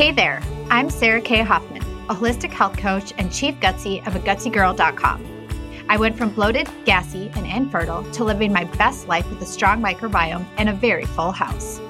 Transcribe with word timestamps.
Hey 0.00 0.12
there, 0.12 0.42
I'm 0.70 0.88
Sarah 0.88 1.20
Kay 1.20 1.42
Hoffman, 1.42 1.82
a 2.08 2.14
holistic 2.14 2.50
health 2.50 2.78
coach 2.78 3.12
and 3.18 3.30
chief 3.30 3.54
gutsy 3.56 4.00
of 4.06 4.16
a 4.16 4.18
gutsygirl.com. 4.20 5.46
I 5.90 5.98
went 5.98 6.16
from 6.16 6.30
bloated, 6.30 6.70
gassy, 6.86 7.30
and 7.34 7.46
infertile 7.46 8.10
to 8.12 8.24
living 8.24 8.50
my 8.50 8.64
best 8.64 9.08
life 9.08 9.28
with 9.28 9.42
a 9.42 9.44
strong 9.44 9.82
microbiome 9.82 10.46
and 10.56 10.70
a 10.70 10.72
very 10.72 11.04
full 11.04 11.32
house. 11.32 11.80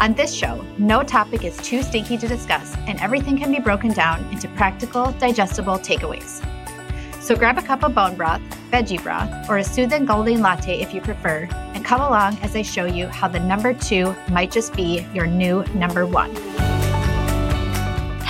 On 0.00 0.14
this 0.14 0.34
show, 0.34 0.64
no 0.78 1.04
topic 1.04 1.44
is 1.44 1.56
too 1.58 1.84
stinky 1.84 2.18
to 2.18 2.26
discuss, 2.26 2.74
and 2.88 3.00
everything 3.00 3.38
can 3.38 3.52
be 3.52 3.60
broken 3.60 3.92
down 3.92 4.28
into 4.32 4.48
practical, 4.48 5.12
digestible 5.12 5.78
takeaways. 5.78 6.44
So 7.22 7.36
grab 7.36 7.56
a 7.56 7.62
cup 7.62 7.84
of 7.84 7.94
bone 7.94 8.16
broth, 8.16 8.42
veggie 8.72 9.00
broth, 9.00 9.48
or 9.48 9.58
a 9.58 9.64
soothing 9.64 10.06
golden 10.06 10.42
latte 10.42 10.80
if 10.80 10.92
you 10.92 11.00
prefer, 11.00 11.48
and 11.52 11.84
come 11.84 12.00
along 12.00 12.36
as 12.38 12.56
I 12.56 12.62
show 12.62 12.84
you 12.84 13.06
how 13.06 13.28
the 13.28 13.38
number 13.38 13.72
two 13.72 14.12
might 14.32 14.50
just 14.50 14.74
be 14.74 15.06
your 15.14 15.28
new 15.28 15.62
number 15.66 16.04
one. 16.04 16.34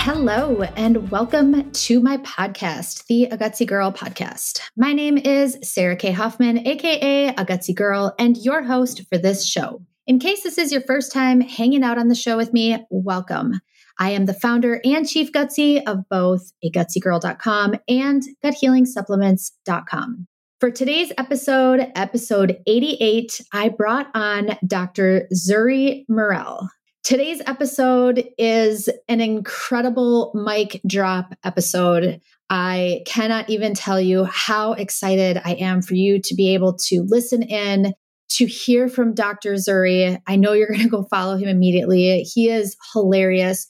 Hello, 0.05 0.61
and 0.61 1.09
welcome 1.09 1.71
to 1.71 1.99
my 1.99 2.17
podcast, 2.17 3.07
the 3.07 3.27
Gutsy 3.31 3.65
Girl 3.65 3.91
podcast. 3.91 4.61
My 4.77 4.93
name 4.93 5.17
is 5.17 5.57
Sarah 5.63 5.95
Kay 5.95 6.11
Hoffman, 6.11 6.59
aka 6.67 7.33
Gutsy 7.33 7.73
Girl, 7.73 8.13
and 8.19 8.37
your 8.37 8.61
host 8.61 9.01
for 9.09 9.17
this 9.17 9.43
show. 9.43 9.81
In 10.05 10.19
case 10.19 10.43
this 10.43 10.59
is 10.59 10.71
your 10.71 10.81
first 10.81 11.11
time 11.11 11.41
hanging 11.41 11.81
out 11.81 11.97
on 11.97 12.07
the 12.07 12.13
show 12.13 12.37
with 12.37 12.53
me, 12.53 12.85
welcome. 12.91 13.59
I 13.99 14.11
am 14.11 14.27
the 14.27 14.35
founder 14.35 14.79
and 14.85 15.09
chief 15.09 15.31
gutsy 15.31 15.81
of 15.87 16.07
both 16.07 16.51
agutsygirl.com 16.63 17.73
and 17.87 18.21
guthealingsupplements.com. 18.43 20.27
For 20.59 20.69
today's 20.69 21.13
episode, 21.17 21.91
episode 21.95 22.59
88, 22.67 23.41
I 23.51 23.69
brought 23.69 24.11
on 24.13 24.55
Dr. 24.67 25.27
Zuri 25.33 26.05
Murrell. 26.07 26.69
Today's 27.05 27.39
episode 27.45 28.27
is 28.35 28.89
an 29.07 29.21
incredible 29.21 30.31
mic 30.33 30.81
drop 30.87 31.35
episode. 31.43 32.19
I 32.49 33.03
cannot 33.05 33.47
even 33.47 33.75
tell 33.75 34.01
you 34.01 34.23
how 34.23 34.73
excited 34.73 35.39
I 35.45 35.51
am 35.51 35.83
for 35.83 35.93
you 35.93 36.19
to 36.19 36.33
be 36.33 36.55
able 36.55 36.73
to 36.87 37.05
listen 37.07 37.43
in, 37.43 37.93
to 38.29 38.47
hear 38.47 38.89
from 38.89 39.13
Dr. 39.13 39.53
Zuri. 39.53 40.19
I 40.25 40.35
know 40.35 40.53
you're 40.53 40.67
going 40.71 40.79
to 40.79 40.89
go 40.89 41.03
follow 41.03 41.37
him 41.37 41.47
immediately. 41.47 42.23
He 42.23 42.49
is 42.49 42.75
hilarious, 42.91 43.67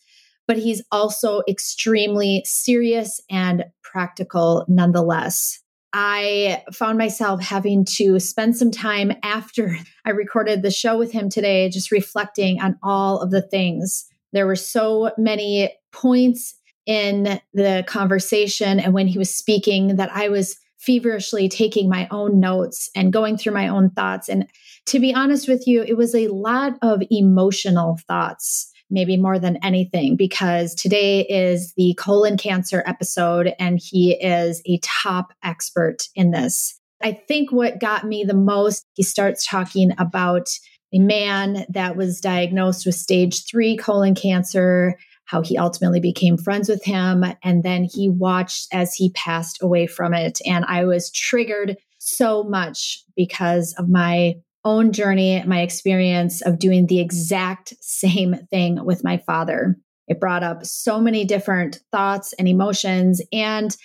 but 0.48 0.58
he's 0.58 0.82
also 0.90 1.42
extremely 1.46 2.42
serious 2.46 3.20
and 3.30 3.66
practical 3.84 4.64
nonetheless. 4.70 5.60
I 5.98 6.62
found 6.74 6.98
myself 6.98 7.42
having 7.42 7.86
to 7.96 8.20
spend 8.20 8.58
some 8.58 8.70
time 8.70 9.14
after 9.24 9.78
I 10.04 10.10
recorded 10.10 10.62
the 10.62 10.70
show 10.70 10.98
with 10.98 11.14
him 11.14 11.30
today, 11.30 11.70
just 11.70 11.90
reflecting 11.90 12.60
on 12.60 12.78
all 12.84 13.22
of 13.22 13.32
the 13.32 13.42
things. 13.42 14.06
There 14.34 14.46
were 14.46 14.58
so 14.58 15.12
many 15.18 15.74
points 15.94 16.54
in 16.86 17.40
the 17.54 17.86
conversation 17.88 18.78
and 18.78 18.94
when 18.94 19.08
he 19.08 19.18
was 19.18 19.34
speaking 19.34 19.96
that 19.96 20.12
I 20.12 20.28
was 20.28 20.58
feverishly 20.80 21.48
taking 21.48 21.88
my 21.88 22.10
own 22.12 22.42
notes 22.42 22.90
and 22.94 23.14
going 23.14 23.38
through 23.38 23.54
my 23.54 23.70
own 23.70 23.90
thoughts. 23.92 24.28
And 24.28 24.48
to 24.88 25.00
be 25.00 25.16
honest 25.16 25.48
with 25.48 25.66
you, 25.66 25.82
it 25.82 25.96
was 25.96 26.14
a 26.14 26.28
lot 26.28 26.74
of 26.82 27.04
emotional 27.10 27.98
thoughts 28.06 28.70
maybe 28.90 29.18
more 29.18 29.40
than 29.40 29.58
anything, 29.64 30.16
because 30.16 30.76
today 30.76 31.22
is 31.22 31.74
the 31.76 31.96
colon 31.98 32.38
cancer 32.38 32.84
episode 32.86 33.54
and 33.60 33.80
he 33.82 34.14
is 34.14 34.62
a 34.66 34.80
top 34.84 35.34
expert 35.44 36.08
in 36.16 36.32
this. 36.32 36.80
I 37.02 37.12
think 37.12 37.52
what 37.52 37.80
got 37.80 38.06
me 38.06 38.24
the 38.24 38.34
most, 38.34 38.86
he 38.94 39.04
starts 39.04 39.46
talking 39.46 39.92
about 39.98 40.50
a 40.94 41.00
man 41.00 41.66
that 41.70 41.98
was 41.98 42.22
diagnosed 42.22 42.86
with 42.86 42.96
stage 42.96 43.46
three 43.46 43.76
colon 43.76 44.16
cancer, 44.16 44.98
how 45.26 45.42
he 45.42 45.58
ultimately 45.58 46.00
became 46.00 46.38
friends 46.38 46.70
with 46.70 46.84
him. 46.86 47.26
And 47.44 47.64
then 47.64 47.84
he 47.84 48.08
watched 48.10 48.68
as 48.72 48.94
he 48.94 49.10
passed 49.12 49.62
away 49.62 49.88
from 49.88 50.14
it. 50.14 50.40
And 50.46 50.64
I 50.66 50.86
was 50.86 51.12
triggered 51.12 51.78
so 51.98 52.44
much 52.44 53.04
because 53.16 53.74
of 53.78 53.90
my 53.90 54.36
own 54.66 54.92
journey, 54.92 55.42
my 55.46 55.62
experience 55.62 56.42
of 56.42 56.60
doing 56.60 56.88
the 56.88 57.00
exact 57.00 57.74
same 57.82 58.36
thing 58.50 58.84
with 58.84 59.04
my 59.04 59.18
father. 59.18 59.78
It 60.08 60.20
brought 60.20 60.44
up 60.44 60.66
so 60.66 61.00
many 61.00 61.24
different 61.24 61.80
thoughts 61.92 62.34
and 62.34 62.48
emotions. 62.48 63.22
And 63.32 63.76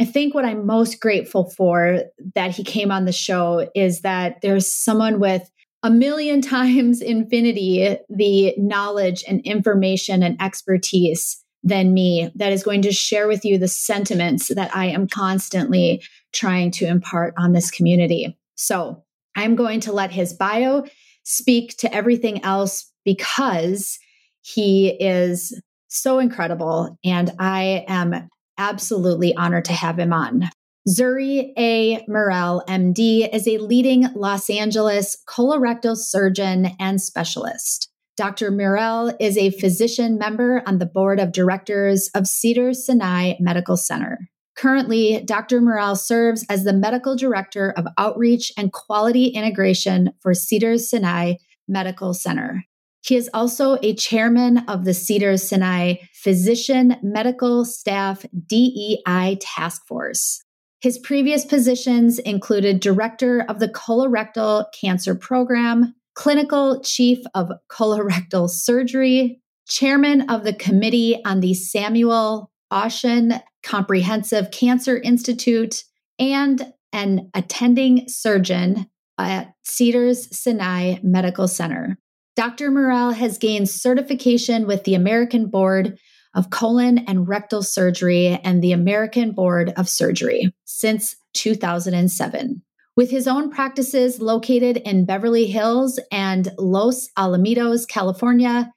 I 0.00 0.04
think 0.04 0.34
what 0.34 0.44
I'm 0.44 0.66
most 0.66 1.00
grateful 1.00 1.50
for 1.50 2.00
that 2.34 2.50
he 2.50 2.64
came 2.64 2.90
on 2.90 3.04
the 3.04 3.12
show 3.12 3.70
is 3.74 4.00
that 4.00 4.40
there's 4.42 4.70
someone 4.70 5.20
with 5.20 5.48
a 5.82 5.90
million 5.90 6.40
times 6.42 7.00
infinity 7.00 7.96
the 8.08 8.54
knowledge 8.56 9.24
and 9.28 9.40
information 9.42 10.22
and 10.22 10.40
expertise 10.40 11.38
than 11.62 11.94
me 11.94 12.30
that 12.34 12.52
is 12.52 12.64
going 12.64 12.82
to 12.82 12.92
share 12.92 13.28
with 13.28 13.44
you 13.44 13.56
the 13.56 13.68
sentiments 13.68 14.48
that 14.48 14.74
I 14.74 14.86
am 14.86 15.06
constantly 15.06 16.02
trying 16.32 16.72
to 16.72 16.86
impart 16.86 17.34
on 17.38 17.52
this 17.52 17.70
community. 17.70 18.36
So, 18.56 19.04
I'm 19.36 19.56
going 19.56 19.80
to 19.80 19.92
let 19.92 20.10
his 20.10 20.32
bio 20.32 20.84
speak 21.24 21.76
to 21.78 21.94
everything 21.94 22.44
else 22.44 22.90
because 23.04 23.98
he 24.40 24.88
is 24.88 25.60
so 25.88 26.18
incredible. 26.18 26.98
And 27.04 27.30
I 27.38 27.84
am 27.88 28.28
absolutely 28.58 29.34
honored 29.34 29.66
to 29.66 29.72
have 29.72 29.98
him 29.98 30.12
on. 30.12 30.48
Zuri 30.88 31.52
A. 31.56 32.04
Murrell, 32.08 32.64
MD, 32.68 33.32
is 33.32 33.46
a 33.46 33.58
leading 33.58 34.08
Los 34.14 34.50
Angeles 34.50 35.16
colorectal 35.28 35.96
surgeon 35.96 36.70
and 36.80 37.00
specialist. 37.00 37.88
Dr. 38.16 38.50
Murrell 38.50 39.16
is 39.20 39.38
a 39.38 39.50
physician 39.50 40.18
member 40.18 40.62
on 40.66 40.78
the 40.78 40.86
board 40.86 41.20
of 41.20 41.32
directors 41.32 42.10
of 42.14 42.26
Cedar 42.26 42.74
Sinai 42.74 43.34
Medical 43.38 43.76
Center. 43.76 44.18
Currently, 44.54 45.22
Dr. 45.24 45.60
Murrell 45.60 45.96
serves 45.96 46.44
as 46.48 46.64
the 46.64 46.72
medical 46.72 47.16
director 47.16 47.72
of 47.76 47.86
outreach 47.98 48.52
and 48.56 48.72
quality 48.72 49.26
integration 49.26 50.12
for 50.20 50.34
Cedars 50.34 50.90
Sinai 50.90 51.34
Medical 51.68 52.12
Center. 52.14 52.64
He 53.04 53.16
is 53.16 53.28
also 53.34 53.78
a 53.82 53.94
chairman 53.94 54.58
of 54.68 54.84
the 54.84 54.94
Cedars 54.94 55.48
Sinai 55.48 55.94
Physician 56.12 56.96
Medical 57.02 57.64
Staff 57.64 58.24
DEI 58.46 59.38
Task 59.40 59.86
Force. 59.86 60.42
His 60.80 60.98
previous 60.98 61.44
positions 61.44 62.18
included 62.20 62.80
director 62.80 63.44
of 63.48 63.58
the 63.58 63.68
Colorectal 63.68 64.66
Cancer 64.78 65.14
Program, 65.14 65.94
clinical 66.14 66.80
chief 66.82 67.18
of 67.34 67.50
colorectal 67.70 68.48
surgery, 68.50 69.40
chairman 69.68 70.28
of 70.28 70.44
the 70.44 70.54
committee 70.54 71.20
on 71.24 71.40
the 71.40 71.54
Samuel 71.54 72.50
Oschin 72.72 73.40
Comprehensive 73.62 74.50
Cancer 74.50 74.98
Institute, 74.98 75.84
and 76.18 76.72
an 76.92 77.30
attending 77.34 78.08
surgeon 78.08 78.86
at 79.18 79.52
Cedars 79.62 80.36
Sinai 80.36 80.96
Medical 81.02 81.48
Center. 81.48 81.98
Dr. 82.34 82.70
Murrell 82.70 83.12
has 83.12 83.38
gained 83.38 83.68
certification 83.68 84.66
with 84.66 84.84
the 84.84 84.94
American 84.94 85.48
Board 85.48 85.98
of 86.34 86.50
Colon 86.50 86.98
and 86.98 87.28
Rectal 87.28 87.62
Surgery 87.62 88.40
and 88.42 88.62
the 88.62 88.72
American 88.72 89.32
Board 89.32 89.72
of 89.76 89.88
Surgery 89.88 90.54
since 90.64 91.14
2007. 91.34 92.62
With 92.96 93.10
his 93.10 93.26
own 93.26 93.50
practices 93.50 94.20
located 94.20 94.78
in 94.78 95.06
Beverly 95.06 95.46
Hills 95.46 95.98
and 96.10 96.50
Los 96.58 97.08
Alamitos, 97.18 97.86
California, 97.86 98.70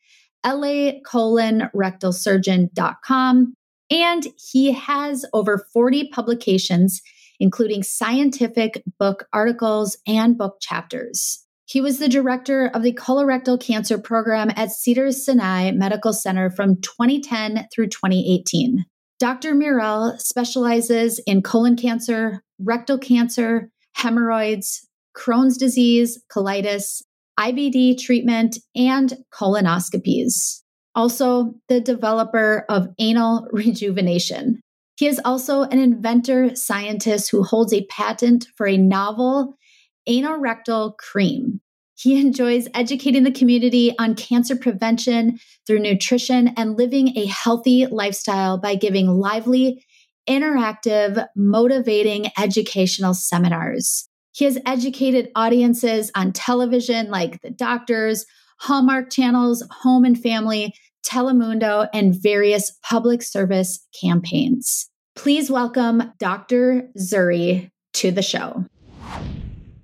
LA 0.46 1.00
colon 1.06 1.70
rectal 1.74 2.14
surgeon.com 2.14 3.56
and 3.90 4.28
he 4.38 4.72
has 4.72 5.26
over 5.34 5.66
40 5.74 6.10
publications, 6.10 7.02
including 7.40 7.84
scientific 7.84 8.84
book 9.00 9.28
articles 9.34 9.98
and 10.08 10.38
book 10.38 10.58
chapters. 10.62 11.46
He 11.68 11.82
was 11.82 11.98
the 11.98 12.10
director 12.10 12.68
of 12.74 12.84
the 12.84 12.94
colorectal 12.94 13.60
cancer 13.60 13.98
program 13.98 14.52
at 14.56 14.72
Cedars 14.72 15.26
Sinai 15.26 15.72
Medical 15.72 16.14
Center 16.14 16.50
from 16.50 16.80
2010 16.82 17.68
through 17.74 17.88
2018. 17.88 18.86
Dr. 19.18 19.56
Murrell 19.56 20.18
specializes 20.20 21.20
in 21.26 21.42
colon 21.42 21.76
cancer, 21.76 22.44
rectal 22.60 22.98
cancer, 22.98 23.72
hemorrhoids, 23.94 24.88
Crohn's 25.18 25.58
disease, 25.58 26.22
colitis, 26.32 27.02
IBD 27.40 27.98
treatment, 27.98 28.58
and 28.76 29.18
colonoscopies 29.34 30.62
also 30.96 31.54
the 31.68 31.80
developer 31.80 32.66
of 32.70 32.88
anal 33.00 33.48
rejuvenation. 33.52 34.62
He 34.98 35.08
is 35.08 35.20
also 35.26 35.64
an 35.64 35.80
inventor 35.80 36.56
scientist 36.56 37.30
who 37.30 37.44
holds 37.44 37.74
a 37.74 37.86
patent 37.88 38.48
for 38.56 38.66
a 38.66 38.78
novel 38.78 39.56
anorectal 40.08 40.98
cream. 40.98 41.60
He 41.98 42.20
enjoys 42.20 42.68
educating 42.74 43.24
the 43.24 43.32
community 43.32 43.94
on 43.98 44.16
cancer 44.16 44.56
prevention 44.56 45.40
through 45.66 45.80
nutrition 45.80 46.50
and 46.58 46.78
living 46.78 47.18
a 47.18 47.26
healthy 47.26 47.86
lifestyle 47.88 48.58
by 48.58 48.76
giving 48.76 49.08
lively, 49.08 49.84
interactive, 50.30 51.26
motivating 51.36 52.28
educational 52.38 53.14
seminars. 53.14 54.08
He 54.34 54.46
has 54.46 54.60
educated 54.66 55.30
audiences 55.36 56.12
on 56.16 56.34
television 56.34 57.10
like 57.10 57.42
The 57.42 57.52
Doctors, 57.52 58.26
Hallmark 58.60 59.10
channels, 59.10 59.64
Home 59.82 60.04
and 60.04 60.22
Family, 60.22 60.74
Telemundo, 61.06 61.88
and 61.94 62.16
various 62.16 62.72
public 62.84 63.22
service 63.22 63.86
campaigns. 64.00 64.90
Please 65.16 65.50
welcome 65.50 66.14
Dr. 66.20 66.90
Zuri 66.98 67.70
to 67.94 68.12
the 68.12 68.22
show. 68.22 68.66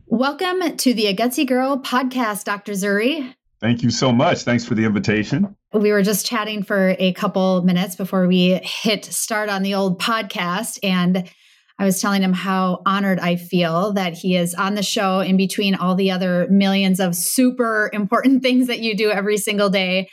Welcome 0.08 0.76
to 0.78 0.94
the 0.94 1.08
A 1.08 1.16
Gutsy 1.16 1.48
Girl 1.48 1.78
podcast, 1.78 2.44
Dr. 2.44 2.74
Zuri. 2.74 3.34
Thank 3.62 3.84
you 3.84 3.92
so 3.92 4.12
much. 4.12 4.42
Thanks 4.42 4.66
for 4.66 4.76
the 4.76 4.84
invitation. 4.84 5.56
We 5.72 5.92
were 5.92 6.02
just 6.02 6.26
chatting 6.26 6.64
for 6.64 6.96
a 7.00 7.14
couple 7.14 7.62
minutes 7.62 7.96
before 7.96 8.28
we 8.28 8.60
hit 8.64 9.06
start 9.06 9.50
on 9.50 9.62
the 9.62 9.76
old 9.76 10.02
podcast. 10.02 10.80
And 10.84 11.30
I 11.78 11.86
was 11.86 12.02
telling 12.02 12.24
him 12.24 12.34
how 12.34 12.82
honored 12.86 13.20
I 13.20 13.38
feel 13.38 13.94
that 13.94 14.14
he 14.14 14.36
is 14.36 14.54
on 14.54 14.76
the 14.76 14.84
show 14.84 15.20
in 15.20 15.38
between 15.38 15.76
all 15.76 15.96
the 15.96 16.12
other 16.12 16.48
millions 16.50 17.00
of 17.00 17.16
super 17.16 17.90
important 17.94 18.42
things 18.44 18.68
that 18.68 18.80
you 18.80 18.98
do 18.98 19.12
every 19.12 19.38
single 19.38 19.70
day. 19.70 20.10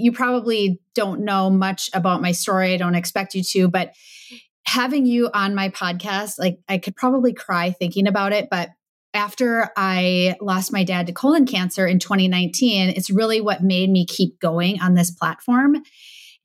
You 0.00 0.12
probably 0.12 0.80
don't 0.94 1.24
know 1.24 1.50
much 1.50 1.90
about 1.92 2.22
my 2.22 2.32
story. 2.32 2.74
I 2.74 2.76
don't 2.76 2.94
expect 2.94 3.34
you 3.34 3.42
to, 3.42 3.68
but 3.68 3.92
having 4.66 5.06
you 5.06 5.30
on 5.32 5.54
my 5.54 5.68
podcast, 5.68 6.38
like 6.38 6.58
I 6.68 6.78
could 6.78 6.96
probably 6.96 7.32
cry 7.32 7.70
thinking 7.70 8.06
about 8.06 8.32
it, 8.32 8.48
but 8.50 8.70
after 9.12 9.70
I 9.76 10.36
lost 10.40 10.72
my 10.72 10.84
dad 10.84 11.08
to 11.08 11.12
colon 11.12 11.46
cancer 11.46 11.86
in 11.86 11.98
2019, 11.98 12.90
it's 12.90 13.10
really 13.10 13.40
what 13.40 13.62
made 13.62 13.90
me 13.90 14.06
keep 14.06 14.38
going 14.38 14.80
on 14.80 14.94
this 14.94 15.10
platform. 15.10 15.76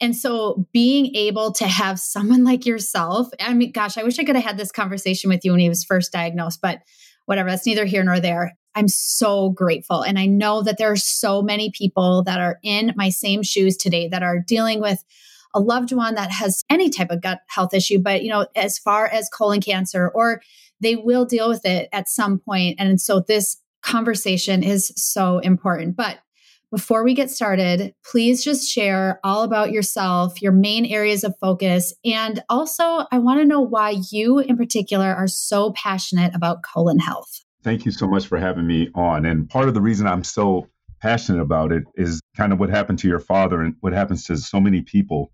And 0.01 0.16
so 0.16 0.68
being 0.74 1.16
able 1.16 1.54
to 1.54 1.66
have 1.66 2.00
someone 2.00 2.44
like 2.44 2.66
yourself, 2.66 3.28
I 3.40 3.54
mean, 3.54 3.72
gosh, 3.72 3.98
I 3.98 4.04
wish 4.04 4.19
I 4.19 4.24
could 4.24 4.36
have 4.36 4.44
had 4.44 4.58
this 4.58 4.72
conversation 4.72 5.30
with 5.30 5.42
you 5.46 5.51
when 5.51 5.60
he 5.62 5.69
was 5.69 5.86
first 5.86 6.12
diagnosed, 6.12 6.60
but 6.62 6.80
whatever, 7.25 7.50
that's 7.50 7.66
neither 7.66 7.86
here 7.86 8.04
nor 8.04 8.19
there. 8.19 8.58
I'm 8.75 8.88
so 8.88 9.50
grateful. 9.50 10.01
And 10.01 10.19
I 10.19 10.25
know 10.25 10.62
that 10.62 10.77
there 10.77 10.92
are 10.92 10.98
so 10.98 11.42
many 11.42 11.72
people 11.72 12.24
that 12.24 12.39
are 12.39 12.60
in 12.62 12.94
my 12.95 13.10
same 13.10 13.42
shoes 13.42 13.77
today 13.77 14.07
that 14.10 14.22
are 14.22 14.39
dealing 14.39 14.81
with 14.81 15.04
a 15.54 15.60
loved 15.60 15.94
one 15.94 16.16
that 16.16 16.31
has 16.31 16.63
any 16.69 16.89
type 16.89 17.10
of 17.10 17.22
gut 17.22 17.39
health 17.48 17.74
issue. 17.74 18.00
But, 18.00 18.24
you 18.24 18.30
know, 18.30 18.48
as 18.56 18.77
far 18.77 19.07
as 19.07 19.30
colon 19.30 19.62
cancer, 19.62 20.10
or 20.13 20.42
they 20.81 20.98
will 20.98 21.25
deal 21.25 21.48
with 21.48 21.66
it 21.66 21.88
at 21.94 22.10
some 22.10 22.38
point. 22.38 22.75
And 22.77 23.00
so 23.00 23.22
this 23.22 23.57
conversation 23.81 24.63
is 24.63 24.92
so 24.98 25.39
important. 25.39 25.95
But 25.95 26.19
before 26.72 27.06
we 27.06 27.13
get 27.13 27.31
started, 27.31 27.94
please 28.04 28.44
just 28.44 28.69
share 28.69 29.22
all 29.24 29.44
about 29.44 29.72
yourself, 29.72 30.42
your 30.42 30.51
main 30.51 30.86
areas 30.86 31.24
of 31.24 31.38
focus. 31.39 31.94
And 32.04 32.44
also, 32.50 33.06
I 33.12 33.19
want 33.19 33.39
to 33.39 33.45
know 33.45 33.62
why 33.62 33.95
you 34.12 34.39
in 34.39 34.57
particular 34.57 35.06
are 35.06 35.27
so 35.27 35.72
passionate 35.72 36.36
about 36.36 36.63
colon 36.63 37.00
health. 37.00 37.45
Thank 37.66 37.84
you 37.84 37.92
so 37.92 38.08
much 38.08 38.28
for 38.28 38.38
having 38.38 38.68
me 38.68 38.90
on. 38.94 39.26
And 39.26 39.50
part 39.50 39.68
of 39.68 39.74
the 39.74 39.82
reason 39.82 40.06
I'm 40.06 40.24
so 40.24 40.68
passionate 41.02 41.42
about 41.42 41.72
it 41.72 41.84
is 41.96 42.22
kind 42.38 42.54
of 42.54 42.60
what 42.60 42.70
happened 42.70 43.00
to 43.00 43.08
your 43.08 43.20
father 43.20 43.60
and 43.60 43.76
what 43.80 43.92
happens 43.92 44.24
to 44.26 44.38
so 44.38 44.60
many 44.60 44.84
people. 44.84 45.32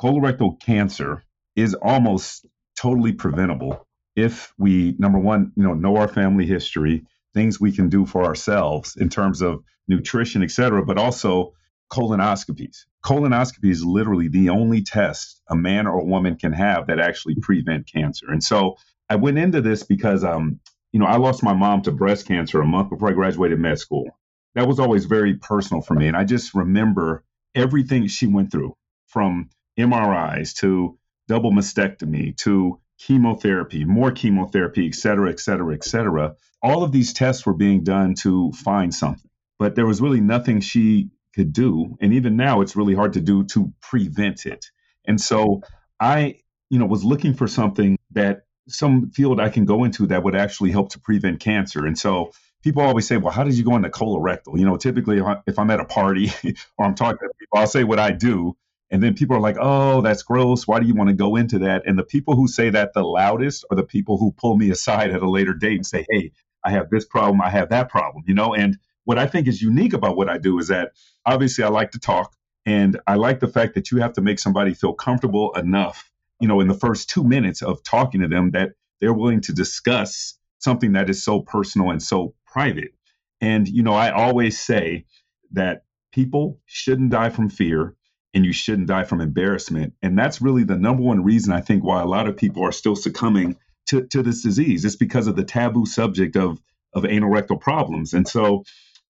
Colorectal 0.00 0.58
cancer 0.62 1.22
is 1.56 1.74
almost 1.74 2.46
totally 2.74 3.12
preventable 3.12 3.86
if 4.16 4.54
we, 4.56 4.96
number 4.98 5.18
one, 5.18 5.52
you 5.56 5.62
know, 5.62 5.74
know 5.74 5.96
our 5.96 6.08
family 6.08 6.46
history, 6.46 7.04
things 7.34 7.60
we 7.60 7.70
can 7.70 7.90
do 7.90 8.06
for 8.06 8.24
ourselves 8.24 8.96
in 8.96 9.10
terms 9.10 9.42
of 9.42 9.62
nutrition, 9.86 10.42
et 10.42 10.52
cetera, 10.52 10.82
but 10.86 10.96
also 10.96 11.52
colonoscopies. 11.92 12.78
Colonoscopy 13.04 13.70
is 13.70 13.84
literally 13.84 14.28
the 14.28 14.48
only 14.48 14.80
test 14.82 15.42
a 15.50 15.54
man 15.54 15.86
or 15.86 16.00
a 16.00 16.04
woman 16.04 16.36
can 16.36 16.54
have 16.54 16.86
that 16.86 16.98
actually 16.98 17.34
prevent 17.42 17.92
cancer. 17.92 18.30
And 18.30 18.42
so 18.42 18.76
I 19.10 19.16
went 19.16 19.36
into 19.36 19.60
this 19.60 19.82
because, 19.82 20.24
um, 20.24 20.60
you 20.94 21.00
know, 21.00 21.06
I 21.06 21.16
lost 21.16 21.42
my 21.42 21.54
mom 21.54 21.82
to 21.82 21.90
breast 21.90 22.28
cancer 22.28 22.60
a 22.60 22.64
month 22.64 22.88
before 22.88 23.10
I 23.10 23.14
graduated 23.14 23.58
med 23.58 23.80
school. 23.80 24.16
That 24.54 24.68
was 24.68 24.78
always 24.78 25.06
very 25.06 25.34
personal 25.34 25.82
for 25.82 25.94
me. 25.94 26.06
And 26.06 26.16
I 26.16 26.22
just 26.22 26.54
remember 26.54 27.24
everything 27.52 28.06
she 28.06 28.28
went 28.28 28.52
through 28.52 28.76
from 29.08 29.50
MRIs 29.76 30.54
to 30.58 30.96
double 31.26 31.50
mastectomy 31.50 32.36
to 32.36 32.78
chemotherapy, 33.00 33.84
more 33.84 34.12
chemotherapy, 34.12 34.86
et 34.86 34.94
cetera, 34.94 35.30
et 35.30 35.40
cetera, 35.40 35.74
et 35.74 35.82
cetera. 35.82 36.36
All 36.62 36.84
of 36.84 36.92
these 36.92 37.12
tests 37.12 37.44
were 37.44 37.54
being 37.54 37.82
done 37.82 38.14
to 38.20 38.52
find 38.52 38.94
something, 38.94 39.30
but 39.58 39.74
there 39.74 39.86
was 39.86 40.00
really 40.00 40.20
nothing 40.20 40.60
she 40.60 41.10
could 41.34 41.52
do. 41.52 41.96
And 42.00 42.14
even 42.14 42.36
now, 42.36 42.60
it's 42.60 42.76
really 42.76 42.94
hard 42.94 43.14
to 43.14 43.20
do 43.20 43.42
to 43.46 43.72
prevent 43.82 44.46
it. 44.46 44.66
And 45.08 45.20
so 45.20 45.62
I, 45.98 46.36
you 46.70 46.78
know, 46.78 46.86
was 46.86 47.02
looking 47.02 47.34
for 47.34 47.48
something 47.48 47.98
that 48.12 48.43
some 48.68 49.10
field 49.10 49.40
I 49.40 49.48
can 49.48 49.64
go 49.64 49.84
into 49.84 50.06
that 50.06 50.22
would 50.22 50.34
actually 50.34 50.70
help 50.70 50.90
to 50.90 50.98
prevent 50.98 51.40
cancer. 51.40 51.86
And 51.86 51.98
so 51.98 52.32
people 52.62 52.82
always 52.82 53.06
say, 53.06 53.16
well, 53.16 53.32
how 53.32 53.44
did 53.44 53.54
you 53.54 53.64
go 53.64 53.76
into 53.76 53.90
colorectal? 53.90 54.58
You 54.58 54.64
know, 54.64 54.76
typically 54.76 55.20
if 55.46 55.58
I'm 55.58 55.70
at 55.70 55.80
a 55.80 55.84
party 55.84 56.32
or 56.78 56.86
I'm 56.86 56.94
talking 56.94 57.18
to 57.18 57.34
people, 57.38 57.58
I'll 57.58 57.66
say 57.66 57.84
what 57.84 57.98
I 57.98 58.10
do. 58.10 58.56
And 58.90 59.02
then 59.02 59.14
people 59.14 59.36
are 59.36 59.40
like, 59.40 59.56
oh, 59.58 60.02
that's 60.02 60.22
gross. 60.22 60.68
Why 60.68 60.78
do 60.78 60.86
you 60.86 60.94
want 60.94 61.08
to 61.08 61.14
go 61.14 61.36
into 61.36 61.58
that? 61.60 61.82
And 61.86 61.98
the 61.98 62.04
people 62.04 62.36
who 62.36 62.46
say 62.46 62.70
that 62.70 62.92
the 62.92 63.02
loudest 63.02 63.64
are 63.70 63.76
the 63.76 63.82
people 63.82 64.18
who 64.18 64.32
pull 64.32 64.56
me 64.56 64.70
aside 64.70 65.10
at 65.10 65.22
a 65.22 65.28
later 65.28 65.52
date 65.52 65.76
and 65.76 65.86
say, 65.86 66.06
hey, 66.10 66.32
I 66.64 66.70
have 66.70 66.90
this 66.90 67.04
problem, 67.04 67.42
I 67.42 67.50
have 67.50 67.70
that 67.70 67.88
problem, 67.88 68.24
you 68.26 68.34
know? 68.34 68.54
And 68.54 68.78
what 69.04 69.18
I 69.18 69.26
think 69.26 69.48
is 69.48 69.60
unique 69.60 69.92
about 69.92 70.16
what 70.16 70.30
I 70.30 70.38
do 70.38 70.58
is 70.58 70.68
that 70.68 70.92
obviously 71.26 71.64
I 71.64 71.68
like 71.68 71.90
to 71.92 71.98
talk 71.98 72.34
and 72.66 73.00
I 73.06 73.16
like 73.16 73.40
the 73.40 73.48
fact 73.48 73.74
that 73.74 73.90
you 73.90 73.98
have 73.98 74.14
to 74.14 74.22
make 74.22 74.38
somebody 74.38 74.72
feel 74.74 74.94
comfortable 74.94 75.52
enough, 75.54 76.10
you 76.44 76.48
know, 76.48 76.60
in 76.60 76.68
the 76.68 76.74
first 76.74 77.08
two 77.08 77.24
minutes 77.24 77.62
of 77.62 77.82
talking 77.84 78.20
to 78.20 78.28
them 78.28 78.50
that 78.50 78.72
they're 79.00 79.14
willing 79.14 79.40
to 79.40 79.54
discuss 79.54 80.38
something 80.58 80.92
that 80.92 81.08
is 81.08 81.24
so 81.24 81.40
personal 81.40 81.90
and 81.90 82.02
so 82.02 82.34
private. 82.46 82.92
And, 83.40 83.66
you 83.66 83.82
know, 83.82 83.94
I 83.94 84.10
always 84.10 84.60
say 84.60 85.06
that 85.52 85.84
people 86.12 86.60
shouldn't 86.66 87.12
die 87.12 87.30
from 87.30 87.48
fear 87.48 87.96
and 88.34 88.44
you 88.44 88.52
shouldn't 88.52 88.88
die 88.88 89.04
from 89.04 89.22
embarrassment. 89.22 89.94
And 90.02 90.18
that's 90.18 90.42
really 90.42 90.64
the 90.64 90.76
number 90.76 91.02
one 91.02 91.24
reason 91.24 91.50
I 91.50 91.62
think 91.62 91.82
why 91.82 92.02
a 92.02 92.06
lot 92.06 92.28
of 92.28 92.36
people 92.36 92.62
are 92.62 92.72
still 92.72 92.94
succumbing 92.94 93.56
to, 93.86 94.06
to 94.08 94.22
this 94.22 94.42
disease. 94.42 94.84
It's 94.84 94.96
because 94.96 95.26
of 95.26 95.36
the 95.36 95.44
taboo 95.44 95.86
subject 95.86 96.36
of, 96.36 96.60
of 96.92 97.06
anal 97.06 97.30
rectal 97.30 97.56
problems. 97.56 98.12
And 98.12 98.28
so, 98.28 98.64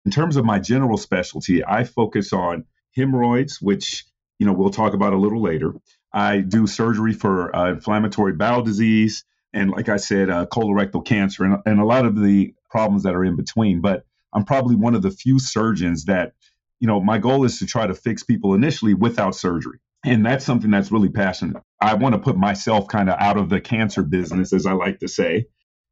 in 0.05 0.13
terms 0.13 0.37
of 0.37 0.45
my 0.45 0.61
general 0.61 0.97
specialty, 0.97 1.65
I 1.65 1.83
focus 1.83 2.33
on 2.33 2.67
hemorrhoids, 2.95 3.61
which 3.61 4.05
you 4.39 4.47
know 4.47 4.53
we'll 4.53 4.71
talk 4.71 4.95
about 4.95 5.13
a 5.13 5.19
little 5.19 5.43
later. 5.43 5.75
I 6.13 6.41
do 6.41 6.67
surgery 6.67 7.13
for 7.13 7.55
uh, 7.55 7.73
inflammatory 7.73 8.33
bowel 8.33 8.63
disease, 8.63 9.25
and 9.53 9.71
like 9.71 9.89
I 9.89 9.97
said, 9.97 10.31
uh, 10.31 10.47
colorectal 10.47 11.05
cancer, 11.05 11.45
and, 11.45 11.59
and 11.67 11.81
a 11.81 11.85
lot 11.85 12.07
of 12.07 12.21
the 12.21 12.55
problems 12.71 13.03
that 13.05 13.15
are 13.15 13.25
in 13.25 13.37
between. 13.37 13.81
But 13.81 14.05
I'm 14.33 14.45
probably 14.45 14.77
one 14.77 14.95
of 14.95 15.03
the 15.03 15.11
few 15.11 15.39
surgeons 15.39 16.05
that 16.07 16.33
you 16.81 16.87
know, 16.87 17.01
my 17.01 17.19
goal 17.19 17.45
is 17.45 17.59
to 17.59 17.67
try 17.67 17.87
to 17.87 17.95
fix 17.95 18.23
people 18.23 18.55
initially 18.55 18.95
without 18.95 19.35
surgery. 19.35 19.79
And 20.05 20.25
that's 20.25 20.45
something 20.45 20.71
that's 20.71 20.93
really 20.93 21.09
passionate. 21.09 21.63
I 21.81 21.95
want 21.95 22.15
to 22.15 22.21
put 22.21 22.37
myself 22.37 22.87
kind 22.89 23.09
of 23.09 23.17
out 23.19 23.37
of 23.37 23.49
the 23.49 23.61
cancer 23.61 24.03
business, 24.03 24.53
as 24.53 24.67
I 24.67 24.73
like 24.73 25.01
to 25.01 25.09
say. 25.09 25.47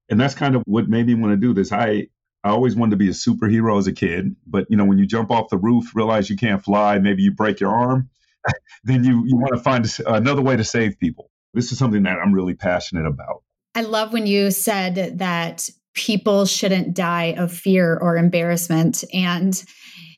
And 0.08 0.20
that's 0.20 0.34
kind 0.34 0.54
of 0.54 0.62
what 0.66 0.88
made 0.88 1.06
me 1.06 1.14
want 1.14 1.32
to 1.32 1.36
do 1.36 1.54
this. 1.54 1.72
I, 1.72 2.08
I 2.44 2.50
always 2.50 2.76
wanted 2.76 2.90
to 2.92 2.96
be 2.96 3.08
a 3.08 3.12
superhero 3.12 3.78
as 3.78 3.86
a 3.86 3.92
kid, 3.92 4.36
but 4.46 4.66
you 4.68 4.76
know, 4.76 4.84
when 4.84 4.98
you 4.98 5.06
jump 5.06 5.30
off 5.30 5.48
the 5.48 5.56
roof, 5.56 5.96
realize 5.96 6.28
you 6.28 6.36
can't 6.36 6.62
fly, 6.62 6.98
maybe 6.98 7.22
you 7.22 7.32
break 7.32 7.60
your 7.60 7.74
arm, 7.74 8.10
then 8.84 9.04
you, 9.04 9.24
you 9.26 9.36
want 9.36 9.54
to 9.54 9.60
find 9.60 9.88
another 10.06 10.42
way 10.42 10.56
to 10.56 10.64
save 10.64 10.98
people. 10.98 11.30
This 11.52 11.72
is 11.72 11.78
something 11.78 12.02
that 12.02 12.18
I'm 12.18 12.32
really 12.32 12.54
passionate 12.54 13.06
about. 13.06 13.42
I 13.74 13.82
love 13.82 14.12
when 14.12 14.26
you 14.26 14.50
said 14.50 15.18
that 15.18 15.68
people 15.94 16.44
shouldn't 16.44 16.94
die 16.94 17.34
of 17.36 17.52
fear 17.52 17.96
or 17.96 18.16
embarrassment. 18.16 19.04
And 19.12 19.62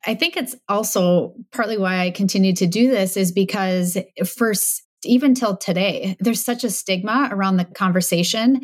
I 0.06 0.14
think 0.14 0.36
it's 0.36 0.56
also 0.68 1.34
partly 1.52 1.78
why 1.78 2.00
I 2.00 2.10
continue 2.10 2.54
to 2.54 2.66
do 2.66 2.90
this 2.90 3.16
is 3.16 3.32
because 3.32 3.96
eh, 3.96 4.24
first, 4.24 4.82
even 5.04 5.34
till 5.34 5.56
today, 5.56 6.16
there's 6.20 6.44
such 6.44 6.64
a 6.64 6.70
stigma 6.70 7.28
around 7.30 7.58
the 7.58 7.64
conversation. 7.64 8.62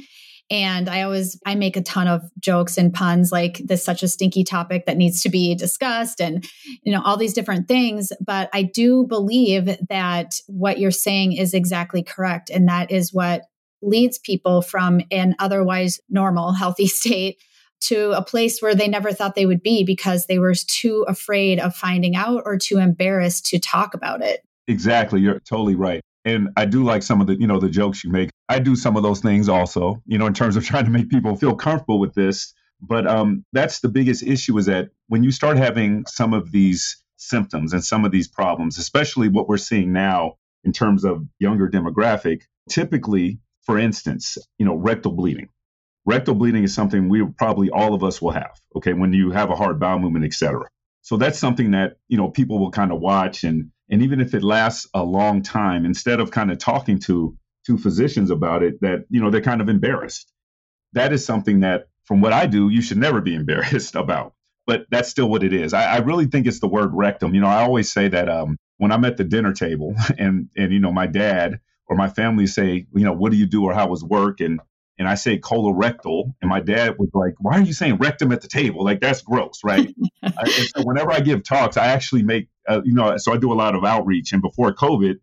And 0.53 0.91
I 0.91 1.01
always 1.01 1.41
I 1.47 1.55
make 1.55 1.79
a 1.79 1.83
ton 1.83 2.07
of 2.07 2.21
jokes 2.39 2.77
and 2.77 2.93
puns 2.93 3.33
like 3.33 3.63
this 3.65 3.83
such 3.83 4.03
a 4.03 4.09
stinky 4.09 4.45
topic 4.45 4.85
that 4.85 4.99
needs 4.99 5.23
to 5.23 5.31
be 5.31 5.55
discussed 5.55 6.21
and 6.21 6.45
you 6.83 6.93
know 6.93 7.01
all 7.03 7.17
these 7.17 7.33
different 7.33 7.69
things 7.69 8.13
but 8.21 8.51
I 8.53 8.63
do 8.63 9.07
believe 9.09 9.79
that 9.89 10.35
what 10.49 10.79
you're 10.79 10.91
saying 10.91 11.33
is 11.33 11.55
exactly 11.55 12.03
correct 12.03 12.51
and 12.51 12.69
that 12.69 12.91
is 12.91 13.15
what 13.15 13.45
leads 13.81 14.19
people 14.19 14.61
from 14.61 15.01
an 15.11 15.35
otherwise 15.39 15.99
normal 16.11 16.53
healthy 16.53 16.87
state 16.87 17.39
to 17.81 18.13
a 18.13 18.23
place 18.23 18.61
where 18.61 18.75
they 18.75 18.89
never 18.89 19.11
thought 19.13 19.35
they 19.35 19.47
would 19.47 19.63
be 19.63 19.85
because 19.85 20.27
they 20.27 20.39
were 20.39 20.55
too 20.55 21.05
afraid 21.09 21.59
of 21.61 21.75
finding 21.75 22.15
out 22.15 22.43
or 22.45 22.59
too 22.59 22.77
embarrassed 22.77 23.47
to 23.47 23.59
talk 23.59 23.95
about 23.95 24.23
it. 24.23 24.43
Exactly. 24.69 25.21
You're 25.21 25.41
totally 25.41 25.75
right. 25.75 26.03
And 26.25 26.51
I 26.57 26.67
do 26.67 26.85
like 26.85 27.03
some 27.03 27.21
of 27.21 27.27
the, 27.27 27.39
you 27.39 27.47
know, 27.47 27.59
the 27.59 27.69
jokes 27.69 28.05
you 28.05 28.11
make. 28.11 28.31
I 28.49 28.59
do 28.59 28.77
some 28.77 28.97
of 28.97 29.03
those 29.03 29.21
things 29.21 29.49
also, 29.49 30.03
you 30.07 30.19
know, 30.19 30.27
in 30.27 30.35
terms 30.35 30.57
of 30.57 30.65
trying 30.67 30.85
to 30.85 30.91
make 30.91 31.09
people 31.11 31.37
feel 31.37 31.55
comfortable 31.55 31.99
with 31.99 32.15
this. 32.15 32.55
But 32.81 33.07
um, 33.07 33.45
that's 33.53 33.81
the 33.81 33.89
biggest 33.89 34.23
issue 34.23 34.59
is 34.59 34.67
that 34.67 34.91
when 35.09 35.23
you 35.23 35.31
start 35.31 35.57
having 35.57 36.05
some 36.07 36.35
of 36.35 36.51
these 36.51 37.03
symptoms 37.17 37.73
and 37.73 37.85
some 37.85 38.05
of 38.05 38.11
these 38.11 38.29
problems, 38.29 38.79
especially 38.79 39.29
what 39.29 39.49
we're 39.49 39.57
seeing 39.57 39.93
now 39.93 40.37
in 40.65 40.73
terms 40.73 41.05
of 41.05 41.25
younger 41.39 41.69
demographic, 41.69 42.43
typically, 42.69 43.39
for 43.63 43.79
instance, 43.79 44.39
you 44.59 44.67
know, 44.67 44.75
rectal 44.75 45.13
bleeding 45.13 45.49
rectal 46.05 46.35
bleeding 46.35 46.65
is 46.65 46.75
something 46.75 47.09
we 47.09 47.25
probably 47.39 47.71
all 47.71 47.95
of 47.95 48.03
us 48.03 48.21
will 48.21 48.33
have 48.33 48.61
okay 48.75 48.93
when 48.93 49.13
you 49.13 49.31
have 49.31 49.51
a 49.51 49.57
hard 49.57 49.79
bowel 49.79 49.99
movement 49.99 50.25
etc 50.25 50.67
So 51.03 51.17
that's 51.17 51.39
something 51.39 51.73
that, 51.73 51.99
you 52.09 52.17
know, 52.17 52.31
people 52.31 52.59
will 52.59 52.71
kind 52.71 52.93
of 52.93 53.01
watch 53.01 53.45
and 53.45 53.71
and 53.91 54.03
even 54.03 54.21
if 54.21 54.33
it 54.33 54.43
lasts 54.43 54.89
a 54.95 55.05
long 55.05 55.43
time, 55.43 55.85
instead 55.85 56.19
of 56.19 56.31
kind 56.31 56.51
of 56.51 56.59
talking 56.59 56.99
to 57.01 57.37
to 57.67 57.77
physicians 57.79 58.31
about 58.31 58.63
it, 58.63 58.81
that, 58.81 59.05
you 59.11 59.21
know, 59.21 59.31
they're 59.31 59.41
kind 59.43 59.61
of 59.61 59.69
embarrassed. 59.69 60.33
That 60.95 61.13
is 61.13 61.25
something 61.25 61.61
that 61.61 61.89
from 62.05 62.21
what 62.21 62.33
I 62.33 62.47
do, 62.47 62.71
you 62.71 62.83
should 62.83 62.99
never 62.99 63.21
be 63.21 63.35
embarrassed 63.43 63.95
about. 63.95 64.35
But 64.67 64.87
that's 64.91 65.09
still 65.09 65.29
what 65.29 65.43
it 65.43 65.53
is. 65.53 65.75
I, 65.75 65.97
I 65.97 65.99
really 65.99 66.27
think 66.27 66.47
it's 66.47 66.61
the 66.61 66.69
word 66.69 66.91
rectum. 66.95 67.35
You 67.35 67.41
know, 67.41 67.49
I 67.49 67.63
always 67.63 67.93
say 67.93 68.09
that 68.09 68.29
um, 68.29 68.57
when 68.79 68.93
I'm 68.93 69.05
at 69.05 69.17
the 69.17 69.25
dinner 69.25 69.53
table 69.53 69.95
and 70.19 70.49
and 70.57 70.73
you 70.73 70.81
know 70.81 70.93
my 70.93 71.07
dad 71.07 71.61
or 71.89 71.97
my 71.97 72.09
family 72.09 72.47
say, 72.47 72.87
you 72.95 73.05
know, 73.05 73.13
what 73.13 73.33
do 73.33 73.39
you 73.39 73.47
do 73.47 73.65
or 73.65 73.75
how 73.75 73.89
was 73.89 74.05
work 74.05 74.41
and 74.41 74.61
and 75.03 75.09
I 75.09 75.17
say 75.17 75.37
colorectal, 75.37 76.33
and 76.41 76.49
my 76.49 76.61
dad 76.61 76.97
was 76.97 77.11
like, 77.13 77.35
"Why 77.41 77.59
are 77.59 77.63
you 77.63 77.73
saying 77.73 77.97
rectum 77.97 78.31
at 78.31 78.41
the 78.41 78.47
table? 78.47 78.85
Like 78.85 79.01
that's 79.01 79.21
gross, 79.21 79.63
right?" 79.65 79.93
I, 80.23 80.49
so 80.49 80.85
whenever 80.85 81.11
I 81.11 81.19
give 81.19 81.43
talks, 81.43 81.77
I 81.77 81.87
actually 81.87 82.23
make, 82.23 82.47
uh, 82.69 82.83
you 82.85 82.95
know, 82.95 83.17
so 83.17 83.33
I 83.33 83.37
do 83.37 83.53
a 83.53 83.55
lot 83.55 83.75
of 83.75 83.85
outreach. 83.85 84.33
And 84.33 84.41
before 84.41 84.73
COVID, 84.73 85.17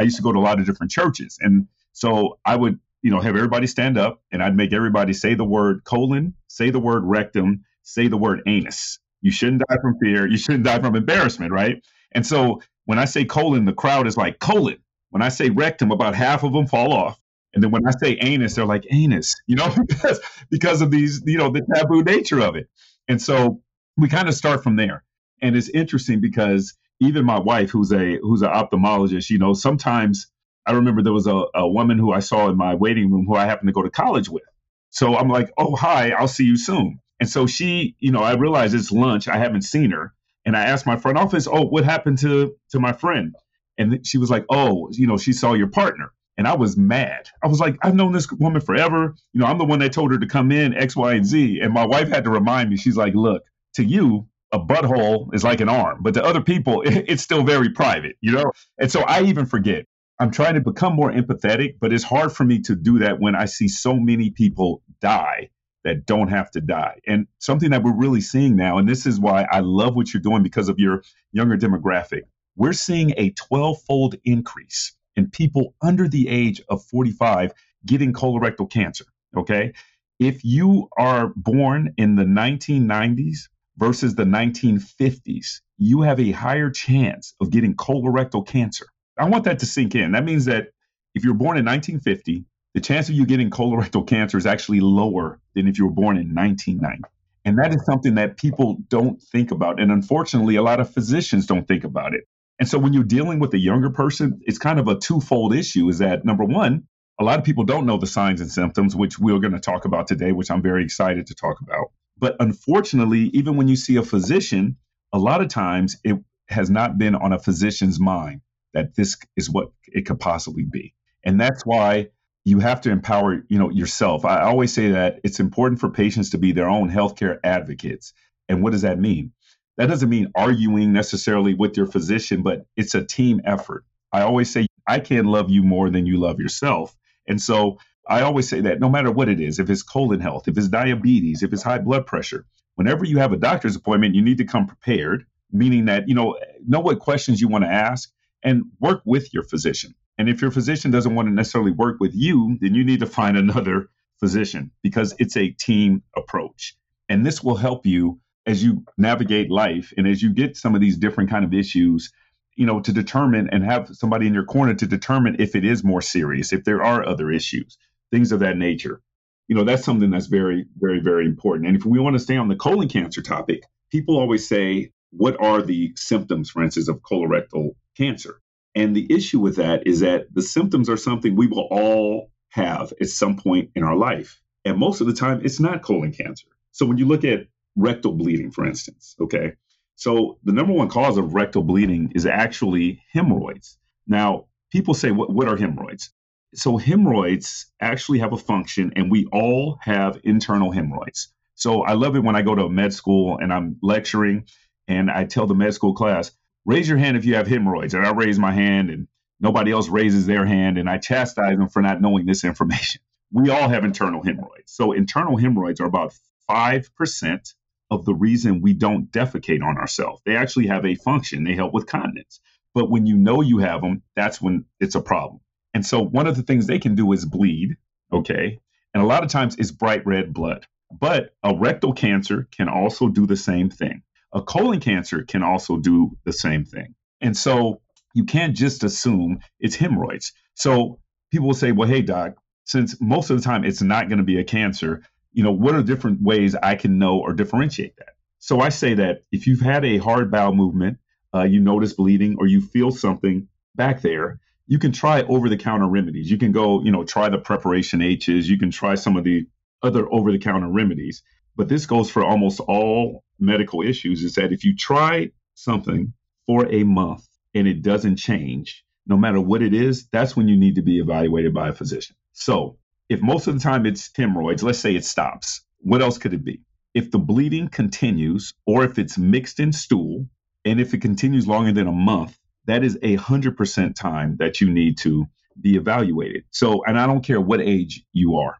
I 0.00 0.04
used 0.04 0.16
to 0.16 0.22
go 0.22 0.32
to 0.32 0.38
a 0.38 0.40
lot 0.40 0.58
of 0.58 0.64
different 0.64 0.90
churches, 0.90 1.36
and 1.42 1.68
so 1.92 2.38
I 2.46 2.56
would 2.56 2.80
you 3.02 3.10
know, 3.10 3.20
have 3.20 3.36
everybody 3.36 3.66
stand 3.66 3.98
up 3.98 4.22
and 4.32 4.42
I'd 4.42 4.56
make 4.56 4.72
everybody 4.72 5.12
say 5.12 5.34
the 5.34 5.44
word 5.44 5.84
colon, 5.84 6.34
say 6.48 6.70
the 6.70 6.80
word 6.80 7.04
rectum, 7.04 7.64
say 7.82 8.08
the 8.08 8.16
word 8.16 8.40
anus. 8.46 8.98
You 9.20 9.30
shouldn't 9.30 9.62
die 9.68 9.76
from 9.80 9.98
fear. 10.00 10.26
You 10.26 10.38
shouldn't 10.38 10.64
die 10.64 10.80
from 10.80 10.96
embarrassment, 10.96 11.52
right? 11.52 11.84
And 12.12 12.26
so 12.26 12.62
when 12.86 12.98
I 12.98 13.04
say 13.04 13.24
colon, 13.24 13.64
the 13.64 13.72
crowd 13.72 14.06
is 14.06 14.16
like 14.16 14.38
colon. 14.38 14.78
When 15.10 15.22
I 15.22 15.28
say 15.28 15.50
rectum, 15.50 15.92
about 15.92 16.14
half 16.14 16.42
of 16.42 16.52
them 16.52 16.66
fall 16.66 16.92
off. 16.92 17.20
And 17.56 17.64
then 17.64 17.70
when 17.72 17.88
I 17.88 17.92
say 17.92 18.18
anus, 18.20 18.54
they're 18.54 18.66
like 18.66 18.86
anus, 18.92 19.34
you 19.46 19.56
know, 19.56 19.74
because 19.88 20.20
because 20.50 20.82
of 20.82 20.90
these, 20.90 21.22
you 21.24 21.38
know, 21.38 21.50
the 21.50 21.62
taboo 21.74 22.02
nature 22.04 22.40
of 22.40 22.54
it. 22.54 22.68
And 23.08 23.20
so 23.20 23.62
we 23.96 24.08
kind 24.08 24.28
of 24.28 24.34
start 24.34 24.62
from 24.62 24.76
there. 24.76 25.04
And 25.40 25.56
it's 25.56 25.70
interesting 25.70 26.20
because 26.20 26.76
even 27.00 27.24
my 27.24 27.38
wife, 27.40 27.70
who's 27.70 27.92
a 27.92 28.18
who's 28.20 28.42
an 28.42 28.50
ophthalmologist, 28.50 29.30
you 29.30 29.38
know, 29.38 29.54
sometimes 29.54 30.26
I 30.66 30.72
remember 30.72 31.02
there 31.02 31.14
was 31.14 31.26
a, 31.26 31.44
a 31.54 31.66
woman 31.66 31.98
who 31.98 32.12
I 32.12 32.20
saw 32.20 32.50
in 32.50 32.58
my 32.58 32.74
waiting 32.74 33.10
room 33.10 33.24
who 33.26 33.36
I 33.36 33.46
happened 33.46 33.68
to 33.68 33.72
go 33.72 33.82
to 33.82 33.90
college 33.90 34.28
with. 34.28 34.42
So 34.90 35.16
I'm 35.16 35.28
like, 35.28 35.50
oh, 35.56 35.76
hi, 35.76 36.10
I'll 36.10 36.28
see 36.28 36.44
you 36.44 36.58
soon. 36.58 37.00
And 37.20 37.28
so 37.28 37.46
she, 37.46 37.96
you 38.00 38.12
know, 38.12 38.20
I 38.22 38.34
realized 38.34 38.74
it's 38.74 38.92
lunch. 38.92 39.28
I 39.28 39.38
haven't 39.38 39.62
seen 39.62 39.92
her. 39.92 40.12
And 40.44 40.56
I 40.56 40.64
asked 40.66 40.86
my 40.86 40.96
front 40.96 41.18
office, 41.18 41.48
oh, 41.50 41.62
what 41.62 41.84
happened 41.84 42.18
to, 42.18 42.54
to 42.70 42.80
my 42.80 42.92
friend? 42.92 43.34
And 43.78 44.06
she 44.06 44.18
was 44.18 44.30
like, 44.30 44.44
oh, 44.50 44.88
you 44.92 45.06
know, 45.06 45.16
she 45.16 45.32
saw 45.32 45.54
your 45.54 45.68
partner. 45.68 46.12
And 46.38 46.46
I 46.46 46.54
was 46.54 46.76
mad. 46.76 47.28
I 47.42 47.46
was 47.46 47.60
like, 47.60 47.76
I've 47.82 47.94
known 47.94 48.12
this 48.12 48.30
woman 48.30 48.60
forever. 48.60 49.14
You 49.32 49.40
know, 49.40 49.46
I'm 49.46 49.58
the 49.58 49.64
one 49.64 49.78
that 49.78 49.92
told 49.92 50.12
her 50.12 50.18
to 50.18 50.26
come 50.26 50.52
in 50.52 50.74
X, 50.74 50.94
Y, 50.94 51.14
and 51.14 51.24
Z. 51.24 51.60
And 51.62 51.72
my 51.72 51.86
wife 51.86 52.08
had 52.08 52.24
to 52.24 52.30
remind 52.30 52.70
me, 52.70 52.76
she's 52.76 52.96
like, 52.96 53.14
look, 53.14 53.42
to 53.74 53.84
you, 53.84 54.28
a 54.52 54.60
butthole 54.60 55.34
is 55.34 55.44
like 55.44 55.60
an 55.60 55.68
arm, 55.68 55.98
but 56.02 56.14
to 56.14 56.24
other 56.24 56.40
people, 56.40 56.82
it's 56.86 57.22
still 57.22 57.42
very 57.42 57.70
private, 57.70 58.16
you 58.20 58.32
know? 58.32 58.52
And 58.78 58.90
so 58.90 59.00
I 59.00 59.22
even 59.22 59.46
forget. 59.46 59.86
I'm 60.18 60.30
trying 60.30 60.54
to 60.54 60.60
become 60.60 60.94
more 60.94 61.12
empathetic, 61.12 61.74
but 61.78 61.92
it's 61.92 62.04
hard 62.04 62.32
for 62.32 62.44
me 62.44 62.60
to 62.60 62.74
do 62.74 63.00
that 63.00 63.20
when 63.20 63.34
I 63.34 63.44
see 63.44 63.68
so 63.68 63.94
many 63.94 64.30
people 64.30 64.82
die 65.00 65.50
that 65.84 66.06
don't 66.06 66.28
have 66.28 66.50
to 66.52 66.60
die. 66.60 67.00
And 67.06 67.26
something 67.38 67.70
that 67.70 67.82
we're 67.82 67.96
really 67.96 68.22
seeing 68.22 68.56
now, 68.56 68.78
and 68.78 68.88
this 68.88 69.04
is 69.04 69.20
why 69.20 69.46
I 69.50 69.60
love 69.60 69.94
what 69.94 70.12
you're 70.12 70.22
doing 70.22 70.42
because 70.42 70.68
of 70.68 70.78
your 70.78 71.02
younger 71.32 71.56
demographic, 71.56 72.22
we're 72.56 72.72
seeing 72.72 73.12
a 73.18 73.30
12 73.30 73.82
fold 73.82 74.14
increase 74.24 74.96
in 75.16 75.30
people 75.30 75.74
under 75.82 76.08
the 76.08 76.28
age 76.28 76.62
of 76.68 76.84
45 76.84 77.52
getting 77.84 78.12
colorectal 78.12 78.70
cancer. 78.70 79.04
Okay. 79.36 79.72
If 80.18 80.44
you 80.44 80.88
are 80.96 81.32
born 81.36 81.94
in 81.98 82.14
the 82.14 82.24
1990s 82.24 83.48
versus 83.76 84.14
the 84.14 84.24
1950s, 84.24 85.60
you 85.78 86.02
have 86.02 86.18
a 86.18 86.30
higher 86.30 86.70
chance 86.70 87.34
of 87.40 87.50
getting 87.50 87.74
colorectal 87.74 88.46
cancer 88.46 88.86
I 89.18 89.28
want 89.28 89.44
that 89.44 89.60
to 89.60 89.66
sink 89.66 89.94
in. 89.94 90.12
That 90.12 90.24
means 90.24 90.44
that 90.44 90.68
if 91.14 91.24
you're 91.24 91.34
born 91.34 91.56
in 91.56 91.64
1950, 91.64 92.44
the 92.74 92.80
chance 92.80 93.08
of 93.08 93.14
you 93.14 93.24
getting 93.24 93.48
colorectal 93.48 94.06
cancer 94.06 94.36
is 94.36 94.46
actually 94.46 94.80
lower 94.80 95.40
than 95.54 95.66
if 95.66 95.78
you 95.78 95.86
were 95.86 95.92
born 95.92 96.18
in 96.18 96.34
1990. 96.34 97.02
And 97.46 97.58
that 97.58 97.72
is 97.72 97.84
something 97.86 98.16
that 98.16 98.36
people 98.36 98.76
don't 98.88 99.22
think 99.22 99.50
about. 99.50 99.80
And 99.80 99.90
unfortunately, 99.90 100.56
a 100.56 100.62
lot 100.62 100.80
of 100.80 100.92
physicians 100.92 101.46
don't 101.46 101.66
think 101.66 101.84
about 101.84 102.12
it. 102.14 102.24
And 102.58 102.68
so 102.68 102.78
when 102.78 102.92
you're 102.92 103.04
dealing 103.04 103.38
with 103.38 103.52
a 103.54 103.58
younger 103.58 103.90
person, 103.90 104.40
it's 104.44 104.58
kind 104.58 104.78
of 104.78 104.88
a 104.88 104.98
twofold 104.98 105.54
issue 105.54 105.88
is 105.88 105.98
that 105.98 106.24
number 106.24 106.44
one, 106.44 106.84
a 107.18 107.24
lot 107.24 107.38
of 107.38 107.44
people 107.44 107.64
don't 107.64 107.86
know 107.86 107.98
the 107.98 108.06
signs 108.06 108.40
and 108.40 108.50
symptoms, 108.50 108.94
which 108.94 109.18
we're 109.18 109.38
going 109.38 109.52
to 109.52 109.60
talk 109.60 109.84
about 109.84 110.06
today, 110.06 110.32
which 110.32 110.50
I'm 110.50 110.62
very 110.62 110.84
excited 110.84 111.26
to 111.26 111.34
talk 111.34 111.60
about. 111.60 111.92
But 112.18 112.36
unfortunately, 112.40 113.30
even 113.34 113.56
when 113.56 113.68
you 113.68 113.76
see 113.76 113.96
a 113.96 114.02
physician, 114.02 114.76
a 115.12 115.18
lot 115.18 115.40
of 115.40 115.48
times 115.48 115.96
it 116.04 116.16
has 116.48 116.70
not 116.70 116.98
been 116.98 117.14
on 117.14 117.32
a 117.32 117.38
physician's 117.38 118.00
mind 118.00 118.40
that 118.74 118.94
this 118.94 119.16
is 119.36 119.50
what 119.50 119.70
it 119.86 120.06
could 120.06 120.20
possibly 120.20 120.64
be. 120.64 120.94
And 121.24 121.40
that's 121.40 121.64
why 121.64 122.08
you 122.44 122.60
have 122.60 122.80
to 122.82 122.90
empower, 122.90 123.42
you 123.48 123.58
know, 123.58 123.70
yourself. 123.70 124.24
I 124.24 124.42
always 124.42 124.72
say 124.72 124.90
that 124.92 125.20
it's 125.24 125.40
important 125.40 125.80
for 125.80 125.90
patients 125.90 126.30
to 126.30 126.38
be 126.38 126.52
their 126.52 126.68
own 126.68 126.90
healthcare 126.90 127.38
advocates. 127.42 128.12
And 128.48 128.62
what 128.62 128.72
does 128.72 128.82
that 128.82 128.98
mean? 128.98 129.32
That 129.76 129.86
doesn't 129.86 130.08
mean 130.08 130.32
arguing 130.34 130.92
necessarily 130.92 131.54
with 131.54 131.76
your 131.76 131.86
physician, 131.86 132.42
but 132.42 132.66
it's 132.76 132.94
a 132.94 133.04
team 133.04 133.40
effort. 133.44 133.84
I 134.12 134.22
always 134.22 134.50
say 134.50 134.66
I 134.86 135.00
can't 135.00 135.26
love 135.26 135.50
you 135.50 135.62
more 135.62 135.90
than 135.90 136.06
you 136.06 136.18
love 136.18 136.40
yourself. 136.40 136.96
And 137.28 137.40
so 137.40 137.78
I 138.08 138.22
always 138.22 138.48
say 138.48 138.60
that 138.62 138.80
no 138.80 138.88
matter 138.88 139.10
what 139.10 139.28
it 139.28 139.40
is, 139.40 139.58
if 139.58 139.68
it's 139.68 139.82
colon 139.82 140.20
health, 140.20 140.48
if 140.48 140.56
it's 140.56 140.68
diabetes, 140.68 141.42
if 141.42 141.52
it's 141.52 141.62
high 141.62 141.78
blood 141.78 142.06
pressure, 142.06 142.46
whenever 142.76 143.04
you 143.04 143.18
have 143.18 143.32
a 143.32 143.36
doctor's 143.36 143.76
appointment, 143.76 144.14
you 144.14 144.22
need 144.22 144.38
to 144.38 144.44
come 144.44 144.66
prepared, 144.66 145.26
meaning 145.50 145.86
that, 145.86 146.08
you 146.08 146.14
know, 146.14 146.38
know 146.66 146.80
what 146.80 147.00
questions 147.00 147.40
you 147.40 147.48
want 147.48 147.64
to 147.64 147.70
ask 147.70 148.10
and 148.42 148.64
work 148.80 149.02
with 149.04 149.34
your 149.34 149.42
physician. 149.42 149.94
And 150.18 150.28
if 150.28 150.40
your 150.40 150.50
physician 150.50 150.90
doesn't 150.90 151.14
want 151.14 151.28
to 151.28 151.34
necessarily 151.34 151.72
work 151.72 151.98
with 152.00 152.14
you, 152.14 152.56
then 152.60 152.74
you 152.74 152.84
need 152.84 153.00
to 153.00 153.06
find 153.06 153.36
another 153.36 153.88
physician 154.20 154.70
because 154.82 155.14
it's 155.18 155.36
a 155.36 155.50
team 155.50 156.02
approach. 156.16 156.76
And 157.08 157.26
this 157.26 157.42
will 157.42 157.56
help 157.56 157.86
you 157.86 158.20
as 158.46 158.62
you 158.62 158.84
navigate 158.96 159.50
life 159.50 159.92
and 159.96 160.06
as 160.06 160.22
you 160.22 160.32
get 160.32 160.56
some 160.56 160.74
of 160.74 160.80
these 160.80 160.96
different 160.96 161.30
kind 161.30 161.44
of 161.44 161.52
issues, 161.52 162.12
you 162.54 162.64
know, 162.64 162.80
to 162.80 162.92
determine 162.92 163.50
and 163.50 163.64
have 163.64 163.88
somebody 163.92 164.26
in 164.26 164.34
your 164.34 164.44
corner 164.44 164.74
to 164.74 164.86
determine 164.86 165.36
if 165.38 165.54
it 165.54 165.64
is 165.64 165.84
more 165.84 166.00
serious, 166.00 166.52
if 166.52 166.64
there 166.64 166.82
are 166.82 167.06
other 167.06 167.30
issues, 167.30 167.76
things 168.10 168.32
of 168.32 168.40
that 168.40 168.56
nature. 168.56 169.00
You 169.48 169.56
know, 169.56 169.64
that's 169.64 169.84
something 169.84 170.10
that's 170.10 170.26
very, 170.26 170.66
very, 170.76 171.00
very 171.00 171.26
important. 171.26 171.68
And 171.68 171.76
if 171.76 171.84
we 171.84 171.98
want 171.98 172.14
to 172.14 172.20
stay 172.20 172.36
on 172.36 172.48
the 172.48 172.56
colon 172.56 172.88
cancer 172.88 173.22
topic, 173.22 173.62
people 173.90 174.18
always 174.18 174.48
say, 174.48 174.92
what 175.10 175.40
are 175.40 175.62
the 175.62 175.92
symptoms, 175.96 176.50
for 176.50 176.62
instance, 176.62 176.88
of 176.88 177.00
colorectal 177.00 177.74
cancer. 177.96 178.40
And 178.74 178.94
the 178.94 179.06
issue 179.10 179.40
with 179.40 179.56
that 179.56 179.86
is 179.86 180.00
that 180.00 180.26
the 180.32 180.42
symptoms 180.42 180.88
are 180.88 180.96
something 180.96 181.34
we 181.34 181.46
will 181.46 181.68
all 181.70 182.30
have 182.50 182.92
at 183.00 183.08
some 183.08 183.36
point 183.36 183.70
in 183.74 183.82
our 183.82 183.96
life. 183.96 184.40
And 184.64 184.78
most 184.78 185.00
of 185.00 185.06
the 185.06 185.14
time, 185.14 185.40
it's 185.44 185.60
not 185.60 185.82
colon 185.82 186.12
cancer. 186.12 186.48
So 186.72 186.86
when 186.86 186.98
you 186.98 187.06
look 187.06 187.24
at 187.24 187.46
rectal 187.76 188.12
bleeding, 188.12 188.50
for 188.50 188.66
instance, 188.66 189.14
okay, 189.20 189.52
so 189.96 190.38
the 190.44 190.52
number 190.52 190.72
one 190.72 190.88
cause 190.88 191.16
of 191.16 191.34
rectal 191.34 191.62
bleeding 191.62 192.12
is 192.14 192.26
actually 192.26 193.02
hemorrhoids. 193.12 193.78
Now, 194.06 194.46
people 194.70 194.94
say, 194.94 195.10
what, 195.10 195.30
what 195.30 195.48
are 195.48 195.56
hemorrhoids? 195.56 196.10
So 196.54 196.76
hemorrhoids 196.76 197.66
actually 197.80 198.18
have 198.20 198.32
a 198.32 198.38
function, 198.38 198.92
and 198.96 199.10
we 199.10 199.26
all 199.32 199.78
have 199.80 200.20
internal 200.22 200.70
hemorrhoids. 200.70 201.32
So 201.54 201.82
I 201.82 201.94
love 201.94 202.16
it 202.16 202.22
when 202.22 202.36
I 202.36 202.42
go 202.42 202.54
to 202.54 202.64
a 202.64 202.70
med 202.70 202.92
school 202.92 203.38
and 203.38 203.52
I'm 203.52 203.78
lecturing 203.82 204.44
and 204.86 205.10
I 205.10 205.24
tell 205.24 205.46
the 205.46 205.54
med 205.54 205.72
school 205.72 205.94
class, 205.94 206.30
raise 206.66 206.86
your 206.86 206.98
hand 206.98 207.16
if 207.16 207.24
you 207.24 207.34
have 207.36 207.46
hemorrhoids. 207.46 207.94
And 207.94 208.06
I 208.06 208.10
raise 208.12 208.38
my 208.38 208.52
hand 208.52 208.90
and 208.90 209.08
nobody 209.40 209.72
else 209.72 209.88
raises 209.88 210.26
their 210.26 210.44
hand 210.44 210.76
and 210.76 210.88
I 210.88 210.98
chastise 210.98 211.56
them 211.56 211.68
for 211.68 211.80
not 211.80 212.00
knowing 212.02 212.26
this 212.26 212.44
information. 212.44 213.00
We 213.32 213.50
all 213.50 213.68
have 213.68 213.84
internal 213.84 214.22
hemorrhoids. 214.22 214.70
So 214.70 214.92
internal 214.92 215.36
hemorrhoids 215.36 215.80
are 215.80 215.86
about 215.86 216.14
5% 216.48 217.54
of 217.90 218.04
the 218.04 218.14
reason 218.14 218.60
we 218.60 218.72
don't 218.72 219.10
defecate 219.10 219.62
on 219.62 219.78
ourselves. 219.78 220.20
They 220.24 220.36
actually 220.36 220.66
have 220.66 220.84
a 220.84 220.96
function. 220.96 221.44
They 221.44 221.54
help 221.54 221.72
with 221.72 221.86
continence. 221.86 222.40
But 222.74 222.90
when 222.90 223.06
you 223.06 223.16
know 223.16 223.40
you 223.40 223.58
have 223.58 223.80
them, 223.80 224.02
that's 224.14 224.40
when 224.40 224.64
it's 224.80 224.94
a 224.94 225.00
problem. 225.00 225.40
And 225.72 225.84
so 225.84 226.00
one 226.00 226.26
of 226.26 226.36
the 226.36 226.42
things 226.42 226.66
they 226.66 226.78
can 226.78 226.94
do 226.94 227.12
is 227.12 227.24
bleed, 227.24 227.76
okay? 228.12 228.58
And 228.92 229.02
a 229.02 229.06
lot 229.06 229.24
of 229.24 229.30
times 229.30 229.56
it's 229.56 229.70
bright 229.70 230.06
red 230.06 230.32
blood. 230.32 230.66
But 230.90 231.34
a 231.42 231.54
rectal 231.56 231.92
cancer 231.92 232.48
can 232.50 232.68
also 232.68 233.08
do 233.08 233.26
the 233.26 233.36
same 233.36 233.70
thing. 233.70 234.02
A 234.32 234.42
colon 234.42 234.80
cancer 234.80 235.22
can 235.22 235.42
also 235.42 235.76
do 235.76 236.16
the 236.24 236.32
same 236.32 236.64
thing. 236.64 236.94
And 237.20 237.36
so 237.36 237.80
you 238.14 238.24
can't 238.24 238.56
just 238.56 238.84
assume 238.84 239.40
it's 239.58 239.76
hemorrhoids. 239.76 240.32
So 240.54 241.00
people 241.30 241.48
will 241.48 241.54
say, 241.54 241.72
well, 241.72 241.88
hey, 241.88 242.02
doc, 242.02 242.34
since 242.64 243.00
most 243.00 243.30
of 243.30 243.36
the 243.36 243.42
time 243.42 243.64
it's 243.64 243.82
not 243.82 244.08
going 244.08 244.18
to 244.18 244.24
be 244.24 244.38
a 244.38 244.44
cancer, 244.44 245.02
you 245.36 245.42
know, 245.44 245.52
what 245.52 245.74
are 245.74 245.82
different 245.82 246.22
ways 246.22 246.54
I 246.54 246.76
can 246.76 246.98
know 246.98 247.18
or 247.18 247.34
differentiate 247.34 247.96
that? 247.98 248.14
So 248.38 248.60
I 248.60 248.70
say 248.70 248.94
that 248.94 249.24
if 249.30 249.46
you've 249.46 249.60
had 249.60 249.84
a 249.84 249.98
hard 249.98 250.30
bowel 250.30 250.54
movement, 250.54 250.96
uh, 251.34 251.42
you 251.42 251.60
notice 251.60 251.92
bleeding, 251.92 252.36
or 252.38 252.46
you 252.46 252.62
feel 252.62 252.90
something 252.90 253.46
back 253.74 254.00
there, 254.00 254.40
you 254.66 254.78
can 254.78 254.92
try 254.92 255.22
over 255.24 255.50
the 255.50 255.58
counter 255.58 255.86
remedies. 255.86 256.30
You 256.30 256.38
can 256.38 256.52
go, 256.52 256.82
you 256.82 256.90
know, 256.90 257.04
try 257.04 257.28
the 257.28 257.38
preparation 257.38 258.00
H's, 258.00 258.48
you 258.48 258.58
can 258.58 258.70
try 258.70 258.94
some 258.94 259.18
of 259.18 259.24
the 259.24 259.46
other 259.82 260.10
over 260.10 260.32
the 260.32 260.38
counter 260.38 260.68
remedies. 260.68 261.22
but 261.56 261.68
this 261.68 261.86
goes 261.86 262.10
for 262.10 262.24
almost 262.24 262.60
all 262.60 263.24
medical 263.38 263.82
issues, 263.82 264.22
is 264.22 264.34
that 264.34 264.52
if 264.52 264.64
you 264.64 264.76
try 264.76 265.30
something 265.54 266.12
for 266.46 266.66
a 266.70 266.84
month 266.84 267.26
and 267.54 267.66
it 267.66 267.82
doesn't 267.82 268.16
change, 268.16 268.84
no 269.06 269.16
matter 269.16 269.40
what 269.40 269.62
it 269.62 269.74
is, 269.74 270.06
that's 270.12 270.36
when 270.36 270.48
you 270.48 270.56
need 270.56 270.76
to 270.76 270.82
be 270.82 270.98
evaluated 270.98 271.54
by 271.54 271.68
a 271.68 271.72
physician. 271.72 272.16
So 272.32 272.78
if 273.08 273.22
most 273.22 273.46
of 273.46 273.54
the 273.54 273.60
time 273.60 273.86
it's 273.86 274.10
hemorrhoids, 274.16 274.62
let's 274.62 274.78
say 274.78 274.94
it 274.94 275.04
stops, 275.04 275.62
what 275.80 276.02
else 276.02 276.18
could 276.18 276.34
it 276.34 276.44
be? 276.44 276.60
If 276.94 277.10
the 277.10 277.18
bleeding 277.18 277.68
continues 277.68 278.54
or 278.66 278.84
if 278.84 278.98
it's 278.98 279.18
mixed 279.18 279.60
in 279.60 279.72
stool, 279.72 280.26
and 280.64 280.80
if 280.80 280.92
it 280.94 281.00
continues 281.00 281.46
longer 281.46 281.72
than 281.72 281.86
a 281.86 281.92
month, 281.92 282.36
that 282.64 282.82
is 282.82 282.98
a 283.02 283.14
hundred 283.14 283.56
percent 283.56 283.96
time 283.96 284.36
that 284.38 284.60
you 284.60 284.70
need 284.70 284.98
to 284.98 285.26
be 285.60 285.76
evaluated. 285.76 286.44
So, 286.50 286.84
and 286.84 286.98
I 286.98 287.06
don't 287.06 287.24
care 287.24 287.40
what 287.40 287.60
age 287.60 288.02
you 288.12 288.36
are. 288.36 288.56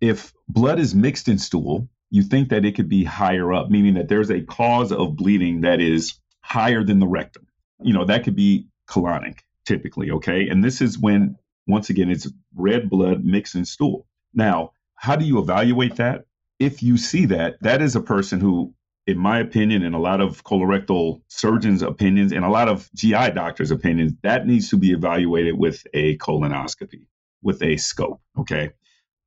If 0.00 0.32
blood 0.48 0.78
is 0.78 0.94
mixed 0.94 1.28
in 1.28 1.38
stool, 1.38 1.88
you 2.10 2.22
think 2.22 2.48
that 2.48 2.64
it 2.64 2.74
could 2.74 2.88
be 2.88 3.04
higher 3.04 3.52
up, 3.52 3.70
meaning 3.70 3.94
that 3.94 4.08
there's 4.08 4.30
a 4.30 4.40
cause 4.40 4.92
of 4.92 5.16
bleeding 5.16 5.62
that 5.62 5.80
is 5.80 6.14
higher 6.40 6.82
than 6.84 6.98
the 6.98 7.06
rectum. 7.06 7.46
You 7.82 7.92
know, 7.92 8.04
that 8.06 8.24
could 8.24 8.36
be 8.36 8.68
colonic 8.88 9.40
typically, 9.66 10.10
okay? 10.10 10.48
And 10.48 10.62
this 10.62 10.80
is 10.80 10.98
when, 10.98 11.36
once 11.66 11.90
again, 11.90 12.10
it's 12.10 12.30
red 12.54 12.90
blood 12.90 13.24
mixed 13.24 13.54
in 13.54 13.64
stool. 13.64 14.06
Now, 14.32 14.72
how 14.94 15.16
do 15.16 15.24
you 15.24 15.38
evaluate 15.38 15.96
that? 15.96 16.26
If 16.58 16.82
you 16.82 16.96
see 16.96 17.26
that, 17.26 17.56
that 17.62 17.82
is 17.82 17.96
a 17.96 18.00
person 18.00 18.40
who 18.40 18.74
in 19.06 19.18
my 19.18 19.38
opinion, 19.38 19.82
and 19.82 19.94
a 19.94 19.98
lot 19.98 20.20
of 20.20 20.44
colorectal 20.44 21.20
surgeons' 21.28 21.82
opinions, 21.82 22.32
and 22.32 22.44
a 22.44 22.48
lot 22.48 22.68
of 22.68 22.88
GI 22.94 23.32
doctors' 23.32 23.70
opinions, 23.70 24.12
that 24.22 24.46
needs 24.46 24.70
to 24.70 24.76
be 24.76 24.92
evaluated 24.92 25.58
with 25.58 25.86
a 25.92 26.16
colonoscopy, 26.18 27.06
with 27.42 27.62
a 27.62 27.76
scope. 27.76 28.20
Okay. 28.38 28.70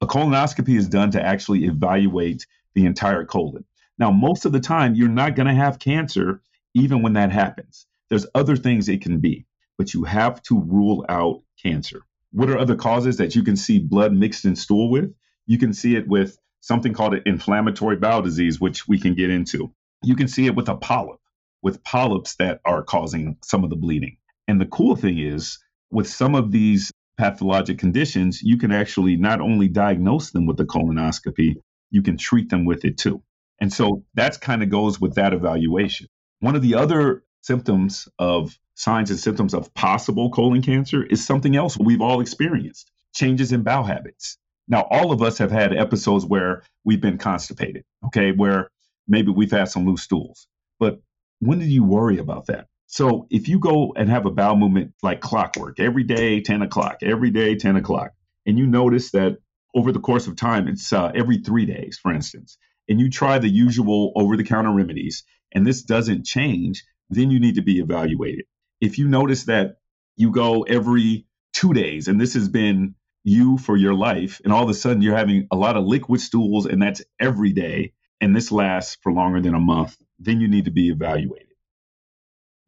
A 0.02 0.08
colonoscopy 0.08 0.78
is 0.78 0.88
done 0.88 1.12
to 1.12 1.22
actually 1.22 1.66
evaluate 1.66 2.46
the 2.74 2.86
entire 2.86 3.26
colon. 3.26 3.66
Now, 4.00 4.12
most 4.12 4.46
of 4.46 4.52
the 4.52 4.60
time, 4.60 4.96
you're 4.96 5.10
not 5.10 5.36
going 5.36 5.48
to 5.48 5.54
have 5.54 5.80
cancer 5.80 6.42
even 6.74 7.02
when 7.02 7.14
that 7.14 7.32
happens. 7.32 7.86
There's 8.10 8.28
other 8.34 8.56
things 8.56 8.90
it 8.90 9.02
can 9.02 9.20
be, 9.20 9.46
but 9.78 9.94
you 9.94 10.04
have 10.04 10.42
to 10.44 10.60
rule 10.60 11.06
out 11.10 11.42
cancer. 11.62 12.02
What 12.32 12.50
are 12.50 12.58
other 12.58 12.76
causes 12.76 13.18
that 13.18 13.36
you 13.36 13.44
can 13.44 13.56
see 13.56 13.80
blood 13.80 14.14
mixed 14.14 14.46
in 14.46 14.56
stool 14.56 14.90
with? 14.90 15.14
You 15.46 15.58
can 15.58 15.74
see 15.74 15.96
it 15.96 16.08
with 16.08 16.38
something 16.62 16.94
called 16.94 17.14
an 17.14 17.24
inflammatory 17.26 17.96
bowel 17.96 18.22
disease, 18.22 18.60
which 18.60 18.88
we 18.88 19.00
can 19.00 19.16
get 19.16 19.30
into. 19.30 19.74
You 20.04 20.16
can 20.16 20.28
see 20.28 20.46
it 20.46 20.56
with 20.56 20.70
a 20.70 20.76
polyp, 20.76 21.20
with 21.62 21.84
polyps 21.84 22.36
that 22.36 22.60
are 22.66 22.84
causing 22.84 23.38
some 23.44 23.64
of 23.64 23.70
the 23.70 23.76
bleeding. 23.76 24.18
And 24.48 24.60
the 24.60 24.66
cool 24.66 24.96
thing 24.96 25.18
is, 25.20 25.58
with 25.90 26.08
some 26.08 26.36
of 26.36 26.52
these 26.52 26.92
pathologic 27.18 27.80
conditions, 27.80 28.42
you 28.42 28.58
can 28.58 28.72
actually 28.72 29.16
not 29.16 29.42
only 29.42 29.68
diagnose 29.68 30.32
them 30.32 30.46
with 30.46 30.58
the 30.58 30.66
colonoscopy, 30.66 31.56
you 31.90 32.02
can 32.02 32.18
treat 32.18 32.50
them 32.50 32.66
with 32.66 32.86
it 32.86 32.98
too. 32.98 33.24
And 33.60 33.72
so 33.72 34.04
that's 34.14 34.38
kind 34.38 34.62
of 34.62 34.70
goes 34.70 35.00
with 35.00 35.16
that 35.16 35.34
evaluation. 35.34 36.08
One 36.40 36.56
of 36.56 36.62
the 36.62 36.76
other 36.76 37.24
symptoms 37.42 38.08
of 38.20 38.58
signs 38.78 39.10
and 39.10 39.20
symptoms 39.20 39.56
of 39.56 39.74
possible 39.74 40.30
colon 40.30 40.62
cancer 40.62 41.04
is 41.04 41.26
something 41.26 41.56
else 41.56 41.78
we've 41.78 42.02
all 42.02 42.22
experienced 42.22 42.92
changes 43.14 43.52
in 43.52 43.64
bowel 43.64 43.84
habits. 43.84 44.38
Now, 44.68 44.82
all 44.82 45.12
of 45.12 45.24
us 45.24 45.40
have 45.40 45.50
had 45.50 45.76
episodes 45.76 46.26
where 46.26 46.62
we've 46.86 47.02
been 47.02 47.18
constipated, 47.18 47.86
okay, 48.06 48.32
where 48.32 48.70
maybe 49.08 49.32
we've 49.32 49.52
had 49.52 49.70
some 49.70 49.88
loose 49.88 50.04
stools. 50.04 50.48
But 50.80 51.02
when 51.40 51.58
did 51.58 51.70
you 51.70 51.84
worry 51.84 52.20
about 52.20 52.46
that? 52.48 52.68
So 52.86 53.26
if 53.32 53.48
you 53.48 53.60
go 53.60 53.94
and 53.96 54.10
have 54.10 54.28
a 54.28 54.32
bowel 54.32 54.56
movement 54.56 54.94
like 55.02 55.22
clockwork, 55.22 55.80
every 55.80 56.04
day, 56.04 56.42
10 56.42 56.62
o'clock, 56.62 56.98
every 57.02 57.32
day, 57.32 57.56
10 57.56 57.78
o'clock, 57.78 58.12
and 58.46 58.60
you 58.60 58.68
notice 58.68 59.12
that 59.12 59.38
over 59.76 59.92
the 59.92 60.00
course 60.00 60.28
of 60.28 60.36
time, 60.36 60.68
it's 60.68 60.94
uh, 60.94 61.12
every 61.16 61.40
three 61.40 61.66
days, 61.66 61.98
for 62.02 62.14
instance, 62.14 62.58
and 62.88 63.00
you 63.00 63.10
try 63.10 63.40
the 63.40 63.50
usual 63.50 64.14
over 64.16 64.38
the 64.38 64.44
counter 64.44 64.72
remedies, 64.72 65.24
and 65.52 65.66
this 65.66 65.82
doesn't 65.82 66.26
change, 66.26 66.84
then 67.10 67.32
you 67.32 67.40
need 67.40 67.56
to 67.56 67.62
be 67.62 67.80
evaluated. 67.80 68.46
If 68.82 68.98
you 68.98 69.08
notice 69.08 69.46
that 69.46 69.78
you 70.16 70.32
go 70.32 70.64
every 70.64 71.26
two 71.54 71.74
days, 71.74 72.08
and 72.08 72.20
this 72.20 72.34
has 72.36 72.50
been 72.50 72.96
you 73.24 73.58
for 73.58 73.76
your 73.76 73.94
life, 73.94 74.42
and 74.44 74.54
all 74.54 74.64
of 74.64 74.70
a 74.70 74.74
sudden 74.74 75.02
you're 75.02 75.18
having 75.18 75.48
a 75.52 75.56
lot 75.56 75.78
of 75.78 75.86
liquid 75.86 76.22
stools, 76.22 76.66
and 76.66 76.82
that's 76.82 77.02
every 77.20 77.54
day, 77.54 77.94
and 78.22 78.36
this 78.36 78.52
lasts 78.52 78.98
for 79.02 79.12
longer 79.12 79.42
than 79.42 79.56
a 79.56 79.60
month, 79.60 79.98
then 80.20 80.42
you 80.42 80.48
need 80.48 80.66
to 80.66 80.72
be 80.72 80.90
evaluated. 80.90 81.48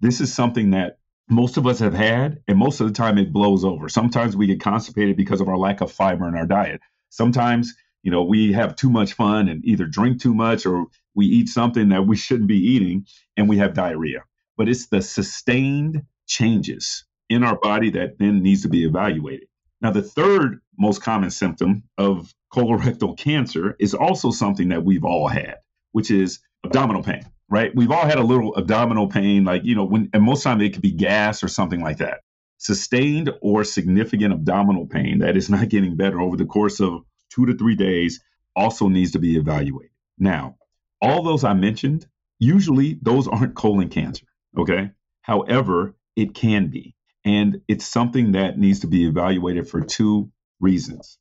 This 0.02 0.22
is 0.22 0.34
something 0.34 0.72
that 0.72 0.98
most 1.30 1.58
of 1.58 1.68
us 1.68 1.80
have 1.80 1.94
had, 1.94 2.40
and 2.48 2.58
most 2.58 2.82
of 2.82 2.88
the 2.88 2.94
time 2.94 3.18
it 3.18 3.34
blows 3.34 3.66
over. 3.66 3.90
Sometimes 3.90 4.36
we 4.36 4.48
get 4.48 4.62
constipated 4.62 5.18
because 5.18 5.42
of 5.42 5.50
our 5.50 5.58
lack 5.58 5.82
of 5.82 5.92
fiber 5.92 6.28
in 6.28 6.36
our 6.36 6.48
diet. 6.48 6.82
Sometimes, 7.10 7.74
you 8.04 8.12
know, 8.12 8.24
we 8.24 8.54
have 8.54 8.76
too 8.76 8.90
much 8.90 9.14
fun 9.14 9.50
and 9.50 9.64
either 9.66 9.86
drink 9.86 10.22
too 10.22 10.34
much 10.34 10.66
or 10.66 10.88
we 11.16 11.28
eat 11.28 11.50
something 11.50 11.90
that 11.90 12.08
we 12.08 12.18
shouldn't 12.18 12.48
be 12.48 12.58
eating 12.58 13.06
and 13.38 13.50
we 13.50 13.58
have 13.58 13.74
diarrhea. 13.74 14.24
But 14.60 14.68
it's 14.68 14.88
the 14.88 15.02
sustained 15.02 16.04
changes 16.28 17.06
in 17.30 17.46
our 17.46 17.58
body 17.58 17.92
that 17.92 18.20
then 18.20 18.44
needs 18.44 18.64
to 18.64 18.70
be 18.70 18.84
evaluated. 18.84 19.48
Now, 19.82 19.92
the 19.92 20.02
third 20.04 20.60
most 20.78 21.02
common 21.02 21.32
symptom 21.32 21.84
of 21.98 22.36
colorectal 22.54 23.18
cancer 23.18 23.78
is 23.80 23.94
also 23.94 24.32
something 24.32 24.68
that 24.70 24.84
we've 24.84 25.06
all 25.06 25.30
had, 25.30 25.56
which 25.94 26.12
is 26.12 26.40
abdominal 26.66 27.04
pain, 27.04 27.24
right? 27.50 27.74
We've 27.74 27.90
all 27.90 28.06
had 28.06 28.18
a 28.18 28.24
little 28.24 28.54
abdominal 28.58 29.08
pain, 29.08 29.46
like, 29.46 29.64
you 29.64 29.76
know, 29.76 29.86
when, 29.86 30.10
and 30.14 30.24
most 30.24 30.44
time 30.44 30.60
it 30.60 30.74
could 30.74 30.82
be 30.82 30.92
gas 30.92 31.42
or 31.42 31.48
something 31.48 31.80
like 31.82 32.00
that. 32.00 32.20
Sustained 32.58 33.32
or 33.42 33.64
significant 33.64 34.34
abdominal 34.34 34.88
pain 34.88 35.20
that 35.20 35.38
is 35.38 35.50
not 35.50 35.70
getting 35.70 35.96
better 35.96 36.20
over 36.20 36.36
the 36.36 36.46
course 36.46 36.82
of 36.82 37.06
two 37.30 37.46
to 37.46 37.56
three 37.56 37.76
days 37.76 38.22
also 38.58 38.90
needs 38.90 39.12
to 39.12 39.20
be 39.20 39.38
evaluated. 39.38 39.92
Now, 40.18 40.58
all 41.02 41.24
those 41.24 41.46
I 41.46 41.54
mentioned, 41.54 42.08
usually 42.40 43.00
those 43.02 43.26
aren't 43.30 43.56
colon 43.56 43.88
cancer, 43.88 44.26
okay? 44.58 44.92
However, 45.22 45.96
it 46.16 46.34
can 46.34 46.68
be. 46.68 46.96
And 47.26 47.62
it's 47.68 47.86
something 47.86 48.34
that 48.34 48.58
needs 48.58 48.82
to 48.82 48.88
be 48.88 49.06
evaluated 49.06 49.70
for 49.70 49.82
two 49.82 50.32
reasons. 50.60 51.18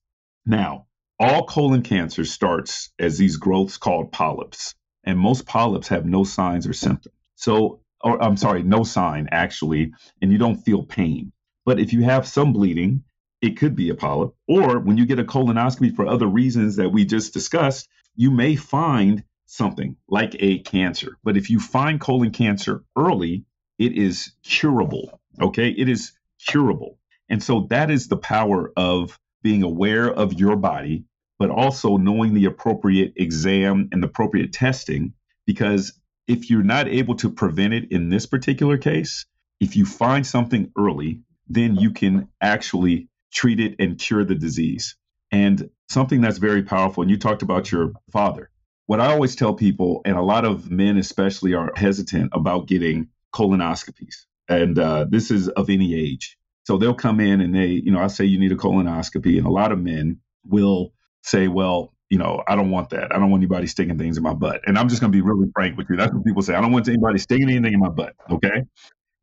Now, 0.47 0.87
all 1.21 1.47
colon 1.47 1.83
cancer 1.83 2.25
starts 2.25 2.91
as 2.99 3.19
these 3.19 3.37
growths 3.37 3.77
called 3.77 4.13
polyps, 4.13 4.75
and 5.05 5.19
most 5.19 5.47
polyps 5.47 5.89
have 5.89 6.07
no 6.07 6.25
signs 6.25 6.67
or 6.67 6.73
symptoms. 6.73 7.15
So, 7.35 7.81
or 8.01 8.23
I'm 8.23 8.37
sorry, 8.37 8.63
no 8.63 8.85
sign 8.85 9.29
actually, 9.33 9.93
and 10.23 10.31
you 10.31 10.39
don't 10.39 10.63
feel 10.63 10.85
pain. 10.85 11.33
But 11.65 11.81
if 11.81 11.93
you 11.93 12.03
have 12.03 12.27
some 12.27 12.53
bleeding, 12.53 13.03
it 13.43 13.57
could 13.57 13.77
be 13.77 13.91
a 13.91 13.95
polyp. 13.95 14.35
Or 14.47 14.79
when 14.79 14.97
you 14.97 15.07
get 15.07 15.19
a 15.19 15.25
colonoscopy 15.25 15.95
for 15.95 16.07
other 16.07 16.27
reasons 16.27 16.77
that 16.77 16.91
we 16.91 17.05
just 17.05 17.35
discussed, 17.35 17.89
you 18.15 18.31
may 18.31 18.57
find 18.57 19.25
something 19.49 19.97
like 20.09 20.37
a 20.39 20.59
cancer. 20.61 21.17
But 21.25 21.37
if 21.37 21.51
you 21.51 21.59
find 21.59 22.01
colon 22.01 22.31
cancer 22.31 22.85
early, 22.97 23.45
it 23.79 23.93
is 23.93 24.33
curable. 24.43 25.21
Okay. 25.41 25.71
It 25.71 25.89
is 25.89 26.13
curable. 26.47 26.99
And 27.29 27.43
so 27.43 27.67
that 27.71 27.91
is 27.91 28.09
the 28.09 28.17
power 28.17 28.73
of 28.77 29.19
being 29.43 29.63
aware 29.63 30.11
of 30.11 30.35
your 30.35 30.57
body, 30.57 31.05
but 31.39 31.51
also 31.51 31.97
knowing 31.97 32.35
the 32.35 32.45
appropriate 32.45 33.15
exam 33.17 33.89
and 33.91 34.03
the 34.03 34.09
appropriate 34.09 34.53
testing. 34.53 35.15
Because 35.47 35.99
if 36.27 36.51
you're 36.51 36.63
not 36.63 36.89
able 36.89 37.15
to 37.17 37.31
prevent 37.31 37.73
it 37.73 37.91
in 37.91 38.11
this 38.11 38.27
particular 38.27 38.77
case, 38.77 39.25
if 39.61 39.77
you 39.77 39.87
find 39.87 40.27
something 40.27 40.71
early, 40.77 41.23
then 41.49 41.75
you 41.75 41.93
can 41.93 42.29
actually 42.41 43.09
treat 43.33 43.61
it 43.61 43.77
and 43.79 43.99
cure 43.99 44.25
the 44.25 44.35
disease. 44.35 44.97
And 45.31 45.71
something 45.89 46.21
that's 46.21 46.39
very 46.39 46.63
powerful, 46.63 47.03
and 47.03 47.11
you 47.11 47.17
talked 47.19 47.43
about 47.43 47.73
your 47.73 47.93
father. 48.11 48.51
What 48.89 49.01
I 49.01 49.13
always 49.13 49.37
tell 49.37 49.55
people, 49.55 50.03
and 50.07 50.19
a 50.19 50.23
lot 50.23 50.47
of 50.47 50.73
men 50.73 50.99
especially 50.99 51.55
are 51.55 51.73
hesitant 51.77 52.31
about 52.35 52.69
getting 52.69 53.11
colonoscopies 53.35 54.27
and 54.49 54.79
uh, 54.79 55.07
this 55.09 55.31
is 55.31 55.49
of 55.49 55.71
any 55.71 55.95
age. 55.95 56.39
So 56.65 56.79
they'll 56.79 56.95
come 56.95 57.21
in 57.21 57.43
and 57.43 57.55
they, 57.55 57.67
you 57.67 57.93
know, 57.93 58.01
I 58.01 58.09
say 58.09 58.25
you 58.25 58.39
need 58.39 58.53
a 58.53 58.57
colonoscopy, 58.57 59.39
and 59.39 59.47
a 59.47 59.51
lot 59.51 59.73
of 59.73 59.79
men 59.81 60.21
will 60.45 60.95
say, 61.23 61.49
well, 61.49 61.95
you 62.11 62.19
know, 62.19 62.43
I 62.49 62.57
don't 62.57 62.71
want 62.71 62.91
that. 62.91 63.15
I 63.15 63.19
don't 63.19 63.31
want 63.31 63.43
anybody 63.43 63.67
sticking 63.67 63.99
things 63.99 64.17
in 64.17 64.23
my 64.23 64.35
butt. 64.35 64.63
And 64.67 64.79
I'm 64.79 64.89
just 64.89 65.03
going 65.03 65.13
to 65.13 65.17
be 65.17 65.23
really 65.23 65.49
frank 65.55 65.77
with 65.77 65.89
you. 65.91 65.97
That's 65.97 66.13
what 66.15 66.25
people 66.25 66.43
say. 66.43 66.55
I 66.55 66.63
don't 66.63 66.73
want 66.73 66.89
anybody 66.89 67.19
sticking 67.19 67.51
anything 67.51 67.75
in 67.75 67.81
my 67.81 67.91
butt. 67.91 68.15
Okay. 68.31 68.65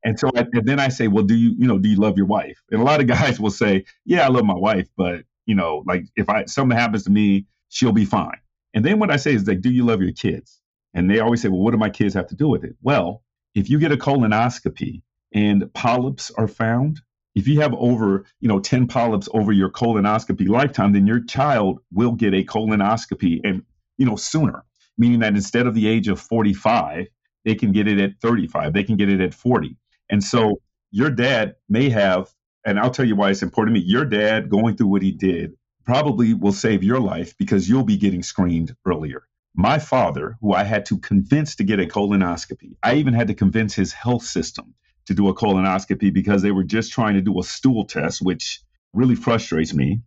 And 0.04 0.20
so 0.20 0.30
I, 0.36 0.46
and 0.54 0.68
then 0.68 0.80
I 0.80 0.90
say, 0.90 1.08
well, 1.08 1.24
do 1.26 1.36
you, 1.36 1.56
you 1.58 1.68
know, 1.68 1.80
do 1.80 1.90
you 1.90 1.98
love 1.98 2.18
your 2.18 2.28
wife? 2.28 2.62
And 2.72 2.80
a 2.80 2.84
lot 2.84 3.02
of 3.02 3.08
guys 3.10 3.40
will 3.40 3.52
say, 3.52 3.86
yeah, 4.06 4.26
I 4.26 4.30
love 4.30 4.46
my 4.46 4.56
wife, 4.56 4.88
but 4.98 5.24
you 5.48 5.56
know, 5.56 5.84
like 5.88 6.06
if 6.16 6.30
I 6.30 6.46
something 6.46 6.78
happens 6.78 7.06
to 7.06 7.12
me, 7.12 7.48
she'll 7.70 7.92
be 7.92 8.06
fine. 8.06 8.38
And 8.76 8.86
then 8.86 9.00
what 9.00 9.10
I 9.10 9.16
say 9.18 9.34
is 9.34 9.48
like, 9.48 9.62
do 9.62 9.72
you 9.72 9.86
love 9.86 10.04
your 10.04 10.12
kids? 10.12 10.62
And 10.94 11.10
they 11.10 11.20
always 11.20 11.42
say, 11.42 11.48
well, 11.50 11.62
what 11.62 11.72
do 11.72 11.78
my 11.78 11.90
kids 11.90 12.14
have 12.14 12.28
to 12.28 12.36
do 12.36 12.50
with 12.50 12.64
it? 12.64 12.76
Well, 12.82 13.24
if 13.56 13.70
you 13.70 13.80
get 13.80 13.94
a 13.94 13.98
colonoscopy 13.98 15.02
and 15.34 15.74
polyps 15.74 16.32
are 16.32 16.48
found, 16.48 17.02
if 17.36 17.48
you 17.48 17.62
have 17.62 17.74
over, 17.74 18.26
you 18.42 18.50
know, 18.50 18.60
10 18.60 18.88
polyps 18.88 19.30
over 19.34 19.52
your 19.52 19.72
colonoscopy 19.72 20.48
lifetime, 20.48 20.94
then 20.94 21.08
your 21.08 21.24
child 21.24 21.80
will 21.92 22.14
get 22.14 22.34
a 22.34 22.44
colonoscopy 22.44 23.42
and, 23.44 23.64
you 23.98 24.06
know, 24.06 24.18
sooner, 24.18 24.66
meaning 24.98 25.20
that 25.22 25.36
instead 25.36 25.68
of 25.68 25.74
the 25.74 25.88
age 25.88 26.08
of 26.08 26.20
45, 26.20 27.08
they 27.46 27.56
can 27.56 27.72
get 27.72 27.88
it 27.88 28.00
at 28.00 28.12
35, 28.22 28.74
they 28.74 28.84
can 28.84 28.98
get 28.98 29.10
it 29.10 29.22
at 29.22 29.34
40. 29.34 29.78
And 30.10 30.24
so 30.24 30.62
your 30.92 31.12
dad 31.12 31.56
may 31.70 31.90
have, 31.90 32.30
and 32.66 32.80
I'll 32.80 32.92
tell 32.92 33.06
you 33.06 33.16
why 33.16 33.32
it's 33.32 33.44
important 33.44 33.76
to 33.76 33.82
me, 33.82 33.88
your 33.88 34.06
dad 34.06 34.50
going 34.50 34.78
through 34.78 34.88
what 34.88 35.02
he 35.02 35.12
did 35.12 35.54
probably 35.86 36.34
will 36.34 36.54
save 36.54 36.84
your 36.84 37.00
life 37.00 37.38
because 37.38 37.70
you'll 37.70 37.84
be 37.84 37.98
getting 37.98 38.24
screened 38.24 38.76
earlier. 38.86 39.28
my 39.58 39.80
father, 39.80 40.38
who 40.42 40.54
I 40.54 40.64
had 40.66 40.86
to 40.88 40.98
convince 40.98 41.56
to 41.56 41.64
get 41.64 41.80
a 41.80 41.86
colonoscopy, 41.86 42.76
I 42.84 42.96
even 42.96 43.14
had 43.14 43.28
to 43.30 43.34
convince 43.34 43.74
his 43.74 43.94
health 43.94 44.24
system 44.24 44.74
to 45.06 45.14
do 45.14 45.30
a 45.30 45.36
colonoscopy 45.36 46.14
because 46.14 46.42
they 46.42 46.52
were 46.52 46.64
just 46.64 46.92
trying 46.92 47.14
to 47.14 47.22
do 47.22 47.40
a 47.40 47.44
stool 47.44 47.86
test, 47.86 48.22
which 48.22 48.62
really 48.94 49.16
frustrates 49.16 49.74
me 49.74 50.02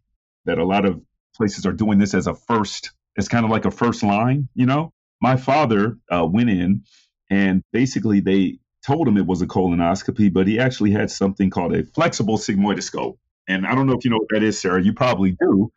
that 0.44 0.58
a 0.58 0.64
lot 0.64 0.84
of 0.84 1.00
places 1.34 1.64
are 1.64 1.72
doing 1.72 1.98
this 1.98 2.14
as 2.14 2.26
a 2.26 2.34
first, 2.34 2.92
it's 3.16 3.28
kind 3.28 3.44
of 3.44 3.50
like 3.50 3.64
a 3.64 3.70
first 3.70 4.02
line, 4.02 4.48
you 4.54 4.66
know? 4.66 4.92
My 5.20 5.36
father 5.36 5.96
uh, 6.10 6.26
went 6.26 6.50
in 6.50 6.84
and 7.30 7.62
basically 7.72 8.20
they 8.20 8.58
told 8.86 9.08
him 9.08 9.16
it 9.16 9.26
was 9.26 9.42
a 9.42 9.46
colonoscopy, 9.46 10.32
but 10.32 10.46
he 10.46 10.58
actually 10.58 10.90
had 10.90 11.10
something 11.10 11.50
called 11.50 11.74
a 11.74 11.84
flexible 11.84 12.38
sigmoidoscope. 12.38 13.16
And 13.48 13.66
I 13.66 13.74
don't 13.74 13.86
know 13.86 13.94
if 13.94 14.04
you 14.04 14.10
know 14.10 14.18
what 14.18 14.28
that 14.30 14.42
is, 14.42 14.60
Sarah. 14.60 14.82
You 14.82 14.92
probably 14.92 15.32
do. 15.32 15.72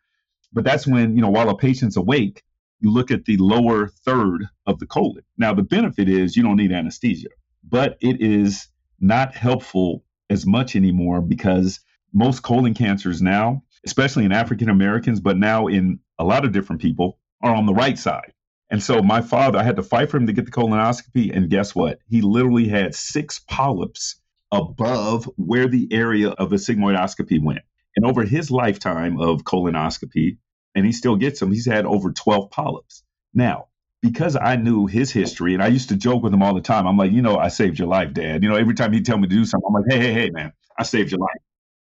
But 0.52 0.64
that's 0.64 0.86
when, 0.86 1.16
you 1.16 1.22
know, 1.22 1.30
while 1.30 1.48
a 1.48 1.56
patient's 1.56 1.96
awake, 1.96 2.42
you 2.80 2.90
look 2.90 3.10
at 3.10 3.24
the 3.24 3.38
lower 3.38 3.88
third 4.04 4.46
of 4.66 4.78
the 4.78 4.86
colon. 4.86 5.22
Now, 5.38 5.54
the 5.54 5.62
benefit 5.62 6.08
is 6.08 6.36
you 6.36 6.42
don't 6.42 6.56
need 6.56 6.72
anesthesia, 6.72 7.28
but 7.66 7.96
it 8.00 8.20
is 8.20 8.68
not 9.00 9.34
helpful 9.34 10.04
as 10.28 10.46
much 10.46 10.76
anymore 10.76 11.22
because 11.22 11.80
most 12.12 12.42
colon 12.42 12.74
cancers 12.74 13.22
now, 13.22 13.62
especially 13.86 14.24
in 14.24 14.32
African 14.32 14.68
Americans, 14.68 15.20
but 15.20 15.38
now 15.38 15.66
in 15.66 16.00
a 16.18 16.24
lot 16.24 16.44
of 16.44 16.52
different 16.52 16.82
people, 16.82 17.18
are 17.40 17.54
on 17.54 17.66
the 17.66 17.74
right 17.74 17.98
side. 17.98 18.32
And 18.70 18.82
so 18.82 19.02
my 19.02 19.20
father, 19.20 19.58
I 19.58 19.62
had 19.62 19.76
to 19.76 19.82
fight 19.82 20.10
for 20.10 20.16
him 20.16 20.26
to 20.26 20.32
get 20.32 20.44
the 20.46 20.50
colonoscopy. 20.50 21.34
And 21.34 21.50
guess 21.50 21.74
what? 21.74 21.98
He 22.06 22.22
literally 22.22 22.68
had 22.68 22.94
six 22.94 23.38
polyps 23.38 24.16
above 24.52 25.24
where 25.36 25.66
the 25.66 25.88
area 25.90 26.28
of 26.28 26.50
the 26.50 26.56
sigmoidoscopy 26.56 27.42
went. 27.42 27.62
And 27.96 28.06
over 28.06 28.24
his 28.24 28.50
lifetime 28.50 29.20
of 29.20 29.42
colonoscopy, 29.42 30.38
and 30.74 30.86
he 30.86 30.92
still 30.92 31.16
gets 31.16 31.40
them. 31.40 31.52
He's 31.52 31.66
had 31.66 31.84
over 31.84 32.12
12 32.12 32.50
polyps. 32.50 33.02
Now, 33.34 33.66
because 34.02 34.36
I 34.36 34.56
knew 34.56 34.86
his 34.86 35.10
history, 35.10 35.54
and 35.54 35.62
I 35.62 35.68
used 35.68 35.90
to 35.90 35.96
joke 35.96 36.22
with 36.22 36.32
him 36.32 36.42
all 36.42 36.54
the 36.54 36.60
time. 36.60 36.86
I'm 36.86 36.96
like, 36.96 37.12
you 37.12 37.22
know, 37.22 37.36
I 37.36 37.48
saved 37.48 37.78
your 37.78 37.88
life, 37.88 38.12
Dad. 38.12 38.42
You 38.42 38.48
know, 38.48 38.56
every 38.56 38.74
time 38.74 38.92
he'd 38.92 39.06
tell 39.06 39.18
me 39.18 39.28
to 39.28 39.34
do 39.34 39.44
something, 39.44 39.66
I'm 39.66 39.74
like, 39.74 39.90
hey, 39.90 40.00
hey, 40.00 40.12
hey, 40.12 40.30
man, 40.30 40.52
I 40.78 40.82
saved 40.82 41.10
your 41.10 41.20
life. 41.20 41.40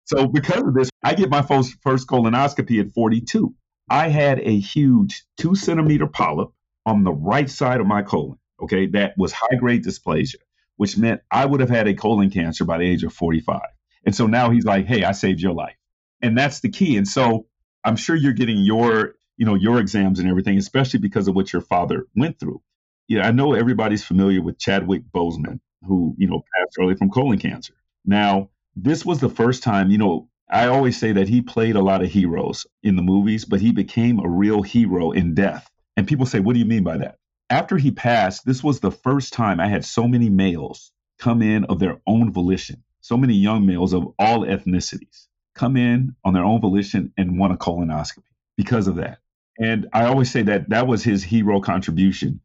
So 0.05 0.27
because 0.27 0.62
of 0.62 0.75
this, 0.75 0.90
I 1.03 1.14
get 1.14 1.31
my 1.31 1.42
first, 1.42 1.77
first 1.83 2.09
colonoscopy 2.09 2.81
at 2.81 2.92
42. 2.92 3.55
I 3.88 4.09
had 4.09 4.40
a 4.40 4.59
huge 4.59 5.25
two 5.38 5.55
centimeter 5.55 6.07
polyp 6.07 6.51
on 6.85 7.05
the 7.05 7.12
right 7.12 7.48
side 7.48 7.81
of 7.81 7.87
my 7.87 8.03
colon. 8.03 8.38
Okay, 8.62 8.87
that 8.88 9.14
was 9.16 9.33
high 9.33 9.57
grade 9.59 9.85
dysplasia, 9.85 10.37
which 10.76 10.96
meant 10.96 11.20
I 11.30 11.46
would 11.46 11.61
have 11.61 11.70
had 11.70 11.88
a 11.88 11.94
colon 11.94 12.30
cancer 12.30 12.64
by 12.64 12.78
the 12.78 12.85
age 12.85 13.04
of 13.04 13.12
45. 13.12 13.61
And 14.04 14.14
so 14.14 14.26
now 14.26 14.50
he's 14.50 14.64
like, 14.64 14.87
hey, 14.87 15.04
I 15.04 15.12
saved 15.12 15.40
your 15.40 15.52
life. 15.52 15.76
And 16.20 16.37
that's 16.37 16.61
the 16.61 16.70
key. 16.70 16.96
And 16.96 17.06
so 17.06 17.46
I'm 17.85 17.96
sure 17.96 18.16
you're 18.16 18.32
getting 18.32 18.58
your, 18.58 19.14
you 19.37 19.46
know, 19.46 19.54
your 19.54 19.78
exams 19.78 20.18
and 20.18 20.28
everything, 20.28 20.58
especially 20.58 21.00
because 21.00 21.28
of 21.28 21.35
what 21.35 21.52
your 21.52 21.62
father 21.62 22.06
went 22.16 22.38
through. 22.38 22.62
Yeah, 23.08 23.26
I 23.26 23.32
know 23.32 23.54
everybody's 23.54 24.04
familiar 24.04 24.40
with 24.40 24.58
Chadwick 24.58 25.02
Boseman, 25.14 25.61
who, 25.87 26.14
you 26.16 26.28
know, 26.28 26.42
passed 26.54 26.76
early 26.80 26.94
from 26.94 27.11
colon 27.11 27.38
cancer. 27.38 27.74
Now, 28.04 28.50
this 28.76 29.04
was 29.04 29.20
the 29.20 29.28
first 29.28 29.62
time, 29.62 29.90
you 29.90 29.98
know, 29.98 30.28
I 30.48 30.66
always 30.66 30.98
say 30.98 31.12
that 31.12 31.28
he 31.28 31.42
played 31.42 31.76
a 31.76 31.82
lot 31.82 32.02
of 32.02 32.11
heroes 32.11 32.66
in 32.82 32.96
the 32.96 33.02
movies, 33.02 33.44
but 33.44 33.61
he 33.61 33.72
became 33.72 34.18
a 34.18 34.28
real 34.28 34.62
hero 34.62 35.11
in 35.11 35.35
death. 35.35 35.68
And 35.96 36.06
people 36.06 36.26
say, 36.26 36.40
what 36.40 36.52
do 36.54 36.58
you 36.58 36.66
mean 36.66 36.85
by 36.85 36.98
that? 36.98 37.16
After 37.53 37.77
he 37.77 37.91
passed, 37.91 38.47
this 38.47 38.65
was 38.65 38.81
the 38.81 38.91
first 38.91 39.35
time 39.35 39.61
I 39.61 39.69
had 39.69 39.85
so 39.85 40.09
many 40.09 40.31
males 40.31 40.91
come 41.19 41.43
in 41.43 41.65
of 41.65 41.81
their 41.81 42.01
own 42.07 42.33
volition, 42.33 42.83
so 43.03 43.19
many 43.19 43.35
young 43.35 43.67
males 43.67 43.93
of 43.93 44.15
all 44.19 44.47
ethnicities 44.47 45.27
come 45.55 45.77
in 45.77 46.17
on 46.25 46.33
their 46.33 46.45
own 46.45 46.62
volition 46.62 47.12
and 47.19 47.38
want 47.38 47.53
a 47.53 47.57
colonoscopy 47.57 48.23
because 48.57 48.88
of 48.88 48.97
that. 48.97 49.19
And 49.59 49.87
I 49.93 50.07
always 50.07 50.31
say 50.31 50.41
that 50.45 50.71
that 50.71 50.87
was 50.87 51.05
his 51.05 51.23
hero 51.23 51.61
contribution. 51.61 52.41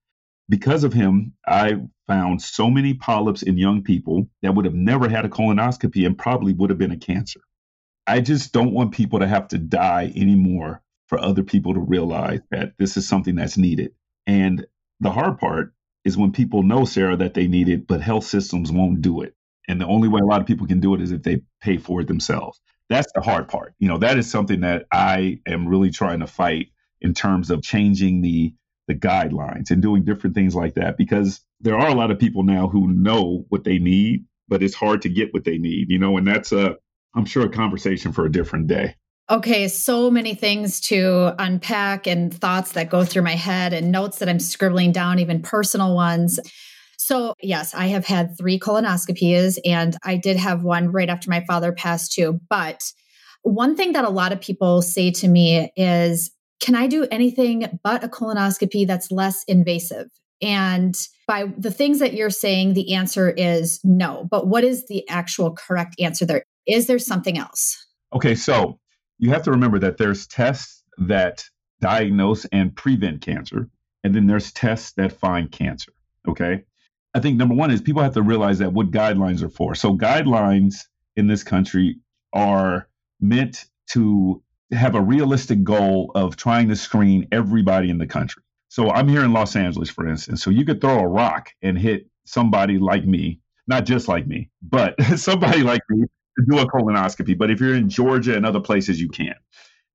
Because 0.50 0.84
of 0.84 0.92
him, 0.92 1.32
I 1.48 1.78
found 2.06 2.42
so 2.42 2.70
many 2.70 2.94
polyps 2.94 3.44
in 3.44 3.58
young 3.58 3.84
people 3.84 4.28
that 4.42 4.56
would 4.56 4.66
have 4.66 4.76
never 4.76 5.08
had 5.08 5.24
a 5.24 5.30
colonoscopy 5.30 6.06
and 6.06 6.18
probably 6.18 6.52
would 6.52 6.70
have 6.70 6.80
been 6.80 6.92
a 6.92 6.98
cancer. 6.98 7.40
I 8.06 8.20
just 8.20 8.52
don't 8.52 8.74
want 8.74 8.92
people 8.92 9.20
to 9.20 9.28
have 9.28 9.48
to 9.48 9.58
die 9.58 10.12
anymore 10.18 10.82
for 11.06 11.18
other 11.18 11.44
people 11.44 11.76
to 11.76 11.80
realize 11.80 12.42
that 12.52 12.74
this 12.78 12.98
is 12.98 13.08
something 13.08 13.36
that's 13.36 13.58
needed. 13.58 13.94
And 14.26 14.68
the 15.00 15.12
hard 15.12 15.40
part 15.40 15.74
is 16.06 16.18
when 16.18 16.32
people 16.32 16.64
know, 16.64 16.86
Sarah, 16.86 17.18
that 17.18 17.34
they 17.34 17.48
need 17.48 17.70
it, 17.70 17.88
but 17.88 18.02
health 18.02 18.26
systems 18.26 18.72
won't 18.72 19.02
do 19.02 19.22
it. 19.22 19.36
And 19.68 19.82
the 19.82 19.88
only 19.88 20.08
way 20.08 20.22
a 20.22 20.26
lot 20.26 20.42
of 20.42 20.48
people 20.48 20.68
can 20.68 20.80
do 20.80 20.96
it 20.96 21.02
is 21.02 21.12
if 21.12 21.24
they 21.24 21.42
pay 21.62 21.78
for 21.78 22.02
it 22.02 22.08
themselves 22.08 22.62
that's 22.90 23.12
the 23.14 23.22
hard 23.22 23.48
part. 23.48 23.74
You 23.80 23.88
know, 23.88 23.98
that 24.00 24.18
is 24.18 24.30
something 24.30 24.62
that 24.62 24.86
I 24.92 25.40
am 25.46 25.68
really 25.68 25.92
trying 25.92 26.20
to 26.20 26.28
fight 26.28 26.70
in 27.02 27.14
terms 27.14 27.52
of 27.52 27.62
changing 27.62 28.22
the 28.22 28.54
the 28.88 28.96
guidelines 28.96 29.70
and 29.70 29.82
doing 29.82 30.06
different 30.06 30.34
things 30.34 30.56
like 30.56 30.76
that 30.76 30.96
because 30.96 31.42
there 31.60 31.78
are 31.78 31.90
a 31.90 31.94
lot 31.94 32.10
of 32.10 32.20
people 32.20 32.44
now 32.44 32.70
who 32.70 32.88
know 32.88 33.46
what 33.50 33.66
they 33.66 33.80
need, 33.80 34.24
but 34.48 34.64
it's 34.64 34.76
hard 34.76 35.02
to 35.02 35.10
get 35.10 35.34
what 35.34 35.44
they 35.44 35.58
need, 35.58 35.90
you 35.90 36.00
know, 36.00 36.16
and 36.16 36.26
that's 36.26 36.54
a 36.54 36.78
I'm 37.14 37.26
sure 37.26 37.46
a 37.46 37.50
conversation 37.50 38.14
for 38.14 38.26
a 38.26 38.32
different 38.32 38.68
day. 38.68 38.96
Okay, 39.30 39.68
so 39.68 40.10
many 40.10 40.36
things 40.36 40.80
to 40.80 41.36
unpack 41.38 42.08
and 42.08 42.34
thoughts 42.34 42.72
that 42.72 42.90
go 42.90 43.04
through 43.04 43.24
my 43.24 43.36
head 43.36 43.74
and 43.74 43.92
notes 43.92 44.20
that 44.20 44.30
I'm 44.30 44.40
scribbling 44.40 44.94
down, 44.94 45.20
even 45.20 45.42
personal 45.42 45.94
ones. 45.94 46.40
So, 46.98 47.34
yes, 47.42 47.74
I 47.74 47.88
have 47.88 48.06
had 48.06 48.38
three 48.38 48.58
colonoscopies 48.58 49.60
and 49.66 49.98
I 50.06 50.16
did 50.16 50.38
have 50.38 50.64
one 50.64 50.94
right 50.94 51.10
after 51.10 51.30
my 51.30 51.44
father 51.46 51.74
passed 51.74 52.14
too. 52.14 52.40
But 52.50 52.82
one 53.42 53.76
thing 53.76 53.92
that 53.94 54.06
a 54.06 54.10
lot 54.10 54.32
of 54.32 54.40
people 54.40 54.82
say 54.82 55.12
to 55.12 55.28
me 55.28 55.72
is, 55.76 56.32
can 56.62 56.76
I 56.76 56.88
do 56.88 57.06
anything 57.12 57.80
but 57.84 58.06
a 58.06 58.08
colonoscopy 58.08 58.88
that's 58.88 59.12
less 59.12 59.44
invasive? 59.46 60.08
And 60.42 60.96
by 61.28 61.52
the 61.58 61.72
things 61.72 62.00
that 62.00 62.14
you're 62.14 62.30
saying, 62.30 62.74
the 62.74 62.94
answer 62.94 63.30
is 63.30 63.82
no. 63.84 64.26
But 64.32 64.48
what 64.48 64.64
is 64.64 64.88
the 64.88 65.08
actual 65.10 65.52
correct 65.52 66.00
answer 66.00 66.26
there? 66.26 66.44
Is 66.66 66.88
there 66.88 67.00
something 67.00 67.38
else? 67.38 67.78
Okay, 68.14 68.36
so 68.36 68.80
you 69.20 69.32
have 69.32 69.44
to 69.44 69.52
remember 69.52 69.80
that 69.80 69.98
there's 69.98 70.28
tests 70.28 70.84
that 70.98 71.44
diagnose 71.82 72.46
and 72.46 72.76
prevent 72.76 73.22
cancer, 73.22 73.70
and 74.04 74.16
then 74.16 74.28
there's 74.28 74.52
tests 74.52 74.94
that 74.94 75.12
find 75.12 75.52
cancer. 75.52 75.92
Okay. 76.28 76.64
I 77.14 77.20
think 77.20 77.38
number 77.38 77.56
one 77.56 77.72
is 77.72 77.82
people 77.82 78.04
have 78.04 78.14
to 78.14 78.22
realize 78.22 78.60
that 78.60 78.74
what 78.74 78.92
guidelines 78.92 79.42
are 79.42 79.50
for. 79.50 79.76
So 79.76 79.98
guidelines 79.98 80.86
in 81.16 81.28
this 81.28 81.44
country 81.44 81.98
are 82.34 82.88
meant 83.20 83.66
to 83.92 84.44
have 84.72 84.96
a 84.96 85.02
realistic 85.02 85.64
goal 85.64 86.12
of 86.14 86.36
trying 86.36 86.68
to 86.70 86.76
screen 86.76 87.28
everybody 87.32 87.90
in 87.90 87.98
the 87.98 88.06
country. 88.08 88.44
So 88.70 88.92
I'm 88.92 89.08
here 89.08 89.24
in 89.24 89.34
Los 89.34 89.56
Angeles, 89.56 89.90
for 89.90 90.08
instance. 90.08 90.44
So 90.44 90.52
you 90.52 90.66
could 90.66 90.82
throw 90.82 91.00
a 91.00 91.08
rock 91.08 91.50
and 91.62 91.78
hit 91.78 92.08
somebody 92.26 92.78
like 92.78 93.06
me, 93.06 93.40
not 93.68 93.86
just 93.86 94.08
like 94.08 94.28
me, 94.28 94.50
but 94.62 95.02
somebody 95.16 95.64
like 95.64 95.82
me 95.90 96.06
to 96.38 96.46
do 96.50 96.60
a 96.60 96.68
colonoscopy. 96.68 97.38
But 97.38 97.52
if 97.52 97.60
you're 97.60 97.76
in 97.76 97.90
Georgia 97.90 98.36
and 98.36 98.46
other 98.46 98.60
places, 98.60 99.00
you 99.00 99.10
can. 99.10 99.36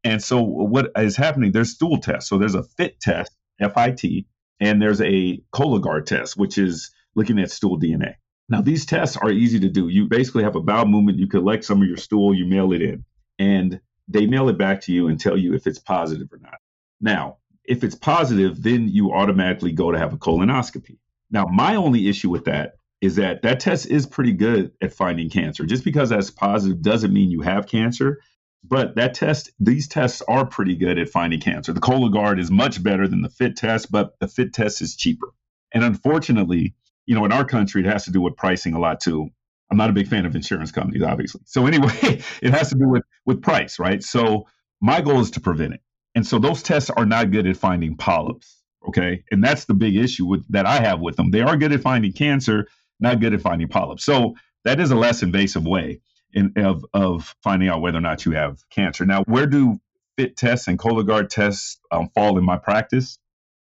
And 0.05 0.23
so 0.23 0.43
what 0.43 0.91
is 0.97 1.17
happening? 1.17 1.53
There's 1.53 1.71
stool 1.71 1.99
tests. 1.99 2.29
So 2.29 2.39
there's 2.39 2.55
a 2.55 2.63
FIT 2.63 3.01
test, 3.01 3.33
F-I-T, 3.61 4.27
and 4.61 4.83
there's 4.83 5.01
a 5.01 5.41
Cologuard 5.55 6.07
test, 6.07 6.37
which 6.37 6.59
is 6.59 6.91
looking 7.15 7.39
at 7.39 7.51
stool 7.51 7.79
DNA. 7.79 8.15
Now, 8.49 8.61
these 8.61 8.85
tests 8.85 9.17
are 9.17 9.31
easy 9.31 9.61
to 9.61 9.69
do. 9.69 9.89
You 9.89 10.09
basically 10.09 10.43
have 10.43 10.57
a 10.57 10.61
bowel 10.61 10.87
movement, 10.87 11.19
you 11.19 11.29
collect 11.29 11.65
some 11.65 11.81
of 11.81 11.89
your 11.89 11.97
stool, 11.97 12.35
you 12.35 12.45
mail 12.45 12.73
it 12.73 12.83
in, 12.83 13.05
and 13.39 13.81
they 14.09 14.27
mail 14.27 14.49
it 14.49 14.59
back 14.59 14.81
to 14.83 14.93
you 14.93 15.09
and 15.09 15.19
tell 15.19 15.37
you 15.37 15.55
if 15.55 15.67
it's 15.67 15.79
positive 15.79 16.29
or 16.33 16.39
not. 16.39 16.59
Now, 17.01 17.39
if 17.65 17.85
it's 17.85 17.95
positive, 17.95 18.63
then 18.63 18.89
you 18.89 19.13
automatically 19.13 19.73
go 19.73 19.93
to 19.93 19.99
have 19.99 20.13
a 20.13 20.19
colonoscopy. 20.19 20.99
Now, 21.31 21.47
my 21.47 21.77
only 21.77 22.09
issue 22.09 22.29
with 22.29 22.45
that 22.45 22.75
is 23.03 23.17
that 23.17 23.43
that 23.43 23.59
test 23.59 23.87
is 23.87 24.07
pretty 24.07 24.33
good 24.33 24.71
at 24.81 24.95
finding 24.95 25.29
cancer. 25.29 25.67
Just 25.67 25.85
because 25.85 26.09
that's 26.09 26.31
positive 26.31 26.81
doesn't 26.81 27.13
mean 27.13 27.33
you 27.33 27.41
have 27.41 27.67
cancer, 27.67 28.21
but 28.63 28.95
that 28.95 29.15
test, 29.15 29.51
these 29.59 29.89
tests 29.89 30.23
are 30.29 30.47
pretty 30.47 30.77
good 30.77 30.99
at 30.99 31.09
finding 31.09 31.41
cancer. 31.41 31.73
The 31.73 31.81
Cologuard 31.81 32.39
is 32.39 32.51
much 32.51 32.81
better 32.81 33.09
than 33.09 33.21
the 33.21 33.29
FIT 33.29 33.57
test, 33.57 33.91
but 33.91 34.19
the 34.21 34.29
FIT 34.29 34.55
test 34.55 34.81
is 34.81 34.95
cheaper. 34.95 35.33
And 35.75 35.83
unfortunately, 35.83 36.75
you 37.05 37.17
know, 37.17 37.25
in 37.25 37.33
our 37.33 37.45
country, 37.45 37.83
it 37.83 37.89
has 37.89 38.05
to 38.05 38.13
do 38.13 38.21
with 38.21 38.37
pricing 38.37 38.75
a 38.75 38.79
lot 38.79 39.01
too. 39.01 39.29
I'm 39.69 39.77
not 39.77 39.91
a 39.91 39.95
big 39.95 40.07
fan 40.07 40.25
of 40.25 40.37
insurance 40.37 40.71
companies, 40.71 41.03
obviously. 41.03 41.41
So 41.45 41.67
anyway, 41.67 41.93
it 42.43 42.53
has 42.53 42.69
to 42.69 42.77
do 42.77 42.89
with 42.89 43.03
with 43.27 43.43
price, 43.43 43.81
right? 43.81 44.01
So 44.03 44.47
my 44.81 45.01
goal 45.01 45.21
is 45.21 45.33
to 45.33 45.41
prevent 45.41 45.75
it, 45.75 45.81
and 46.15 46.25
so 46.25 46.39
those 46.39 46.63
tests 46.63 46.91
are 46.91 47.07
not 47.07 47.33
good 47.33 47.49
at 47.49 47.57
finding 47.57 47.97
polyps. 47.97 48.59
Okay, 48.87 49.25
and 49.31 49.43
that's 49.43 49.65
the 49.65 49.75
big 49.75 49.97
issue 49.97 50.27
with 50.27 50.47
that 50.53 50.67
I 50.67 50.81
have 50.81 51.01
with 51.01 51.17
them. 51.17 51.31
They 51.31 51.41
are 51.41 51.57
good 51.57 51.73
at 51.73 51.81
finding 51.81 52.13
cancer, 52.13 52.69
not 53.03 53.21
good 53.21 53.35
at 53.35 53.43
finding 53.43 53.69
polyps. 53.69 54.05
So 54.05 54.35
that 54.65 54.81
is 54.81 54.91
a 54.91 54.97
less 54.97 55.23
invasive 55.23 55.67
way 55.67 56.01
in, 56.33 56.53
of 56.57 56.85
of 56.95 57.35
finding 57.43 57.69
out 57.69 57.81
whether 57.83 57.99
or 57.99 58.03
not 58.03 58.25
you 58.25 58.33
have 58.33 58.59
cancer. 58.71 59.05
Now, 59.05 59.25
where 59.25 59.47
do 59.47 59.81
FIT 60.17 60.37
tests 60.37 60.69
and 60.69 60.79
Cologuard 60.79 61.29
tests 61.29 61.79
um, 61.91 62.09
fall 62.15 62.39
in 62.39 62.45
my 62.45 62.59
practice? 62.59 63.19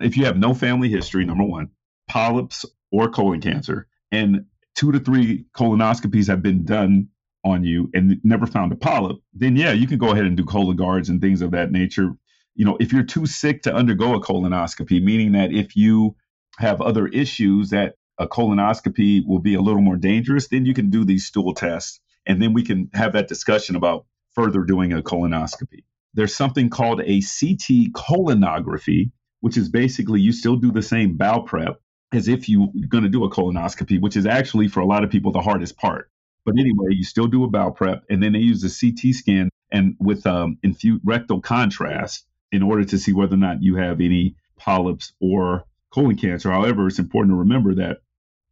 If 0.01 0.17
you 0.17 0.25
have 0.25 0.37
no 0.39 0.55
family 0.55 0.89
history, 0.89 1.25
number 1.25 1.45
one, 1.45 1.71
polyps 2.09 2.65
or 2.91 3.09
colon 3.11 3.41
cancer, 3.41 3.87
and 4.13 4.47
two 4.75 4.93
to 4.93 4.99
three 4.99 5.47
colonoscopies 5.57 6.29
have 6.29 6.43
been 6.43 6.65
done 6.65 7.09
on 7.45 7.65
you 7.65 7.91
and 7.95 8.21
never 8.25 8.47
found 8.47 8.73
a 8.73 8.77
polyp, 8.77 9.19
then 9.35 9.57
yeah, 9.57 9.73
you 9.73 9.87
can 9.87 9.99
go 9.99 10.11
ahead 10.11 10.25
and 10.25 10.37
do 10.37 10.45
Cologuards 10.45 11.09
and 11.11 11.21
things 11.21 11.43
of 11.43 11.51
that 11.53 11.71
nature. 11.71 12.17
you 12.55 12.65
know, 12.65 12.77
if 12.81 12.93
you're 12.93 13.03
too 13.03 13.27
sick 13.27 13.63
to 13.63 13.75
undergo 13.75 14.15
a 14.15 14.21
colonoscopy, 14.21 15.03
meaning 15.03 15.33
that 15.33 15.53
if 15.53 15.77
you 15.77 16.17
have 16.59 16.81
other 16.81 17.07
issues 17.09 17.71
that 17.71 17.95
a 18.19 18.29
colonoscopy 18.29 19.27
will 19.27 19.41
be 19.41 19.55
a 19.55 19.61
little 19.61 19.81
more 19.81 19.97
dangerous, 19.97 20.49
then 20.49 20.67
you 20.67 20.75
can 20.75 20.91
do 20.91 21.05
these 21.05 21.27
stool 21.27 21.55
tests. 21.55 22.01
And 22.27 22.41
then 22.41 22.53
we 22.53 22.63
can 22.63 22.91
have 22.95 23.13
that 23.13 23.29
discussion 23.29 23.77
about 23.77 24.07
further 24.33 24.63
doing 24.63 24.93
a 24.93 25.03
colonoscopy. 25.03 25.85
There's 26.15 26.35
something 26.35 26.71
called 26.71 27.01
a 27.01 27.21
CT 27.21 27.93
colonography, 27.93 29.11
which 29.41 29.57
is 29.57 29.69
basically 29.69 30.21
you 30.21 30.33
still 30.33 30.57
do 30.57 30.71
the 30.71 30.83
same 30.83 31.17
bowel 31.17 31.43
prep 31.43 31.81
as 32.13 32.29
if 32.29 32.49
you're 32.49 32.69
going 32.89 33.03
to 33.05 33.11
do 33.11 33.25
a 33.25 33.31
colonoscopy, 33.31 34.01
which 34.01 34.17
is 34.17 34.27
actually 34.27 34.69
for 34.69 34.81
a 34.81 34.87
lot 34.87 35.03
of 35.03 35.11
people 35.11 35.33
the 35.33 35.41
hardest 35.41 35.77
part. 35.77 36.11
But 36.45 36.55
anyway, 36.59 36.89
you 36.91 37.05
still 37.05 37.27
do 37.27 37.45
a 37.45 37.49
bowel 37.49 37.73
prep, 37.73 38.05
and 38.09 38.23
then 38.23 38.33
they 38.33 38.39
use 38.39 38.63
a 38.63 38.69
CT 38.69 39.15
scan 39.15 39.51
and 39.73 39.97
with 39.99 40.27
um, 40.27 40.59
infused 40.63 41.03
rectal 41.05 41.41
contrast 41.41 42.27
in 42.53 42.63
order 42.63 42.85
to 42.85 42.99
see 42.99 43.13
whether 43.13 43.35
or 43.35 43.39
not 43.39 43.63
you 43.63 43.77
have 43.77 44.01
any 44.01 44.37
polyps 44.57 45.13
or 45.21 45.65
colon 45.93 46.17
cancer. 46.17 46.51
However, 46.51 46.87
it's 46.87 46.99
important 46.99 47.33
to 47.33 47.39
remember 47.39 47.75
that 47.77 48.03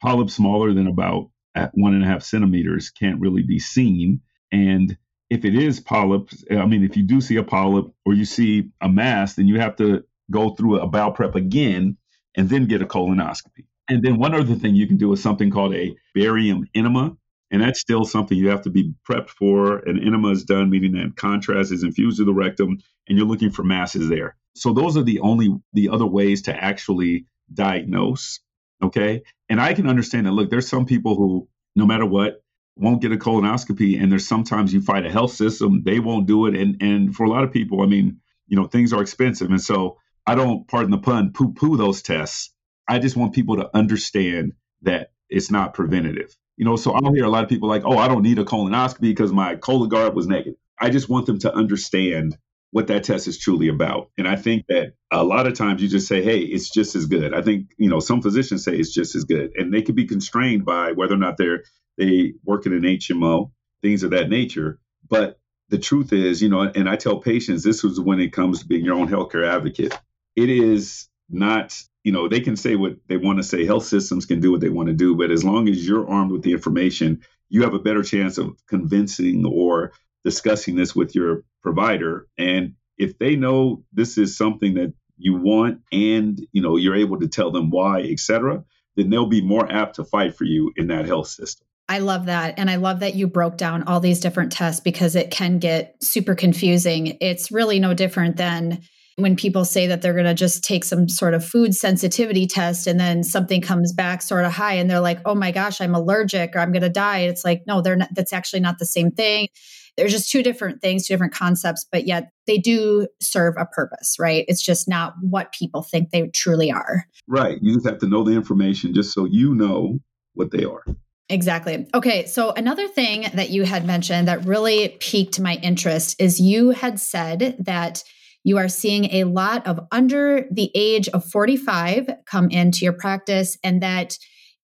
polyps 0.02 0.34
smaller 0.34 0.74
than 0.74 0.88
about 0.88 1.30
one 1.74 1.94
and 1.94 2.02
a 2.02 2.06
half 2.06 2.22
centimeters 2.22 2.90
can't 2.90 3.20
really 3.20 3.42
be 3.42 3.58
seen. 3.58 4.20
And 4.50 4.96
if 5.30 5.44
it 5.44 5.54
is 5.54 5.80
polyps, 5.80 6.44
I 6.50 6.66
mean, 6.66 6.84
if 6.84 6.96
you 6.96 7.04
do 7.04 7.20
see 7.20 7.36
a 7.36 7.42
polyp 7.42 7.86
or 8.04 8.12
you 8.12 8.24
see 8.24 8.70
a 8.80 8.88
mass, 8.88 9.34
then 9.34 9.48
you 9.48 9.60
have 9.60 9.76
to 9.76 10.04
go 10.30 10.50
through 10.50 10.80
a 10.80 10.86
bowel 10.86 11.12
prep 11.12 11.34
again 11.34 11.96
and 12.36 12.48
then 12.48 12.66
get 12.66 12.82
a 12.82 12.86
colonoscopy. 12.86 13.64
And 13.88 14.02
then 14.02 14.18
one 14.18 14.34
other 14.34 14.54
thing 14.54 14.74
you 14.74 14.86
can 14.86 14.96
do 14.96 15.12
is 15.12 15.22
something 15.22 15.50
called 15.50 15.74
a 15.74 15.94
barium 16.14 16.66
enema. 16.74 17.16
And 17.50 17.60
that's 17.60 17.80
still 17.80 18.04
something 18.04 18.38
you 18.38 18.48
have 18.48 18.62
to 18.62 18.70
be 18.70 18.94
prepped 19.08 19.28
for. 19.28 19.78
An 19.78 19.98
enema 19.98 20.30
is 20.30 20.44
done, 20.44 20.70
meaning 20.70 20.92
that 20.92 21.16
contrast 21.16 21.70
is 21.70 21.82
infused 21.82 22.16
to 22.18 22.24
the 22.24 22.32
rectum 22.32 22.78
and 23.08 23.18
you're 23.18 23.26
looking 23.26 23.50
for 23.50 23.62
masses 23.62 24.08
there. 24.08 24.36
So 24.54 24.72
those 24.72 24.96
are 24.96 25.02
the 25.02 25.20
only 25.20 25.54
the 25.74 25.90
other 25.90 26.06
ways 26.06 26.42
to 26.42 26.54
actually 26.54 27.26
diagnose. 27.52 28.40
Okay. 28.82 29.22
And 29.52 29.60
I 29.60 29.74
can 29.74 29.86
understand 29.86 30.26
that. 30.26 30.32
Look, 30.32 30.48
there's 30.48 30.66
some 30.66 30.86
people 30.86 31.14
who, 31.14 31.46
no 31.76 31.84
matter 31.84 32.06
what, 32.06 32.42
won't 32.74 33.02
get 33.02 33.12
a 33.12 33.16
colonoscopy. 33.16 34.00
And 34.00 34.10
there's 34.10 34.26
sometimes 34.26 34.72
you 34.72 34.80
fight 34.80 35.04
a 35.04 35.10
health 35.10 35.34
system, 35.34 35.82
they 35.84 36.00
won't 36.00 36.26
do 36.26 36.46
it. 36.46 36.56
And 36.56 36.80
and 36.80 37.14
for 37.14 37.24
a 37.24 37.28
lot 37.28 37.44
of 37.44 37.52
people, 37.52 37.82
I 37.82 37.86
mean, 37.86 38.20
you 38.46 38.56
know, 38.56 38.66
things 38.66 38.94
are 38.94 39.02
expensive. 39.02 39.50
And 39.50 39.60
so 39.60 39.98
I 40.26 40.36
don't, 40.36 40.66
pardon 40.68 40.90
the 40.90 40.96
pun, 40.96 41.34
poo 41.34 41.52
poo 41.52 41.76
those 41.76 42.00
tests. 42.00 42.54
I 42.88 42.98
just 42.98 43.14
want 43.14 43.34
people 43.34 43.56
to 43.56 43.68
understand 43.76 44.54
that 44.82 45.12
it's 45.28 45.50
not 45.50 45.74
preventative. 45.74 46.34
You 46.56 46.64
know, 46.64 46.76
so 46.76 46.94
I 46.94 47.00
don't 47.00 47.14
hear 47.14 47.26
a 47.26 47.30
lot 47.30 47.44
of 47.44 47.50
people 47.50 47.68
like, 47.68 47.82
oh, 47.84 47.98
I 47.98 48.08
don't 48.08 48.22
need 48.22 48.38
a 48.38 48.46
colonoscopy 48.46 49.00
because 49.00 49.34
my 49.34 49.56
Cologuard 49.56 50.14
was 50.14 50.26
negative. 50.26 50.54
I 50.80 50.88
just 50.88 51.10
want 51.10 51.26
them 51.26 51.40
to 51.40 51.54
understand 51.54 52.38
what 52.72 52.88
that 52.88 53.04
test 53.04 53.28
is 53.28 53.38
truly 53.38 53.68
about. 53.68 54.10
And 54.18 54.26
I 54.26 54.36
think 54.36 54.64
that 54.68 54.94
a 55.10 55.22
lot 55.22 55.46
of 55.46 55.54
times 55.54 55.80
you 55.80 55.88
just 55.88 56.08
say, 56.08 56.22
hey, 56.22 56.40
it's 56.40 56.70
just 56.70 56.96
as 56.96 57.06
good. 57.06 57.34
I 57.34 57.42
think, 57.42 57.70
you 57.78 57.88
know, 57.88 58.00
some 58.00 58.22
physicians 58.22 58.64
say 58.64 58.74
it's 58.74 58.92
just 58.92 59.14
as 59.14 59.24
good. 59.24 59.52
And 59.56 59.72
they 59.72 59.82
could 59.82 59.94
be 59.94 60.06
constrained 60.06 60.64
by 60.64 60.92
whether 60.92 61.14
or 61.14 61.18
not 61.18 61.36
they're 61.36 61.62
they 61.98 62.32
work 62.44 62.66
in 62.66 62.72
an 62.72 62.82
HMO, 62.82 63.52
things 63.82 64.02
of 64.02 64.10
that 64.12 64.30
nature. 64.30 64.80
But 65.08 65.38
the 65.68 65.78
truth 65.78 66.12
is, 66.12 66.42
you 66.42 66.48
know, 66.48 66.62
and 66.62 66.88
I 66.88 66.96
tell 66.96 67.20
patients 67.20 67.62
this 67.62 67.84
is 67.84 68.00
when 68.00 68.20
it 68.20 68.32
comes 68.32 68.60
to 68.60 68.66
being 68.66 68.84
your 68.84 68.96
own 68.96 69.08
healthcare 69.08 69.46
advocate 69.46 69.94
it 70.36 70.48
is 70.48 71.08
not 71.28 71.80
you 72.04 72.12
know 72.12 72.28
they 72.28 72.40
can 72.40 72.56
say 72.56 72.76
what 72.76 72.96
they 73.08 73.16
want 73.16 73.38
to 73.38 73.42
say 73.42 73.64
health 73.64 73.84
systems 73.84 74.26
can 74.26 74.40
do 74.40 74.50
what 74.50 74.60
they 74.60 74.68
want 74.68 74.88
to 74.88 74.94
do 74.94 75.16
but 75.16 75.30
as 75.30 75.44
long 75.44 75.68
as 75.68 75.86
you're 75.86 76.08
armed 76.08 76.32
with 76.32 76.42
the 76.42 76.52
information 76.52 77.22
you 77.48 77.62
have 77.62 77.74
a 77.74 77.78
better 77.78 78.02
chance 78.02 78.38
of 78.38 78.56
convincing 78.66 79.44
or 79.46 79.92
discussing 80.24 80.76
this 80.76 80.94
with 80.94 81.14
your 81.14 81.44
provider 81.62 82.26
and 82.38 82.74
if 82.98 83.18
they 83.18 83.36
know 83.36 83.84
this 83.92 84.18
is 84.18 84.36
something 84.36 84.74
that 84.74 84.92
you 85.16 85.34
want 85.34 85.80
and 85.92 86.40
you 86.52 86.62
know 86.62 86.76
you're 86.76 86.96
able 86.96 87.18
to 87.18 87.28
tell 87.28 87.50
them 87.50 87.70
why 87.70 88.00
etc 88.00 88.62
then 88.96 89.10
they'll 89.10 89.26
be 89.26 89.42
more 89.42 89.70
apt 89.70 89.96
to 89.96 90.04
fight 90.04 90.34
for 90.34 90.44
you 90.44 90.72
in 90.76 90.88
that 90.88 91.06
health 91.06 91.28
system 91.28 91.66
I 91.88 91.98
love 91.98 92.26
that. 92.26 92.54
And 92.56 92.70
I 92.70 92.76
love 92.76 93.00
that 93.00 93.16
you 93.16 93.26
broke 93.26 93.58
down 93.58 93.82
all 93.82 94.00
these 94.00 94.20
different 94.20 94.52
tests 94.52 94.80
because 94.80 95.14
it 95.14 95.30
can 95.30 95.58
get 95.58 95.96
super 96.02 96.34
confusing. 96.34 97.18
It's 97.20 97.52
really 97.52 97.80
no 97.80 97.92
different 97.92 98.36
than 98.36 98.80
when 99.16 99.36
people 99.36 99.64
say 99.64 99.86
that 99.88 100.00
they're 100.00 100.14
going 100.14 100.24
to 100.24 100.34
just 100.34 100.64
take 100.64 100.84
some 100.84 101.08
sort 101.08 101.34
of 101.34 101.44
food 101.44 101.74
sensitivity 101.74 102.46
test 102.46 102.86
and 102.86 102.98
then 102.98 103.22
something 103.22 103.60
comes 103.60 103.92
back 103.92 104.22
sort 104.22 104.44
of 104.44 104.52
high 104.52 104.74
and 104.74 104.90
they're 104.90 105.00
like, 105.00 105.18
oh 105.26 105.34
my 105.34 105.50
gosh, 105.50 105.80
I'm 105.80 105.94
allergic 105.94 106.56
or 106.56 106.60
I'm 106.60 106.72
going 106.72 106.82
to 106.82 106.88
die. 106.88 107.20
It's 107.20 107.44
like, 107.44 107.62
no, 107.66 107.82
they're 107.82 107.96
not, 107.96 108.08
that's 108.14 108.32
actually 108.32 108.60
not 108.60 108.78
the 108.78 108.86
same 108.86 109.10
thing. 109.10 109.48
There's 109.96 110.12
just 110.12 110.30
two 110.30 110.42
different 110.42 110.80
things, 110.80 111.06
two 111.06 111.14
different 111.14 111.34
concepts, 111.34 111.86
but 111.90 112.06
yet 112.06 112.30
they 112.46 112.58
do 112.58 113.06
serve 113.20 113.54
a 113.58 113.66
purpose, 113.66 114.16
right? 114.18 114.44
It's 114.48 114.62
just 114.62 114.88
not 114.88 115.14
what 115.20 115.52
people 115.52 115.82
think 115.82 116.10
they 116.10 116.28
truly 116.28 116.72
are. 116.72 117.04
Right. 117.28 117.58
You 117.60 117.74
just 117.74 117.86
have 117.86 117.98
to 117.98 118.08
know 118.08 118.24
the 118.24 118.32
information 118.32 118.94
just 118.94 119.12
so 119.12 119.26
you 119.26 119.54
know 119.54 119.98
what 120.34 120.50
they 120.50 120.64
are. 120.64 120.84
Exactly. 121.28 121.86
Okay. 121.94 122.26
So, 122.26 122.50
another 122.52 122.88
thing 122.88 123.26
that 123.34 123.50
you 123.50 123.62
had 123.62 123.86
mentioned 123.86 124.28
that 124.28 124.44
really 124.44 124.96
piqued 125.00 125.40
my 125.40 125.54
interest 125.62 126.20
is 126.20 126.40
you 126.40 126.70
had 126.70 127.00
said 127.00 127.56
that 127.60 128.02
you 128.44 128.58
are 128.58 128.68
seeing 128.68 129.04
a 129.06 129.24
lot 129.24 129.66
of 129.66 129.80
under 129.92 130.46
the 130.50 130.70
age 130.74 131.08
of 131.08 131.24
45 131.24 132.10
come 132.26 132.50
into 132.50 132.84
your 132.84 132.92
practice, 132.92 133.56
and 133.62 133.82
that 133.82 134.18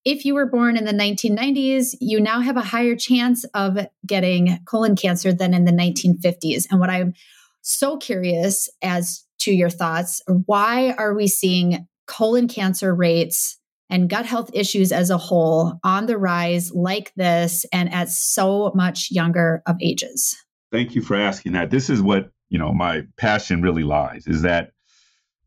if 0.09 0.25
you 0.25 0.33
were 0.33 0.47
born 0.47 0.75
in 0.75 0.85
the 0.85 0.91
1990s, 0.91 1.95
you 2.01 2.19
now 2.19 2.39
have 2.39 2.57
a 2.57 2.61
higher 2.61 2.95
chance 2.95 3.43
of 3.53 3.77
getting 4.07 4.57
colon 4.65 4.95
cancer 4.95 5.31
than 5.31 5.53
in 5.53 5.65
the 5.65 5.71
1950s. 5.71 6.65
And 6.71 6.79
what 6.79 6.89
I'm 6.89 7.13
so 7.61 7.95
curious 7.95 8.67
as 8.81 9.23
to 9.41 9.51
your 9.51 9.69
thoughts 9.69 10.21
why 10.47 10.91
are 10.97 11.13
we 11.13 11.27
seeing 11.27 11.87
colon 12.07 12.47
cancer 12.47 12.93
rates 12.93 13.57
and 13.89 14.09
gut 14.09 14.25
health 14.25 14.49
issues 14.53 14.91
as 14.91 15.11
a 15.11 15.17
whole 15.17 15.79
on 15.83 16.07
the 16.07 16.17
rise 16.17 16.71
like 16.71 17.13
this 17.15 17.65
and 17.71 17.93
at 17.93 18.09
so 18.09 18.71
much 18.73 19.11
younger 19.11 19.61
of 19.67 19.75
ages? 19.79 20.35
Thank 20.71 20.95
you 20.95 21.03
for 21.03 21.15
asking 21.15 21.51
that. 21.51 21.69
This 21.69 21.87
is 21.87 22.01
what 22.01 22.31
you 22.49 22.57
know 22.57 22.73
my 22.73 23.03
passion 23.17 23.61
really 23.61 23.83
lies 23.83 24.25
is 24.25 24.41
that 24.41 24.71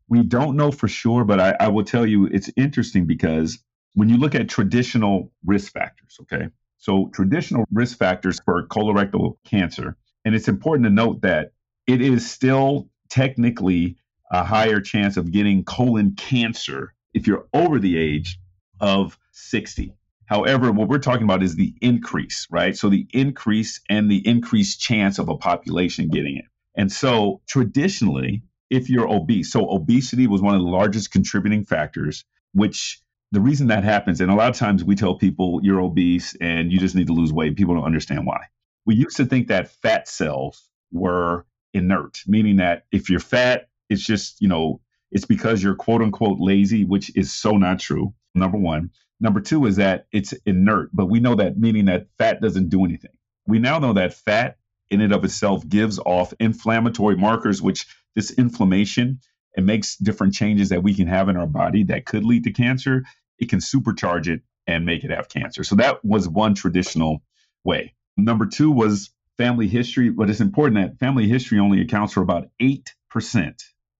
we 0.07 0.23
don't 0.23 0.55
know 0.55 0.71
for 0.71 0.87
sure 0.87 1.25
but 1.25 1.41
I, 1.41 1.55
I 1.59 1.67
will 1.67 1.83
tell 1.83 2.05
you 2.05 2.27
it's 2.27 2.49
interesting 2.55 3.05
because 3.05 3.59
when 3.93 4.09
you 4.09 4.17
look 4.17 4.35
at 4.35 4.49
traditional 4.49 5.31
risk 5.45 5.71
factors 5.71 6.17
okay 6.21 6.47
so 6.77 7.09
traditional 7.13 7.65
risk 7.71 7.97
factors 7.97 8.39
for 8.45 8.67
colorectal 8.67 9.37
cancer 9.45 9.97
and 10.25 10.35
it's 10.35 10.47
important 10.47 10.85
to 10.85 10.91
note 10.91 11.21
that 11.21 11.51
it 11.87 12.01
is 12.01 12.29
still 12.29 12.89
technically 13.09 13.97
a 14.31 14.43
higher 14.43 14.79
chance 14.79 15.17
of 15.17 15.31
getting 15.31 15.63
colon 15.63 16.15
cancer 16.15 16.93
if 17.13 17.27
you're 17.27 17.47
over 17.53 17.79
the 17.79 17.97
age 17.97 18.39
of 18.79 19.17
60 19.31 19.93
However, 20.25 20.71
what 20.71 20.87
we're 20.87 20.99
talking 20.99 21.23
about 21.23 21.43
is 21.43 21.55
the 21.55 21.75
increase, 21.81 22.47
right? 22.49 22.75
So 22.75 22.89
the 22.89 23.07
increase 23.13 23.81
and 23.89 24.09
the 24.09 24.25
increased 24.27 24.79
chance 24.79 25.19
of 25.19 25.29
a 25.29 25.37
population 25.37 26.09
getting 26.09 26.37
it. 26.37 26.45
And 26.75 26.91
so 26.91 27.41
traditionally, 27.47 28.43
if 28.69 28.89
you're 28.89 29.07
obese, 29.07 29.51
so 29.51 29.69
obesity 29.69 30.25
was 30.27 30.41
one 30.41 30.55
of 30.55 30.61
the 30.61 30.67
largest 30.67 31.11
contributing 31.11 31.65
factors, 31.65 32.25
which 32.53 33.01
the 33.33 33.41
reason 33.41 33.65
that 33.67 33.83
happens, 33.83 34.21
and 34.21 34.29
a 34.29 34.35
lot 34.35 34.49
of 34.51 34.55
times 34.55 34.83
we 34.83 34.93
tell 34.93 35.15
people 35.15 35.59
you're 35.63 35.81
obese 35.81 36.35
and 36.39 36.71
you 36.71 36.79
just 36.79 36.93
need 36.93 37.07
to 37.07 37.13
lose 37.13 37.33
weight. 37.33 37.55
People 37.55 37.73
don't 37.73 37.83
understand 37.83 38.27
why. 38.27 38.45
We 38.85 38.93
used 38.93 39.17
to 39.17 39.25
think 39.25 39.47
that 39.47 39.71
fat 39.81 40.07
cells 40.07 40.69
were 40.91 41.47
inert, 41.73 42.21
meaning 42.27 42.57
that 42.57 42.85
if 42.91 43.09
you're 43.09 43.19
fat, 43.19 43.69
it's 43.89 44.05
just, 44.05 44.39
you 44.39 44.47
know, 44.47 44.81
it's 45.11 45.25
because 45.25 45.63
you're 45.63 45.73
quote 45.73 46.03
unquote 46.03 46.39
lazy, 46.39 46.85
which 46.85 47.11
is 47.17 47.33
so 47.33 47.57
not 47.57 47.79
true. 47.79 48.13
Number 48.35 48.59
one. 48.59 48.91
Number 49.19 49.41
two 49.41 49.65
is 49.65 49.77
that 49.77 50.05
it's 50.11 50.33
inert, 50.45 50.91
but 50.93 51.07
we 51.07 51.19
know 51.19 51.33
that 51.33 51.57
meaning 51.57 51.85
that 51.85 52.07
fat 52.19 52.39
doesn't 52.39 52.69
do 52.69 52.85
anything. 52.85 53.11
We 53.47 53.57
now 53.57 53.79
know 53.79 53.93
that 53.93 54.13
fat 54.13 54.57
in 54.91 55.01
and 55.01 55.13
of 55.13 55.23
itself 55.23 55.67
gives 55.67 55.97
off 55.97 56.35
inflammatory 56.39 57.15
markers, 57.15 57.63
which 57.63 57.87
this 58.15 58.29
inflammation 58.29 59.21
it 59.55 59.63
makes 59.63 59.97
different 59.97 60.33
changes 60.33 60.69
that 60.69 60.83
we 60.83 60.93
can 60.93 61.07
have 61.07 61.29
in 61.29 61.37
our 61.37 61.47
body 61.47 61.83
that 61.85 62.05
could 62.05 62.25
lead 62.25 62.43
to 62.45 62.51
cancer. 62.51 63.03
It 63.43 63.49
can 63.49 63.59
supercharge 63.59 64.27
it 64.27 64.41
and 64.67 64.85
make 64.85 65.03
it 65.03 65.11
have 65.11 65.29
cancer. 65.29 65.63
So 65.63 65.75
that 65.75 66.03
was 66.03 66.27
one 66.27 66.55
traditional 66.55 67.21
way. 67.63 67.93
Number 68.17 68.45
two 68.45 68.71
was 68.71 69.11
family 69.37 69.67
history, 69.67 70.09
but 70.09 70.29
it's 70.29 70.39
important 70.39 70.77
that 70.77 70.99
family 70.99 71.27
history 71.27 71.59
only 71.59 71.81
accounts 71.81 72.13
for 72.13 72.21
about 72.21 72.49
8%, 72.61 72.83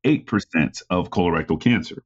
8% 0.06 0.82
of 0.90 1.10
colorectal 1.10 1.60
cancer. 1.60 2.04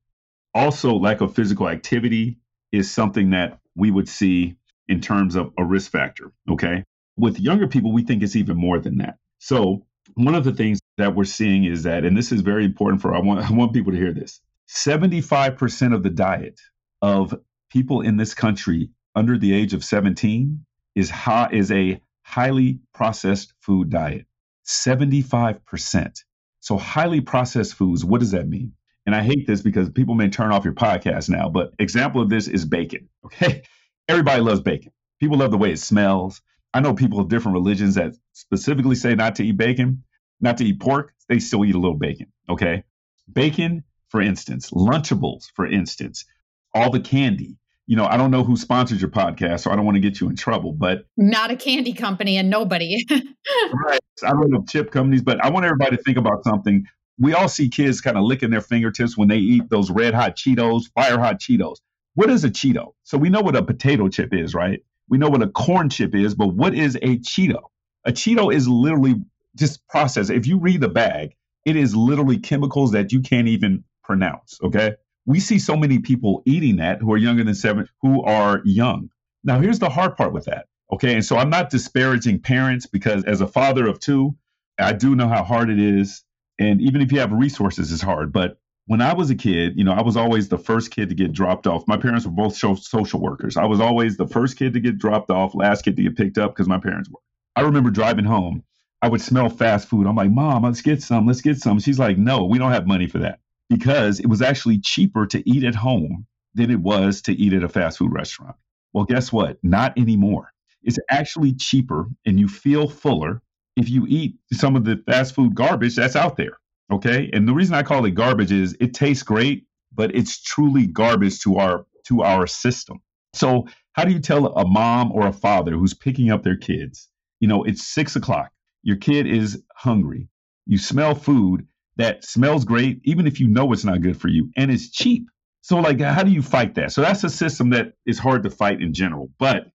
Also, 0.54 0.93
lack 0.95 1.21
of 1.21 1.36
physical 1.36 1.69
activity 1.69 2.39
is 2.71 2.89
something 2.89 3.30
that 3.30 3.60
we 3.76 3.91
would 3.91 4.10
see 4.10 4.56
in 4.88 5.02
terms 5.02 5.36
of 5.36 5.54
a 5.58 5.63
risk 5.63 5.91
factor. 5.91 6.32
Okay. 6.50 6.84
With 7.17 7.39
younger 7.39 7.67
people, 7.67 7.91
we 7.91 8.04
think 8.04 8.23
it's 8.23 8.36
even 8.36 8.58
more 8.58 8.80
than 8.80 8.97
that. 8.97 9.17
So, 9.39 9.86
one 10.15 10.36
of 10.36 10.43
the 10.43 10.54
things 10.54 10.80
that 10.97 11.15
we're 11.15 11.26
seeing 11.26 11.65
is 11.65 11.84
that, 11.84 12.06
and 12.06 12.17
this 12.17 12.32
is 12.32 12.41
very 12.41 12.65
important 12.65 13.02
for 13.02 13.13
I 13.13 13.19
want 13.19 13.39
I 13.39 13.54
want 13.54 13.73
people 13.73 13.91
to 13.91 13.97
hear 13.97 14.13
this. 14.13 14.41
75% 14.69 15.93
of 15.93 16.04
the 16.04 16.10
diet 16.10 16.60
of 17.01 17.36
people 17.69 18.01
in 18.01 18.17
this 18.17 18.33
country 18.33 18.89
under 19.15 19.38
the 19.38 19.53
age 19.53 19.73
of 19.73 19.83
17 19.83 20.65
is 20.95 21.10
high, 21.10 21.49
is 21.51 21.71
a 21.71 21.99
highly 22.21 22.79
processed 22.93 23.53
food 23.62 23.89
diet. 23.89 24.25
75%. 24.65 26.23
So, 26.60 26.77
highly 26.77 27.21
processed 27.21 27.75
foods, 27.75 28.03
what 28.03 28.19
does 28.19 28.31
that 28.31 28.47
mean? 28.47 28.73
And 29.05 29.15
I 29.15 29.23
hate 29.23 29.47
this 29.47 29.62
because 29.62 29.89
people 29.89 30.15
may 30.15 30.27
turn 30.27 30.51
off 30.51 30.65
your 30.65 30.73
podcast 30.73 31.29
now, 31.29 31.47
but 31.47 31.71
example 31.79 32.21
of 32.21 32.29
this 32.29 32.47
is 32.47 32.65
bacon. 32.65 33.07
Okay. 33.25 33.63
Everybody 34.10 34.41
loves 34.41 34.60
bacon. 34.60 34.91
People 35.19 35.38
love 35.38 35.51
the 35.51 35.57
way 35.57 35.71
it 35.71 35.79
smells. 35.79 36.41
I 36.73 36.81
know 36.81 36.93
people 36.93 37.19
of 37.19 37.29
different 37.29 37.53
religions 37.53 37.95
that 37.95 38.13
specifically 38.33 38.95
say 38.95 39.15
not 39.15 39.36
to 39.36 39.45
eat 39.45 39.57
bacon, 39.57 40.03
not 40.41 40.57
to 40.57 40.65
eat 40.65 40.81
pork. 40.81 41.13
They 41.29 41.39
still 41.39 41.63
eat 41.65 41.75
a 41.75 41.79
little 41.79 41.97
bacon. 41.97 42.27
Okay. 42.49 42.83
Bacon, 43.31 43.83
for 44.10 44.21
instance, 44.21 44.71
Lunchables, 44.71 45.45
for 45.55 45.65
instance, 45.65 46.25
all 46.73 46.91
the 46.91 46.99
candy, 46.99 47.58
you 47.88 47.95
know, 47.95 48.06
I 48.06 48.17
don't 48.17 48.32
know 48.32 48.43
who 48.43 48.58
sponsored 48.58 48.99
your 48.99 49.10
podcast, 49.10 49.62
so 49.62 49.71
I 49.71 49.75
don't 49.75 49.86
want 49.86 49.95
to 49.95 50.01
get 50.01 50.19
you 50.19 50.30
in 50.30 50.36
trouble, 50.36 50.73
but 50.73 51.06
not 51.15 51.51
a 51.51 51.56
candy 51.56 51.93
company 51.93 52.38
and 52.38 52.49
nobody. 52.49 53.06
right. 53.10 53.99
I 54.23 54.30
don't 54.32 54.51
know 54.51 54.63
chip 54.67 54.91
companies, 54.91 55.21
but 55.21 55.43
I 55.43 55.49
want 55.49 55.65
everybody 55.65 55.95
to 55.95 56.03
think 56.03 56.17
about 56.17 56.43
something. 56.43 56.86
We 57.17 57.34
all 57.34 57.47
see 57.47 57.69
kids 57.69 58.01
kind 58.01 58.17
of 58.17 58.23
licking 58.23 58.49
their 58.49 58.62
fingertips 58.62 59.17
when 59.17 59.30
they 59.30 59.38
eat 59.38 59.69
those 59.69 59.89
red 59.89 60.13
hot 60.13 60.36
Cheetos, 60.36 60.91
fire 60.93 61.17
hot 61.17 61.39
Cheetos. 61.39 61.77
What 62.15 62.30
is 62.30 62.43
a 62.43 62.49
Cheeto? 62.49 62.93
So 63.03 63.17
we 63.17 63.30
know 63.30 63.41
what 63.41 63.56
a 63.56 63.63
potato 63.63 64.10
chip 64.10 64.34
is, 64.34 64.53
right? 64.53 64.82
We 65.08 65.17
know 65.17 65.30
what 65.30 65.41
a 65.41 65.47
corn 65.47 65.89
chip 65.89 66.13
is, 66.13 66.36
but 66.36 66.47
what 66.47 66.75
is 66.75 66.95
a 66.97 67.17
Cheeto? 67.19 67.69
A 68.03 68.12
Cheeto 68.12 68.53
is 68.53 68.67
literally 68.67 69.15
just 69.56 69.88
processed. 69.88 70.30
If 70.30 70.45
you 70.45 70.60
read 70.60 70.82
the 70.82 70.89
bag, 70.89 71.36
it 71.63 71.75
is 71.75 71.95
literally 71.95 72.38
chemicals 72.38 72.91
that 72.91 73.12
you 73.13 73.21
can't 73.21 73.47
even 73.47 73.84
pronounce, 74.03 74.60
okay? 74.62 74.95
We 75.28 75.42
see 75.42 75.60
so 75.60 75.76
many 75.76 76.00
people 76.00 76.42
eating 76.46 76.78
that 76.78 77.02
who 77.02 77.13
are 77.13 77.18
younger 77.18 77.44
than 77.44 77.54
seven, 77.54 77.88
who 78.02 78.24
are 78.24 78.62
young. 78.63 79.10
Now, 79.44 79.60
here's 79.60 79.78
the 79.78 79.90
hard 79.90 80.16
part 80.16 80.34
with 80.34 80.46
that. 80.46 80.68
Okay. 80.92 81.13
And 81.13 81.24
so 81.24 81.38
I'm 81.38 81.50
not 81.50 81.70
disparaging 81.70 82.40
parents 82.42 82.86
because 82.88 83.26
as 83.26 83.42
a 83.42 83.48
father 83.48 83.88
of 83.88 84.00
two, 84.00 84.36
I 84.80 84.94
do 84.94 85.16
know 85.16 85.28
how 85.28 85.44
hard 85.44 85.70
it 85.70 85.80
is. 85.80 86.24
And 86.60 86.82
even 86.82 87.02
if 87.02 87.12
you 87.12 87.20
have 87.20 87.34
resources, 87.34 87.92
it's 87.92 88.02
hard. 88.02 88.32
But 88.32 88.58
when 88.86 89.02
I 89.02 89.13
was 89.13 89.30
a 89.30 89.36
kid, 89.36 89.78
you 89.78 89.84
know, 89.84 89.92
I 89.92 90.02
was 90.02 90.16
always 90.16 90.48
the 90.48 90.58
first 90.58 90.92
kid 90.92 91.10
to 91.10 91.16
get 91.16 91.34
dropped 91.34 91.68
off. 91.68 91.84
My 91.88 91.98
parents 91.98 92.26
were 92.26 92.32
both 92.32 92.56
social 92.56 93.20
workers. 93.20 93.58
I 93.58 93.66
was 93.66 93.82
always 93.82 94.16
the 94.16 94.28
first 94.28 94.58
kid 94.58 94.74
to 94.74 94.80
get 94.80 94.98
dropped 94.98 95.30
off, 95.30 95.54
last 95.54 95.84
kid 95.84 95.98
to 95.98 96.04
get 96.04 96.16
picked 96.16 96.38
up 96.38 96.56
because 96.56 96.70
my 96.70 96.80
parents 96.80 97.10
were. 97.10 97.20
I 97.58 97.62
remember 97.62 97.90
driving 97.90 98.26
home. 98.26 98.63
I 99.02 99.10
would 99.10 99.22
smell 99.22 99.50
fast 99.50 99.90
food. 99.90 100.08
I'm 100.08 100.16
like, 100.16 100.32
Mom, 100.32 100.63
let's 100.63 100.82
get 100.82 101.04
some. 101.04 101.28
Let's 101.28 101.42
get 101.42 101.58
some. 101.58 101.80
She's 101.80 102.00
like, 102.00 102.18
No, 102.18 102.46
we 102.46 102.58
don't 102.58 102.72
have 102.72 102.88
money 102.88 103.08
for 103.08 103.20
that 103.20 103.40
because 103.69 104.19
it 104.19 104.27
was 104.27 104.41
actually 104.41 104.80
cheaper 104.80 105.25
to 105.27 105.47
eat 105.49 105.63
at 105.63 105.75
home 105.75 106.25
than 106.53 106.71
it 106.71 106.80
was 106.80 107.21
to 107.23 107.34
eat 107.34 107.53
at 107.53 107.63
a 107.63 107.69
fast 107.69 107.97
food 107.97 108.12
restaurant. 108.12 108.56
Well, 108.93 109.06
guess 109.06 109.32
what? 109.32 109.58
Not 109.63 109.97
anymore. 109.97 110.53
It's 110.82 110.97
actually 111.10 111.53
cheaper 111.53 112.08
and 112.25 112.39
you 112.39 112.47
feel 112.47 112.88
fuller 112.88 113.41
if 113.75 113.89
you 113.89 114.06
eat 114.08 114.36
some 114.53 114.75
of 114.75 114.86
the 114.86 115.01
fast 115.06 115.36
food 115.36 115.53
garbage 115.53 115.95
that's 115.95 116.15
out 116.15 116.38
there. 116.38 116.58
Okay. 116.91 117.30
And 117.34 117.47
the 117.47 117.53
reason 117.53 117.75
I 117.75 117.84
call 117.84 118.06
it 118.06 118.12
garbage 118.12 118.51
is 118.51 118.75
it 118.80 118.93
tastes 118.93 119.23
great, 119.23 119.65
but 119.93 120.15
it's 120.15 120.41
truly 120.41 120.88
garbage 120.88 121.39
to 121.41 121.58
our 121.58 121.86
to 122.08 122.23
our 122.23 122.47
system. 122.47 123.01
So 123.34 123.67
how 123.93 124.06
do 124.06 124.13
you 124.13 124.19
tell 124.19 124.47
a 124.47 124.65
mom 124.65 125.12
or 125.12 125.27
a 125.27 125.34
father 125.34 125.73
who's 125.73 125.93
picking 125.93 126.32
up 126.32 126.43
their 126.43 126.56
kids? 126.56 127.10
You 127.39 127.47
know, 127.47 127.63
it's 127.63 127.86
six 127.86 128.15
o'clock. 128.15 128.51
Your 128.84 128.95
kid 128.95 129.27
is 129.27 129.62
hungry. 129.75 130.30
You 130.65 130.77
smell 130.77 131.13
food 131.13 131.67
that 131.97 132.23
smells 132.23 132.65
great, 132.65 133.01
even 133.03 133.27
if 133.27 133.39
you 133.39 133.47
know 133.47 133.71
it's 133.73 133.83
not 133.83 134.01
good 134.01 134.19
for 134.19 134.27
you, 134.27 134.49
and 134.55 134.71
it's 134.71 134.89
cheap. 134.89 135.27
So, 135.62 135.77
like, 135.77 135.99
how 135.99 136.23
do 136.23 136.31
you 136.31 136.41
fight 136.41 136.75
that? 136.75 136.91
So, 136.91 137.01
that's 137.01 137.23
a 137.23 137.29
system 137.29 137.71
that 137.71 137.93
is 138.05 138.19
hard 138.19 138.43
to 138.43 138.49
fight 138.49 138.81
in 138.81 138.93
general. 138.93 139.29
But 139.38 139.67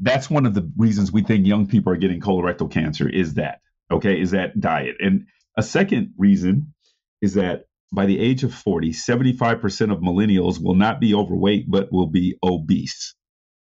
that's 0.00 0.30
one 0.30 0.46
of 0.46 0.54
the 0.54 0.70
reasons 0.76 1.12
we 1.12 1.22
think 1.22 1.46
young 1.46 1.66
people 1.66 1.92
are 1.92 1.96
getting 1.96 2.20
colorectal 2.20 2.70
cancer 2.70 3.08
is 3.08 3.34
that, 3.34 3.60
okay, 3.90 4.20
is 4.20 4.32
that 4.32 4.60
diet. 4.60 4.96
And 5.00 5.26
a 5.56 5.62
second 5.62 6.14
reason 6.18 6.74
is 7.22 7.34
that 7.34 7.64
by 7.92 8.06
the 8.06 8.18
age 8.18 8.42
of 8.42 8.52
40, 8.52 8.90
75% 8.90 9.92
of 9.92 10.00
millennials 10.00 10.62
will 10.62 10.74
not 10.74 11.00
be 11.00 11.14
overweight, 11.14 11.70
but 11.70 11.92
will 11.92 12.08
be 12.08 12.36
obese. 12.42 13.14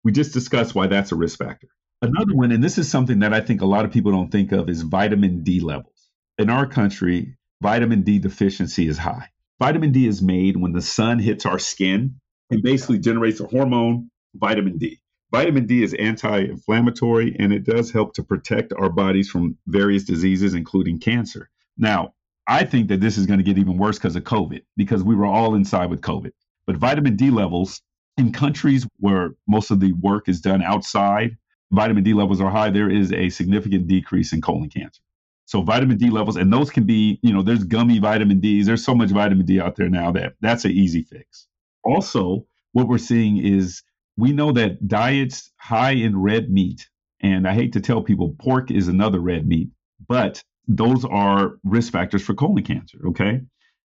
We 0.04 0.12
just 0.12 0.32
discussed 0.32 0.74
why 0.74 0.86
that's 0.86 1.12
a 1.12 1.16
risk 1.16 1.38
factor. 1.38 1.68
Another 2.00 2.34
one, 2.34 2.52
and 2.52 2.64
this 2.64 2.78
is 2.78 2.88
something 2.88 3.18
that 3.18 3.34
I 3.34 3.40
think 3.40 3.60
a 3.60 3.66
lot 3.66 3.84
of 3.84 3.92
people 3.92 4.12
don't 4.12 4.30
think 4.30 4.52
of, 4.52 4.70
is 4.70 4.82
vitamin 4.82 5.42
D 5.42 5.60
levels. 5.60 6.08
In 6.38 6.48
our 6.48 6.66
country, 6.66 7.36
vitamin 7.60 8.02
D 8.02 8.18
deficiency 8.18 8.88
is 8.88 8.98
high. 8.98 9.28
Vitamin 9.58 9.92
D 9.92 10.06
is 10.06 10.22
made 10.22 10.56
when 10.56 10.72
the 10.72 10.82
sun 10.82 11.18
hits 11.18 11.44
our 11.46 11.58
skin 11.58 12.20
and 12.50 12.62
basically 12.62 12.98
generates 12.98 13.40
a 13.40 13.46
hormone, 13.46 14.10
vitamin 14.34 14.78
D. 14.78 15.00
Vitamin 15.30 15.66
D 15.66 15.82
is 15.82 15.94
anti 15.94 16.40
inflammatory 16.40 17.36
and 17.38 17.52
it 17.52 17.64
does 17.64 17.90
help 17.90 18.14
to 18.14 18.22
protect 18.22 18.72
our 18.72 18.90
bodies 18.90 19.30
from 19.30 19.56
various 19.66 20.04
diseases, 20.04 20.54
including 20.54 20.98
cancer. 20.98 21.50
Now, 21.76 22.14
I 22.46 22.64
think 22.64 22.88
that 22.88 23.00
this 23.00 23.16
is 23.16 23.26
going 23.26 23.38
to 23.38 23.44
get 23.44 23.58
even 23.58 23.78
worse 23.78 23.98
because 23.98 24.16
of 24.16 24.24
COVID, 24.24 24.62
because 24.76 25.04
we 25.04 25.14
were 25.14 25.26
all 25.26 25.54
inside 25.54 25.90
with 25.90 26.00
COVID. 26.00 26.32
But 26.66 26.76
vitamin 26.76 27.16
D 27.16 27.30
levels 27.30 27.80
in 28.16 28.32
countries 28.32 28.86
where 28.98 29.34
most 29.46 29.70
of 29.70 29.78
the 29.78 29.92
work 29.92 30.28
is 30.28 30.40
done 30.40 30.62
outside, 30.62 31.36
vitamin 31.70 32.02
D 32.02 32.12
levels 32.12 32.40
are 32.40 32.50
high, 32.50 32.70
there 32.70 32.90
is 32.90 33.12
a 33.12 33.30
significant 33.30 33.86
decrease 33.86 34.32
in 34.32 34.40
colon 34.40 34.68
cancer. 34.68 35.02
So 35.50 35.62
vitamin 35.62 35.96
D 35.96 36.10
levels, 36.10 36.36
and 36.36 36.52
those 36.52 36.70
can 36.70 36.84
be, 36.84 37.18
you 37.22 37.32
know, 37.32 37.42
there's 37.42 37.64
gummy 37.64 37.98
vitamin 37.98 38.38
Ds. 38.38 38.66
There's 38.66 38.84
so 38.84 38.94
much 38.94 39.10
vitamin 39.10 39.44
D 39.44 39.60
out 39.60 39.74
there 39.74 39.88
now 39.88 40.12
that 40.12 40.34
that's 40.40 40.64
an 40.64 40.70
easy 40.70 41.02
fix. 41.02 41.48
Also, 41.82 42.46
what 42.70 42.86
we're 42.86 42.98
seeing 42.98 43.36
is 43.38 43.82
we 44.16 44.32
know 44.32 44.52
that 44.52 44.86
diets 44.86 45.50
high 45.56 45.90
in 45.90 46.16
red 46.16 46.52
meat, 46.52 46.88
and 47.20 47.48
I 47.48 47.54
hate 47.54 47.72
to 47.72 47.80
tell 47.80 48.00
people 48.00 48.36
pork 48.38 48.70
is 48.70 48.86
another 48.86 49.18
red 49.18 49.44
meat, 49.44 49.70
but 50.08 50.40
those 50.68 51.04
are 51.04 51.58
risk 51.64 51.90
factors 51.90 52.22
for 52.22 52.34
colon 52.34 52.62
cancer. 52.62 52.98
Okay. 53.08 53.40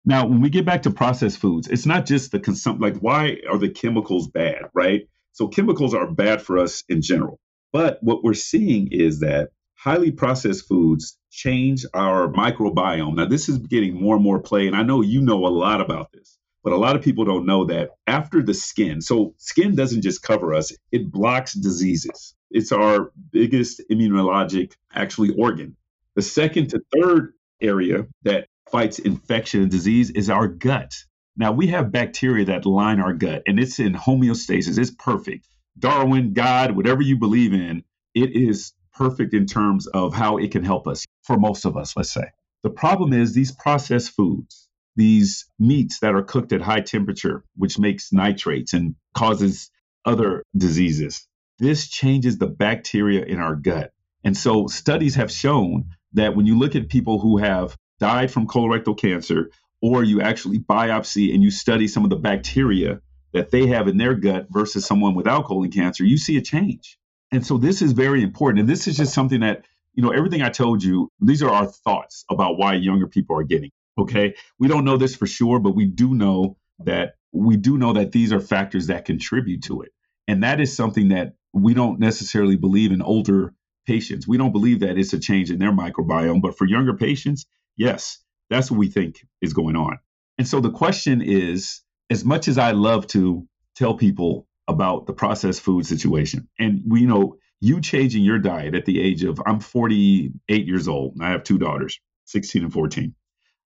Now, 0.05 0.27
when 0.27 0.41
we 0.41 0.51
get 0.51 0.67
back 0.67 0.83
to 0.83 0.91
processed 0.91 1.39
foods, 1.39 1.69
it's 1.69 1.87
not 1.87 2.07
just 2.07 2.33
the 2.33 2.41
consum 2.41 2.81
like 2.81 2.97
why 2.97 3.37
are 3.49 3.59
the 3.59 3.71
chemicals 3.71 4.27
bad, 4.27 4.63
right? 4.75 5.03
So 5.31 5.47
chemicals 5.47 5.95
are 5.95 6.11
bad 6.11 6.43
for 6.43 6.59
us 6.59 6.83
in 6.89 7.03
general. 7.03 7.39
But 7.73 7.99
what 8.03 8.25
we're 8.25 8.35
seeing 8.35 8.89
is 8.91 9.21
that 9.21 9.51
highly 9.83 10.13
processed 10.13 10.69
foods 10.69 11.19
change 11.33 11.85
our 11.93 12.29
microbiome. 12.29 13.17
Now, 13.17 13.27
this 13.27 13.49
is 13.49 13.59
getting 13.59 14.01
more 14.01 14.15
and 14.15 14.23
more 14.23 14.39
play, 14.39 14.69
and 14.69 14.77
I 14.77 14.85
know 14.85 15.01
you 15.01 15.21
know 15.21 15.45
a 15.45 15.49
lot 15.49 15.81
about 15.81 16.13
this, 16.13 16.39
but 16.63 16.73
a 16.73 16.77
lot 16.77 16.95
of 16.95 17.03
people 17.03 17.25
don't 17.25 17.47
know 17.47 17.65
that 17.65 17.91
after 18.07 18.45
the 18.45 18.55
skin, 18.55 19.01
so 19.01 19.35
skin 19.39 19.75
doesn't 19.75 20.03
just 20.03 20.23
cover 20.23 20.55
us, 20.55 20.73
it 20.93 21.11
blocks 21.11 21.55
diseases. 21.55 22.37
It's 22.53 22.71
our 22.71 23.11
biggest 23.33 23.83
immunologic, 23.91 24.75
actually, 24.95 25.35
organ. 25.37 25.77
The 26.15 26.23
second 26.23 26.69
to 26.69 26.83
third 26.95 27.33
area 27.61 28.07
that 28.23 28.47
fights 28.71 29.01
infection 29.01 29.63
and 29.63 29.71
disease 29.71 30.11
is 30.11 30.31
our 30.31 30.47
gut. 30.47 30.95
Now, 31.37 31.51
we 31.51 31.67
have 31.69 31.91
bacteria 31.91 32.45
that 32.45 32.67
line 32.67 33.01
our 33.01 33.15
gut, 33.15 33.43
and 33.49 33.59
it's 33.59 33.81
in 33.81 33.95
homeostasis. 33.95 34.79
It's 34.79 34.93
perfect. 34.93 35.49
Darwin, 35.77 36.35
God, 36.35 36.77
whatever 36.77 37.03
you 37.03 37.19
believe 37.19 37.53
in, 37.53 37.83
it 38.15 38.31
is 38.37 38.75
perfect 38.95 39.35
in 39.35 39.47
terms 39.47 39.87
of 39.89 40.15
how 40.15 40.39
it 40.39 40.51
can 40.51 40.65
help 40.65 40.87
us 40.87 41.07
for 41.23 41.37
most 41.37 41.65
of 41.65 41.77
us, 41.77 41.97
let's 41.97 42.13
say. 42.13 42.25
The 42.63 42.71
problem 42.71 43.13
is 43.13 43.33
these 43.33 43.53
processed 43.53 44.11
foods, 44.11 44.69
these 44.97 45.47
meats 45.59 46.01
that 46.01 46.15
are 46.15 46.23
cooked 46.23 46.53
at 46.53 46.61
high 46.61 46.81
temperature, 46.81 47.45
which 47.57 47.79
makes 47.79 48.13
nitrates 48.13 48.73
and 48.73 48.95
causes 49.15 49.71
other 50.05 50.43
diseases. 50.57 51.27
This 51.59 51.89
changes 51.89 52.39
the 52.39 52.47
bacteria 52.47 53.25
in 53.25 53.39
our 53.39 53.55
gut. 53.57 53.93
And 54.25 54.37
so 54.37 54.67
studies 54.67 55.15
have 55.17 55.31
shown 55.31 55.91
that 56.13 56.37
when 56.37 56.47
you 56.47 56.59
look 56.59 56.77
at 56.77 56.89
people 56.89 57.19
who 57.19 57.39
have 57.39 57.77
died 57.99 58.31
from 58.31 58.47
colorectal 58.47 58.99
cancer, 58.99 59.51
or 59.81 60.05
you 60.05 60.21
actually 60.21 60.61
biopsy 60.61 61.35
and 61.35 61.43
you 61.43 61.51
study 61.51 61.89
some 61.89 62.05
of 62.05 62.11
the 62.11 62.17
bacteria 62.17 63.01
that 63.33 63.51
they 63.51 63.67
have 63.67 63.89
in 63.89 63.97
their 63.97 64.15
gut 64.15 64.47
versus 64.51 64.87
someone 64.87 65.15
without 65.15 65.45
colon 65.45 65.71
cancer, 65.71 66.05
you 66.05 66.19
see 66.19 66.37
a 66.37 66.43
change. 66.43 66.99
And 67.33 67.45
so 67.45 67.57
this 67.59 67.83
is 67.83 67.93
very 67.93 68.23
important. 68.23 68.61
And 68.61 68.69
this 68.69 68.87
is 68.87 68.97
just 68.97 69.15
something 69.15 69.41
that, 69.41 69.65
you 69.95 70.03
know, 70.03 70.11
everything 70.11 70.43
I 70.43 70.51
told 70.51 70.85
you, 70.85 71.11
these 71.21 71.43
are 71.43 71.51
our 71.51 71.67
thoughts 71.67 72.25
about 72.31 72.59
why 72.59 72.75
younger 72.75 73.09
people 73.09 73.37
are 73.39 73.43
getting. 73.43 73.71
Okay. 73.99 74.35
We 74.59 74.69
don't 74.69 74.85
know 74.85 74.99
this 74.99 75.17
for 75.17 75.27
sure, 75.27 75.59
but 75.59 75.75
we 75.75 75.87
do 75.87 76.15
know 76.15 76.57
that 76.81 77.15
we 77.33 77.57
do 77.57 77.79
know 77.79 77.95
that 77.95 78.13
these 78.13 78.33
are 78.33 78.41
factors 78.41 78.89
that 78.89 79.07
contribute 79.07 79.65
to 79.65 79.83
it. 79.83 79.93
And 80.29 80.43
that 80.43 80.61
is 80.61 80.77
something 80.77 81.09
that 81.09 81.35
we 81.53 81.75
don't 81.75 81.99
necessarily 81.99 82.57
believe 82.57 82.93
in 82.93 83.03
older 83.03 83.55
patients. 83.87 84.29
We 84.29 84.39
don't 84.39 84.53
believe 84.53 84.81
that 84.81 84.99
it's 84.99 85.13
a 85.13 85.19
change 85.19 85.51
in 85.51 85.59
their 85.59 85.73
microbiome. 85.73 86.43
But 86.43 86.57
for 86.57 86.67
younger 86.67 86.95
patients, 86.95 87.47
yes, 87.77 88.19
that's 88.51 88.71
what 88.71 88.79
we 88.79 88.89
think 88.89 89.27
is 89.41 89.55
going 89.55 89.77
on. 89.77 89.99
And 90.39 90.47
so 90.47 90.61
the 90.61 90.71
question 90.71 91.23
is 91.23 91.83
as 92.11 92.25
much 92.25 92.49
as 92.49 92.59
I 92.59 92.73
love 92.73 93.07
to 93.09 93.47
tell 93.75 93.95
people 93.95 94.47
about 94.73 95.07
the 95.07 95.13
processed 95.13 95.61
food 95.61 95.87
situation. 95.87 96.49
And 96.59 96.83
we 96.87 97.03
you 97.03 97.07
know 97.07 97.37
you 97.61 97.81
changing 97.81 98.25
your 98.25 98.41
diet 98.41 98.75
at 98.75 98.87
the 98.87 99.01
age 99.01 99.23
of 99.23 99.41
I'm 99.47 99.61
48 99.61 100.67
years 100.67 100.89
old. 100.89 101.15
and 101.15 101.25
I 101.25 101.31
have 101.31 101.45
two 101.45 101.59
daughters, 101.59 102.01
16 102.27 102.65
and 102.65 102.73
14. 102.73 103.15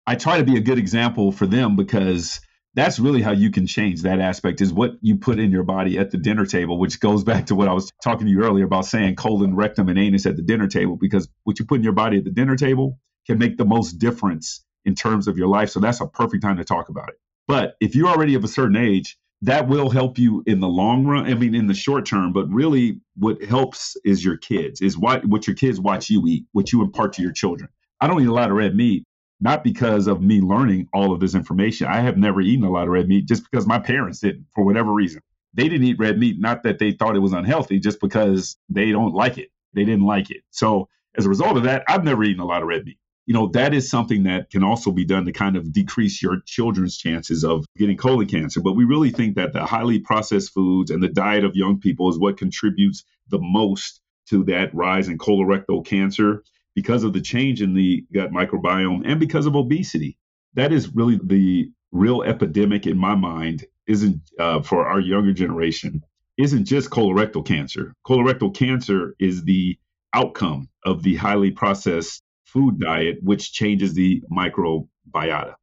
I 0.06 0.14
try 0.16 0.38
to 0.38 0.44
be 0.44 0.56
a 0.56 0.60
good 0.60 0.78
example 0.78 1.32
for 1.32 1.46
them 1.46 1.74
because 1.74 2.40
that's 2.74 2.98
really 2.98 3.22
how 3.22 3.32
you 3.32 3.50
can 3.50 3.66
change 3.66 4.02
that 4.02 4.20
aspect 4.20 4.60
is 4.60 4.70
what 4.70 4.92
you 5.00 5.16
put 5.16 5.38
in 5.38 5.50
your 5.50 5.62
body 5.62 5.98
at 5.98 6.10
the 6.10 6.18
dinner 6.18 6.44
table, 6.44 6.78
which 6.78 7.00
goes 7.00 7.24
back 7.24 7.46
to 7.46 7.54
what 7.54 7.68
I 7.68 7.72
was 7.72 7.90
talking 8.04 8.26
to 8.26 8.30
you 8.30 8.44
earlier 8.44 8.66
about 8.66 8.84
saying 8.84 9.16
colon, 9.16 9.56
rectum, 9.56 9.88
and 9.88 9.98
anus 9.98 10.26
at 10.26 10.36
the 10.36 10.42
dinner 10.42 10.68
table, 10.68 10.96
because 10.96 11.26
what 11.44 11.58
you 11.58 11.64
put 11.64 11.76
in 11.76 11.84
your 11.84 11.94
body 11.94 12.18
at 12.18 12.24
the 12.24 12.30
dinner 12.30 12.54
table 12.54 13.00
can 13.26 13.38
make 13.38 13.56
the 13.56 13.64
most 13.64 13.92
difference 13.94 14.62
in 14.84 14.94
terms 14.94 15.26
of 15.26 15.38
your 15.38 15.48
life. 15.48 15.70
So 15.70 15.80
that's 15.80 16.02
a 16.02 16.06
perfect 16.06 16.42
time 16.42 16.58
to 16.58 16.64
talk 16.64 16.90
about 16.90 17.08
it. 17.08 17.16
But 17.48 17.76
if 17.80 17.96
you're 17.96 18.08
already 18.08 18.34
of 18.34 18.44
a 18.44 18.48
certain 18.48 18.76
age, 18.76 19.18
that 19.42 19.68
will 19.68 19.90
help 19.90 20.18
you 20.18 20.42
in 20.46 20.60
the 20.60 20.68
long 20.68 21.06
run. 21.06 21.26
I 21.26 21.34
mean, 21.34 21.54
in 21.54 21.66
the 21.66 21.74
short 21.74 22.06
term, 22.06 22.32
but 22.32 22.48
really 22.48 23.00
what 23.16 23.42
helps 23.42 23.96
is 24.04 24.24
your 24.24 24.36
kids, 24.36 24.80
is 24.80 24.96
what, 24.96 25.24
what 25.26 25.46
your 25.46 25.56
kids 25.56 25.78
watch 25.78 26.08
you 26.08 26.26
eat, 26.26 26.46
what 26.52 26.72
you 26.72 26.82
impart 26.82 27.12
to 27.14 27.22
your 27.22 27.32
children. 27.32 27.68
I 28.00 28.06
don't 28.06 28.20
eat 28.22 28.28
a 28.28 28.32
lot 28.32 28.50
of 28.50 28.56
red 28.56 28.74
meat, 28.74 29.04
not 29.40 29.62
because 29.62 30.06
of 30.06 30.22
me 30.22 30.40
learning 30.40 30.88
all 30.92 31.12
of 31.12 31.20
this 31.20 31.34
information. 31.34 31.86
I 31.86 32.00
have 32.00 32.16
never 32.16 32.40
eaten 32.40 32.64
a 32.64 32.70
lot 32.70 32.84
of 32.84 32.88
red 32.88 33.08
meat 33.08 33.26
just 33.26 33.44
because 33.50 33.66
my 33.66 33.78
parents 33.78 34.20
didn't, 34.20 34.46
for 34.54 34.64
whatever 34.64 34.92
reason. 34.92 35.20
They 35.54 35.68
didn't 35.68 35.86
eat 35.86 35.98
red 35.98 36.18
meat, 36.18 36.36
not 36.38 36.62
that 36.64 36.78
they 36.78 36.92
thought 36.92 37.16
it 37.16 37.20
was 37.20 37.32
unhealthy, 37.32 37.78
just 37.78 38.00
because 38.00 38.56
they 38.68 38.90
don't 38.90 39.14
like 39.14 39.38
it. 39.38 39.48
They 39.74 39.84
didn't 39.84 40.06
like 40.06 40.30
it. 40.30 40.42
So 40.50 40.88
as 41.16 41.26
a 41.26 41.30
result 41.30 41.56
of 41.56 41.62
that, 41.64 41.82
I've 41.88 42.04
never 42.04 42.24
eaten 42.24 42.40
a 42.40 42.46
lot 42.46 42.62
of 42.62 42.68
red 42.68 42.84
meat 42.84 42.98
you 43.26 43.34
know, 43.34 43.48
that 43.48 43.74
is 43.74 43.90
something 43.90 44.22
that 44.22 44.50
can 44.50 44.62
also 44.62 44.92
be 44.92 45.04
done 45.04 45.24
to 45.24 45.32
kind 45.32 45.56
of 45.56 45.72
decrease 45.72 46.22
your 46.22 46.40
children's 46.46 46.96
chances 46.96 47.44
of 47.44 47.66
getting 47.76 47.96
colon 47.96 48.28
cancer. 48.28 48.60
But 48.60 48.74
we 48.74 48.84
really 48.84 49.10
think 49.10 49.34
that 49.34 49.52
the 49.52 49.66
highly 49.66 49.98
processed 49.98 50.52
foods 50.52 50.92
and 50.92 51.02
the 51.02 51.08
diet 51.08 51.44
of 51.44 51.56
young 51.56 51.80
people 51.80 52.08
is 52.08 52.18
what 52.18 52.38
contributes 52.38 53.04
the 53.28 53.40
most 53.40 54.00
to 54.30 54.44
that 54.44 54.72
rise 54.74 55.08
in 55.08 55.18
colorectal 55.18 55.84
cancer 55.84 56.44
because 56.74 57.02
of 57.02 57.12
the 57.12 57.20
change 57.20 57.62
in 57.62 57.74
the 57.74 58.04
gut 58.12 58.30
microbiome 58.30 59.02
and 59.04 59.18
because 59.18 59.46
of 59.46 59.56
obesity. 59.56 60.16
That 60.54 60.72
is 60.72 60.94
really 60.94 61.18
the 61.22 61.70
real 61.90 62.22
epidemic 62.22 62.86
in 62.86 62.96
my 62.96 63.16
mind, 63.16 63.64
isn't 63.88 64.20
uh, 64.38 64.62
for 64.62 64.86
our 64.86 65.00
younger 65.00 65.32
generation, 65.32 66.02
isn't 66.38 66.66
just 66.66 66.90
colorectal 66.90 67.44
cancer. 67.44 67.92
Colorectal 68.06 68.54
cancer 68.54 69.16
is 69.18 69.44
the 69.44 69.78
outcome 70.12 70.68
of 70.84 71.02
the 71.02 71.16
highly 71.16 71.50
processed 71.50 72.22
food 72.46 72.80
diet, 72.80 73.18
which 73.22 73.52
changes 73.52 73.94
the 73.94 74.22
microbiota. 74.30 75.54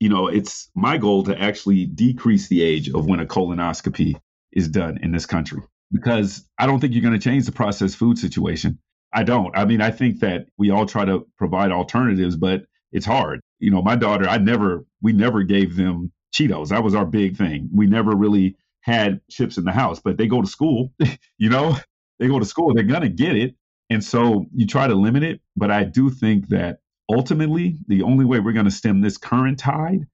You 0.00 0.08
know, 0.08 0.26
it's 0.26 0.68
my 0.74 0.98
goal 0.98 1.22
to 1.24 1.40
actually 1.40 1.86
decrease 1.86 2.48
the 2.48 2.62
age 2.62 2.90
of 2.90 3.06
when 3.06 3.20
a 3.20 3.26
colonoscopy 3.26 4.16
is 4.52 4.68
done 4.68 4.98
in 5.02 5.12
this 5.12 5.26
country 5.26 5.60
because 5.92 6.44
I 6.58 6.66
don't 6.66 6.80
think 6.80 6.92
you're 6.92 7.02
going 7.02 7.18
to 7.18 7.20
change 7.20 7.46
the 7.46 7.52
processed 7.52 7.96
food 7.96 8.18
situation. 8.18 8.78
I 9.12 9.22
don't. 9.22 9.56
I 9.56 9.64
mean, 9.64 9.80
I 9.80 9.90
think 9.90 10.20
that 10.20 10.46
we 10.56 10.70
all 10.70 10.86
try 10.86 11.04
to 11.04 11.26
provide 11.36 11.70
alternatives, 11.70 12.36
but 12.36 12.64
it's 12.92 13.06
hard. 13.06 13.40
You 13.58 13.70
know, 13.70 13.82
my 13.82 13.94
daughter, 13.94 14.28
I 14.28 14.38
never, 14.38 14.84
we 15.02 15.12
never 15.12 15.42
gave 15.42 15.76
them 15.76 16.12
Cheetos. 16.34 16.68
That 16.68 16.82
was 16.82 16.94
our 16.94 17.04
big 17.04 17.36
thing. 17.36 17.68
We 17.72 17.86
never 17.86 18.16
really 18.16 18.56
had 18.80 19.20
chips 19.30 19.58
in 19.58 19.64
the 19.64 19.72
house, 19.72 20.00
but 20.00 20.16
they 20.16 20.26
go 20.26 20.40
to 20.40 20.48
school, 20.48 20.92
you 21.38 21.50
know, 21.50 21.76
they 22.18 22.26
go 22.26 22.38
to 22.38 22.44
school, 22.44 22.74
they're 22.74 22.84
going 22.84 23.02
to 23.02 23.08
get 23.08 23.36
it. 23.36 23.54
And 23.92 24.02
so 24.02 24.46
you 24.54 24.66
try 24.66 24.86
to 24.86 24.94
limit 24.94 25.22
it, 25.22 25.42
but 25.54 25.70
I 25.70 25.84
do 25.84 26.08
think 26.08 26.48
that 26.48 26.78
ultimately 27.10 27.76
the 27.88 28.02
only 28.02 28.24
way 28.24 28.40
we're 28.40 28.54
going 28.54 28.64
to 28.64 28.70
stem 28.70 29.02
this 29.02 29.18
current 29.18 29.58
tide 29.58 30.06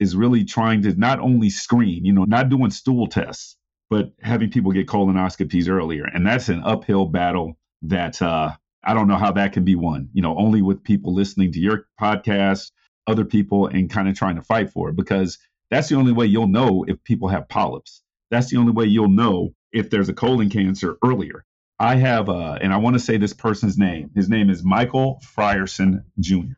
is 0.00 0.16
really 0.16 0.44
trying 0.44 0.80
to 0.82 0.94
not 0.94 1.20
only 1.20 1.50
screen, 1.50 2.06
you 2.06 2.12
know, 2.14 2.24
not 2.24 2.48
doing 2.48 2.70
stool 2.70 3.06
tests, 3.06 3.56
but 3.90 4.12
having 4.22 4.50
people 4.50 4.72
get 4.72 4.86
colonoscopies 4.86 5.68
earlier. 5.68 6.04
And 6.04 6.26
that's 6.26 6.48
an 6.48 6.62
uphill 6.64 7.04
battle 7.04 7.58
that 7.82 8.22
uh, 8.22 8.52
I 8.82 8.94
don't 8.94 9.08
know 9.08 9.16
how 9.16 9.32
that 9.32 9.52
can 9.52 9.64
be 9.64 9.74
won, 9.74 10.08
you 10.14 10.22
know, 10.22 10.34
only 10.38 10.62
with 10.62 10.82
people 10.82 11.12
listening 11.12 11.52
to 11.52 11.60
your 11.60 11.86
podcast, 12.00 12.70
other 13.06 13.26
people, 13.26 13.66
and 13.66 13.90
kind 13.90 14.08
of 14.08 14.16
trying 14.16 14.36
to 14.36 14.42
fight 14.42 14.70
for 14.70 14.88
it 14.88 14.96
because 14.96 15.38
that's 15.70 15.90
the 15.90 15.96
only 15.96 16.12
way 16.12 16.24
you'll 16.24 16.48
know 16.48 16.86
if 16.88 17.04
people 17.04 17.28
have 17.28 17.46
polyps. 17.50 18.00
That's 18.30 18.48
the 18.48 18.56
only 18.56 18.72
way 18.72 18.86
you'll 18.86 19.10
know 19.10 19.50
if 19.70 19.90
there's 19.90 20.08
a 20.08 20.14
colon 20.14 20.48
cancer 20.48 20.96
earlier. 21.04 21.44
I 21.80 21.94
have, 21.94 22.28
uh, 22.28 22.58
and 22.60 22.72
I 22.72 22.78
want 22.78 22.94
to 22.94 23.00
say 23.00 23.18
this 23.18 23.32
person's 23.32 23.78
name. 23.78 24.10
His 24.12 24.28
name 24.28 24.50
is 24.50 24.64
Michael 24.64 25.20
Frierson 25.24 26.02
Jr. 26.18 26.56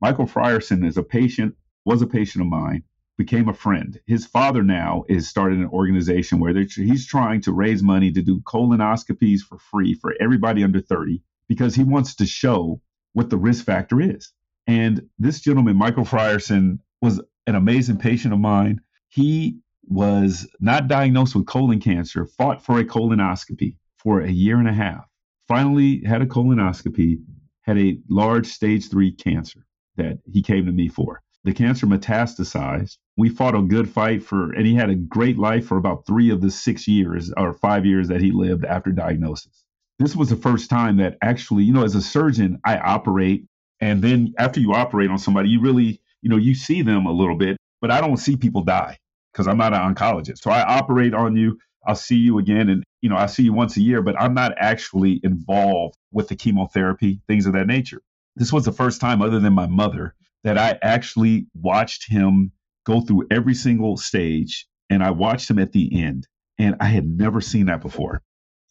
Michael 0.00 0.26
Frierson 0.26 0.84
is 0.84 0.96
a 0.96 1.04
patient, 1.04 1.54
was 1.84 2.02
a 2.02 2.06
patient 2.06 2.42
of 2.42 2.48
mine, 2.48 2.82
became 3.16 3.48
a 3.48 3.54
friend. 3.54 4.00
His 4.06 4.26
father 4.26 4.64
now 4.64 5.04
is 5.08 5.28
started 5.28 5.58
an 5.58 5.68
organization 5.68 6.40
where 6.40 6.52
he's 6.52 7.06
trying 7.06 7.42
to 7.42 7.52
raise 7.52 7.80
money 7.80 8.10
to 8.10 8.22
do 8.22 8.40
colonoscopies 8.40 9.40
for 9.40 9.56
free 9.58 9.94
for 9.94 10.14
everybody 10.20 10.64
under 10.64 10.80
30 10.80 11.22
because 11.48 11.76
he 11.76 11.84
wants 11.84 12.16
to 12.16 12.26
show 12.26 12.80
what 13.12 13.30
the 13.30 13.38
risk 13.38 13.64
factor 13.64 14.00
is. 14.00 14.32
And 14.66 15.08
this 15.16 15.40
gentleman, 15.40 15.76
Michael 15.76 16.04
Frierson, 16.04 16.80
was 17.00 17.22
an 17.46 17.54
amazing 17.54 17.98
patient 17.98 18.34
of 18.34 18.40
mine. 18.40 18.80
He 19.08 19.60
was 19.84 20.48
not 20.58 20.88
diagnosed 20.88 21.36
with 21.36 21.46
colon 21.46 21.80
cancer, 21.80 22.26
fought 22.26 22.64
for 22.64 22.80
a 22.80 22.84
colonoscopy 22.84 23.76
for 24.06 24.20
a 24.20 24.30
year 24.30 24.56
and 24.60 24.68
a 24.68 24.72
half. 24.72 25.04
Finally, 25.48 26.00
had 26.04 26.22
a 26.22 26.26
colonoscopy, 26.26 27.18
had 27.62 27.76
a 27.76 27.98
large 28.08 28.46
stage 28.46 28.88
three 28.88 29.10
cancer 29.10 29.66
that 29.96 30.16
he 30.32 30.42
came 30.42 30.64
to 30.64 30.70
me 30.70 30.86
for. 30.88 31.20
The 31.42 31.52
cancer 31.52 31.88
metastasized. 31.88 32.98
We 33.16 33.30
fought 33.30 33.56
a 33.56 33.62
good 33.62 33.90
fight 33.90 34.22
for, 34.22 34.52
and 34.52 34.64
he 34.64 34.76
had 34.76 34.90
a 34.90 34.94
great 34.94 35.38
life 35.38 35.66
for 35.66 35.76
about 35.76 36.06
three 36.06 36.30
of 36.30 36.40
the 36.40 36.52
six 36.52 36.86
years 36.86 37.32
or 37.36 37.54
five 37.54 37.84
years 37.84 38.06
that 38.06 38.20
he 38.20 38.30
lived 38.30 38.64
after 38.64 38.92
diagnosis. 38.92 39.64
This 39.98 40.14
was 40.14 40.30
the 40.30 40.36
first 40.36 40.70
time 40.70 40.98
that 40.98 41.16
actually, 41.20 41.64
you 41.64 41.72
know, 41.72 41.82
as 41.82 41.96
a 41.96 42.02
surgeon, 42.02 42.60
I 42.64 42.78
operate. 42.78 43.44
And 43.80 44.02
then 44.02 44.34
after 44.38 44.60
you 44.60 44.72
operate 44.72 45.10
on 45.10 45.18
somebody, 45.18 45.48
you 45.48 45.60
really, 45.60 46.00
you 46.22 46.30
know, 46.30 46.36
you 46.36 46.54
see 46.54 46.80
them 46.82 47.06
a 47.06 47.12
little 47.12 47.36
bit, 47.36 47.56
but 47.80 47.90
I 47.90 48.00
don't 48.00 48.18
see 48.18 48.36
people 48.36 48.62
die 48.62 48.98
because 49.32 49.48
I'm 49.48 49.58
not 49.58 49.74
an 49.74 49.94
oncologist. 49.96 50.38
So 50.38 50.52
I 50.52 50.62
operate 50.62 51.12
on 51.12 51.34
you. 51.34 51.58
I'll 51.86 51.94
see 51.96 52.16
you 52.16 52.38
again 52.38 52.68
and 52.68 52.84
you 53.02 53.10
know, 53.10 53.16
I 53.16 53.26
see 53.26 53.44
you 53.44 53.52
once 53.52 53.76
a 53.76 53.82
year, 53.82 54.02
but 54.02 54.20
I'm 54.20 54.34
not 54.34 54.52
actually 54.56 55.20
involved 55.22 55.96
with 56.12 56.28
the 56.28 56.36
chemotherapy, 56.36 57.20
things 57.28 57.46
of 57.46 57.52
that 57.52 57.66
nature. 57.66 58.02
This 58.34 58.52
was 58.52 58.64
the 58.64 58.72
first 58.72 59.00
time 59.00 59.22
other 59.22 59.38
than 59.40 59.52
my 59.52 59.66
mother 59.66 60.14
that 60.44 60.58
I 60.58 60.78
actually 60.82 61.46
watched 61.54 62.10
him 62.10 62.52
go 62.84 63.00
through 63.00 63.26
every 63.30 63.54
single 63.54 63.96
stage 63.96 64.66
and 64.90 65.02
I 65.02 65.10
watched 65.10 65.50
him 65.50 65.58
at 65.58 65.72
the 65.72 66.02
end 66.02 66.26
and 66.58 66.76
I 66.80 66.86
had 66.86 67.06
never 67.06 67.40
seen 67.40 67.66
that 67.66 67.80
before. 67.80 68.22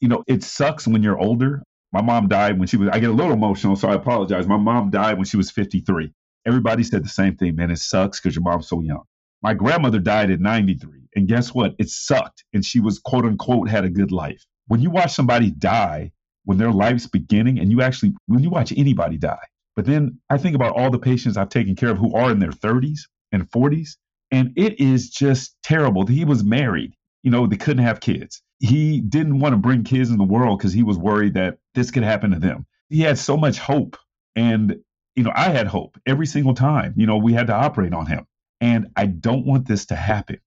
You 0.02 0.08
know, 0.10 0.24
it 0.28 0.44
sucks 0.44 0.88
when 0.88 1.04
you're 1.04 1.20
older. 1.20 1.64
My 1.92 2.02
mom 2.02 2.28
died 2.28 2.60
when 2.60 2.68
she 2.68 2.78
was 2.78 2.90
I 2.90 3.00
get 3.00 3.10
a 3.10 3.14
little 3.14 3.34
emotional, 3.34 3.76
so 3.76 3.90
I 3.90 3.96
apologize. 3.96 4.48
My 4.48 4.58
mom 4.58 4.90
died 4.90 5.18
when 5.18 5.26
she 5.26 5.38
was 5.38 5.52
53. 5.52 6.12
Everybody 6.46 6.84
said 6.84 7.04
the 7.04 7.10
same 7.10 7.36
thing, 7.38 7.56
man, 7.56 7.72
it 7.72 7.80
sucks 7.80 8.20
cuz 8.20 8.36
your 8.36 8.44
mom's 8.44 8.68
so 8.68 8.82
young. 8.82 9.04
My 9.42 9.54
grandmother 9.54 10.00
died 10.00 10.32
at 10.32 10.40
93. 10.40 11.05
And 11.16 11.28
guess 11.28 11.54
what? 11.54 11.76
It 11.80 11.90
sucked. 11.90 12.44
And 12.54 12.64
she 12.64 12.80
was, 12.80 13.00
quote 13.00 13.26
unquote, 13.26 13.70
had 13.70 13.86
a 13.86 13.90
good 13.90 14.12
life. 14.12 14.46
When 14.68 14.82
you 14.82 14.90
watch 14.90 15.14
somebody 15.14 15.52
die 15.52 16.12
when 16.46 16.58
their 16.58 16.72
life's 16.72 17.08
beginning, 17.08 17.60
and 17.60 17.72
you 17.72 17.82
actually, 17.82 18.14
when 18.28 18.44
you 18.44 18.50
watch 18.50 18.72
anybody 18.72 19.18
die, 19.18 19.46
but 19.76 19.86
then 19.86 20.20
I 20.30 20.38
think 20.38 20.56
about 20.56 20.76
all 20.76 20.90
the 20.90 21.00
patients 21.00 21.38
I've 21.38 21.50
taken 21.50 21.76
care 21.76 21.90
of 21.90 21.98
who 21.98 22.16
are 22.16 22.32
in 22.32 22.40
their 22.40 22.52
30s 22.52 23.02
and 23.32 23.50
40s, 23.50 23.98
and 24.32 24.54
it 24.56 24.80
is 24.80 25.10
just 25.10 25.56
terrible. 25.64 26.06
He 26.06 26.24
was 26.24 26.44
married, 26.44 26.94
you 27.24 27.32
know, 27.32 27.48
they 27.48 27.58
couldn't 27.58 27.84
have 27.84 28.00
kids. 28.00 28.42
He 28.60 29.02
didn't 29.02 29.40
want 29.40 29.54
to 29.54 29.58
bring 29.58 29.84
kids 29.84 30.10
in 30.10 30.18
the 30.18 30.24
world 30.24 30.60
because 30.60 30.72
he 30.72 30.84
was 30.84 30.98
worried 30.98 31.34
that 31.34 31.58
this 31.74 31.92
could 31.92 32.04
happen 32.04 32.32
to 32.32 32.40
them. 32.40 32.66
He 32.90 33.02
had 33.02 33.18
so 33.18 33.36
much 33.36 33.60
hope. 33.60 33.98
And, 34.36 34.78
you 35.16 35.24
know, 35.24 35.32
I 35.36 35.50
had 35.50 35.68
hope 35.68 35.98
every 36.06 36.26
single 36.26 36.54
time, 36.54 36.94
you 36.96 37.06
know, 37.06 37.18
we 37.18 37.34
had 37.34 37.48
to 37.48 37.54
operate 37.54 37.94
on 37.94 38.06
him. 38.06 38.26
And 38.62 38.92
I 38.96 39.08
don't 39.08 39.46
want 39.46 39.68
this 39.68 39.88
to 39.88 39.96
happen 39.96 40.40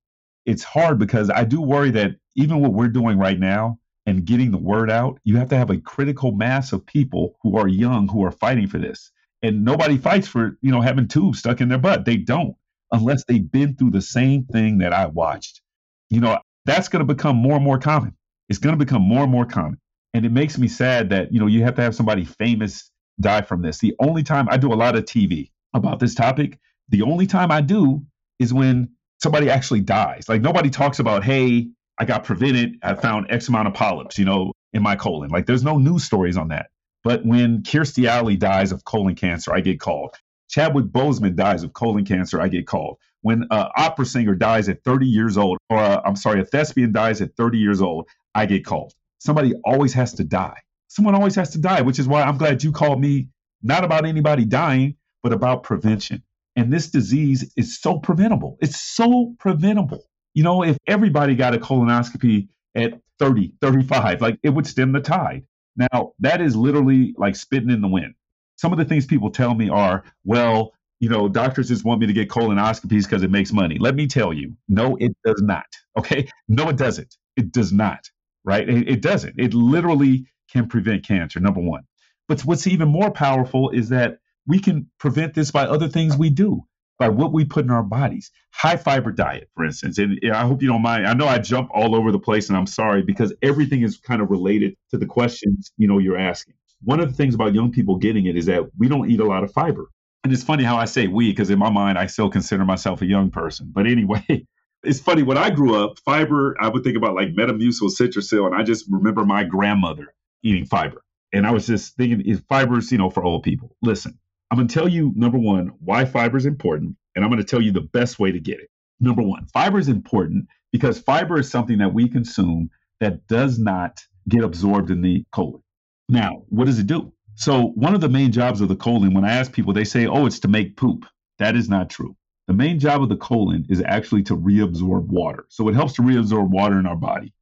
it's 0.49 0.65
hard 0.65 0.99
because 0.99 1.29
I 1.29 1.45
do 1.45 1.61
worry 1.61 1.91
that 1.91 2.13
even 2.35 2.61
what 2.63 2.73
we're 2.73 2.89
doing 2.89 3.19
right 3.19 3.39
now 3.39 3.79
and 4.07 4.25
getting 4.25 4.51
the 4.51 4.57
word 4.57 4.91
out, 4.91 5.21
you 5.23 5.37
have 5.37 5.51
to 5.51 5.59
have 5.59 5.69
a 5.69 5.77
critical 5.77 6.33
mass 6.33 6.73
of 6.73 6.87
people 6.87 7.37
who 7.43 7.59
are 7.59 7.69
young 7.69 8.09
who 8.09 8.25
are 8.25 8.31
fighting 8.31 8.67
for 8.67 8.79
this. 8.79 9.11
And 9.43 9.63
nobody 9.63 9.99
fights 9.99 10.27
for, 10.27 10.57
you 10.63 10.73
know, 10.73 10.81
having 10.81 11.07
tubes 11.07 11.41
stuck 11.41 11.61
in 11.61 11.69
their 11.69 11.77
butt. 11.77 12.07
They 12.07 12.17
don't 12.17 12.57
unless 12.93 13.25
they've 13.25 13.53
been 13.53 13.77
through 13.77 13.91
the 13.91 14.01
same 14.01 14.47
thing 14.47 14.79
that 14.79 14.95
I 14.95 15.05
watched. 15.05 15.61
You 16.09 16.23
know, 16.23 16.39
that's 16.65 16.89
going 16.89 17.07
to 17.07 17.15
become 17.15 17.37
more 17.37 17.57
and 17.57 17.65
more 17.65 17.79
common. 17.79 18.17
It's 18.49 18.59
going 18.59 18.77
to 18.77 18.83
become 18.83 19.03
more 19.03 19.25
and 19.25 19.31
more 19.31 19.45
common. 19.45 19.79
And 20.15 20.25
it 20.25 20.33
makes 20.33 20.57
me 20.57 20.67
sad 20.69 21.11
that, 21.11 21.31
you 21.31 21.41
know, 21.41 21.47
you 21.47 21.63
have 21.65 21.75
to 21.75 21.83
have 21.83 21.95
somebody 21.95 22.25
famous 22.25 22.91
die 23.21 23.43
from 23.43 23.61
this. 23.61 23.81
The 23.81 23.95
only 23.99 24.23
time 24.23 24.49
I 24.51 24.57
do 24.57 24.73
a 24.73 24.75
lot 24.75 24.97
of 24.97 25.05
TV 25.05 25.51
about 25.75 26.01
this 26.01 26.15
topic, 26.15 26.59
the 26.89 27.03
only 27.03 27.27
time 27.27 27.53
I 27.53 27.61
do 27.61 28.07
is 28.39 28.55
when 28.55 28.89
somebody 29.19 29.51
actually 29.51 29.81
dies. 29.81 30.29
Like 30.29 30.43
nobody 30.43 30.71
talks 30.71 30.99
about, 30.99 31.25
hey, 31.25 31.69
I 31.99 32.05
got 32.05 32.25
prevented. 32.25 32.77
I 32.83 32.95
found 32.95 33.27
X 33.31 33.49
amount 33.49 33.69
of 33.69 33.75
polyps, 33.75 34.19
you 34.19 34.25
know, 34.25 34.53
in 34.73 34.83
my 34.83 34.97
colon. 34.97 35.31
Like 35.31 35.47
there's 35.47 35.65
no 35.65 35.79
news 35.79 36.05
stories 36.05 36.37
on 36.37 36.49
that. 36.49 36.71
But 37.05 37.25
when 37.25 37.63
Kirstie 37.63 38.07
Alley 38.07 38.37
dies 38.37 38.73
of 38.73 38.85
colon 38.85 39.15
cancer, 39.15 39.53
I 39.53 39.61
get 39.61 39.81
called. 39.81 40.15
Chadwick 40.49 40.87
Boseman 40.87 41.37
dies 41.37 41.63
of 41.63 41.73
colon 41.73 42.05
cancer, 42.05 42.41
I 42.41 42.49
get 42.49 42.67
called. 42.67 42.99
When 43.21 43.43
an 43.51 43.69
opera 43.77 44.07
singer 44.07 44.35
dies 44.35 44.69
at 44.69 44.83
30 44.85 45.07
years 45.07 45.37
old, 45.37 45.59
or 45.69 45.79
uh, 45.79 46.01
I'm 46.05 46.17
sorry, 46.17 46.41
a 46.41 46.45
thespian 46.45 46.93
dies 46.93 47.21
at 47.21 47.37
30 47.37 47.59
years 47.59 47.83
old, 47.83 48.09
I 48.35 48.47
get 48.47 48.65
called. 48.65 48.95
Somebody 49.19 49.55
always 49.65 49.93
has 49.95 50.15
to 50.15 50.25
die. 50.25 50.59
Someone 50.89 51.15
always 51.15 51.35
has 51.35 51.51
to 51.51 51.59
die, 51.59 51.83
which 51.83 51.99
is 51.99 52.09
why 52.09 52.23
I'm 52.23 52.39
glad 52.39 52.63
you 52.63 52.73
called 52.73 53.01
me 53.01 53.29
not 53.63 53.85
about 53.85 54.07
anybody 54.07 54.45
dying, 54.45 54.97
but 55.23 55.33
about 55.33 55.65
prevention. 55.65 56.23
And 56.59 56.73
this 56.75 56.91
disease 56.91 57.53
is 57.57 57.81
so 57.81 57.99
preventable. 58.01 58.59
It's 58.63 58.81
so 58.83 59.37
preventable. 59.41 60.05
You 60.35 60.45
know, 60.45 60.65
if 60.65 60.79
everybody 60.89 61.37
got 61.37 61.55
a 61.55 61.59
colonoscopy 61.59 62.49
at 62.77 63.01
30, 63.21 63.55
35, 63.63 64.23
like 64.23 64.41
it 64.45 64.51
would 64.51 64.69
stem 64.69 64.93
the 64.93 65.01
tide. 65.01 65.45
Now, 65.77 66.15
that 66.21 66.43
is 66.43 66.57
literally 66.57 67.15
like 67.19 67.37
spitting 67.37 67.71
in 67.71 67.83
the 67.83 67.89
wind. 67.89 68.17
Some 68.57 68.73
of 68.73 68.79
the 68.79 68.87
things 68.87 69.07
people 69.07 69.31
tell 69.33 69.55
me 69.55 69.71
are, 69.71 70.05
well, 70.25 70.75
you 71.01 71.11
know, 71.11 71.29
doctors 71.31 71.69
just 71.71 71.87
want 71.87 72.01
me 72.03 72.09
to 72.09 72.15
get 72.15 72.31
colonoscopies 72.31 73.05
because 73.05 73.25
it 73.25 73.33
makes 73.33 73.53
money. 73.53 73.79
Let 73.81 73.97
me 73.97 74.09
tell 74.09 74.35
you, 74.35 74.55
no, 74.69 74.99
it 75.01 75.17
does 75.27 75.43
not. 75.43 75.67
Okay. 75.99 76.29
No, 76.49 76.71
it 76.71 76.79
doesn't. 76.79 77.17
It 77.37 77.53
does 77.53 77.73
not. 77.73 78.11
Right. 78.45 78.69
It, 78.71 78.91
it 78.91 79.03
doesn't. 79.03 79.37
It 79.39 79.55
literally 79.55 80.27
can 80.53 80.69
prevent 80.69 81.07
cancer, 81.07 81.41
number 81.41 81.63
one. 81.63 81.85
But 82.29 82.43
what's 82.43 82.69
even 82.69 82.91
more 82.91 83.13
powerful 83.13 83.71
is 83.71 83.91
that 83.91 84.19
we 84.49 84.59
can 84.59 84.91
prevent 84.99 85.35
this 85.35 85.51
by 85.51 85.65
other 85.65 85.89
things 85.89 86.17
we 86.17 86.31
do, 86.31 86.65
by 86.99 87.09
what 87.11 87.33
we 87.33 87.45
put 87.45 87.65
in 87.65 87.71
our 87.71 87.83
bodies. 87.83 88.33
High 88.53 88.79
fiber 88.79 89.13
diet, 89.13 89.49
for 89.55 89.65
instance. 89.65 89.99
And 89.99 90.19
I 90.33 90.47
hope 90.47 90.63
you 90.63 90.69
don't 90.69 90.83
mind. 90.83 91.07
I 91.07 91.13
know 91.13 91.29
I 91.29 91.39
jump 91.39 91.71
all 91.73 91.95
over 91.95 92.11
the 92.11 92.19
place 92.19 92.49
and 92.49 92.57
I'm 92.57 92.67
sorry 92.67 93.03
because 93.03 93.33
everything 93.43 93.83
is 93.83 93.99
kind 93.99 94.23
of 94.23 94.31
related 94.31 94.75
to 94.91 94.99
the 94.99 95.07
questions, 95.07 95.71
you 95.77 95.87
know, 95.87 95.99
you're 95.99 96.19
asking. 96.19 96.55
One 96.83 96.99
of 96.99 97.09
the 97.09 97.15
things 97.15 97.35
about 97.35 97.55
young 97.55 97.71
people 97.71 97.99
getting 97.99 98.27
it 98.27 98.37
is 98.37 98.47
that 98.47 98.65
we 98.79 98.89
don't 98.89 99.11
eat 99.11 99.21
a 99.21 99.27
lot 99.27 99.45
of 99.45 99.53
fiber. 99.53 99.91
And 100.25 100.33
it's 100.33 100.43
funny 100.43 100.65
how 100.65 100.77
I 100.77 100.87
say 100.87 101.07
we, 101.07 101.31
because 101.31 101.51
in 101.51 101.59
my 101.59 101.71
mind, 101.71 101.99
I 101.99 102.07
still 102.07 102.31
consider 102.31 102.65
myself 102.65 103.03
a 103.03 103.07
young 103.07 103.31
person. 103.31 103.71
But 103.73 103.87
anyway, 103.87 104.25
it's 104.83 105.01
funny. 105.01 105.23
When 105.23 105.39
I 105.39 105.51
grew 105.51 105.83
up, 105.83 105.99
fiber, 106.05 106.57
I 106.61 106.69
would 106.69 106.85
think 106.85 106.97
about 106.97 107.15
like 107.15 107.35
Metamucil, 107.35 107.91
Citrucel, 107.99 108.47
and 108.47 108.55
I 108.55 108.63
just 108.63 108.87
remember 108.91 109.25
my 109.25 109.45
grandmother 109.45 110.15
eating 110.43 110.65
fiber. 110.65 111.03
And 111.33 111.47
I 111.47 111.51
was 111.51 111.67
just 111.67 111.97
thinking, 111.97 112.23
if 112.25 112.41
fiber's, 112.49 112.91
you 112.91 112.99
know, 112.99 113.11
for 113.11 113.23
old 113.23 113.43
people. 113.43 113.77
Listen, 113.83 114.19
I'm 114.51 114.57
going 114.57 114.69
to 114.69 114.75
tell 114.75 114.89
you, 114.89 115.13
number 115.15 115.39
one, 115.39 115.73
why 115.81 116.05
fiber 116.05 116.37
is 116.37 116.47
important. 116.47 116.97
And 117.15 117.25
I'm 117.25 117.31
going 117.31 117.43
to 117.43 117.49
tell 117.49 117.61
you 117.61 117.73
the 117.73 117.81
best 117.81 118.19
way 118.19 118.33
to 118.33 118.41
get 118.41 118.61
it. 118.61 118.71
Number 119.01 119.23
one, 119.23 119.47
fiber 119.47 119.79
is 119.79 119.89
important 119.89 120.47
because 120.73 120.99
fiber 120.99 121.39
is 121.39 121.51
something 121.51 121.79
that 121.79 121.93
we 121.93 122.09
consume 122.09 122.71
that 123.01 123.27
does 123.27 123.59
not 123.59 124.01
get 124.29 124.45
absorbed 124.45 124.91
in 124.91 125.03
the 125.03 125.25
colon. 125.33 125.63
Now, 126.09 126.45
what 126.49 126.67
does 126.67 126.79
it 126.79 126.87
do? 126.87 127.13
So, 127.35 127.69
one 127.75 127.95
of 127.95 128.01
the 128.01 128.09
main 128.09 128.33
jobs 128.33 128.61
of 128.61 128.69
the 128.69 128.77
colon, 128.77 129.15
when 129.15 129.25
I 129.25 129.33
ask 129.33 129.53
people, 129.53 129.73
they 129.73 129.85
say, 129.85 130.07
oh, 130.07 130.27
it's 130.27 130.41
to 130.41 130.49
make 130.49 130.77
poop. 130.77 131.05
That 131.39 131.55
is 131.55 131.69
not 131.69 131.91
true. 131.91 132.17
The 132.49 132.55
main 132.55 132.81
job 132.81 133.03
of 133.03 133.09
the 133.09 133.17
colon 133.17 133.67
is 133.69 133.83
actually 133.83 134.25
to 134.25 134.37
reabsorb 134.37 135.07
water. 135.07 135.45
So, 135.49 135.69
it 135.69 135.75
helps 135.75 135.93
to 135.95 136.03
reabsorb 136.03 136.49
water 136.49 136.79
in 136.81 136.87
our 136.87 136.97
body. 136.97 137.33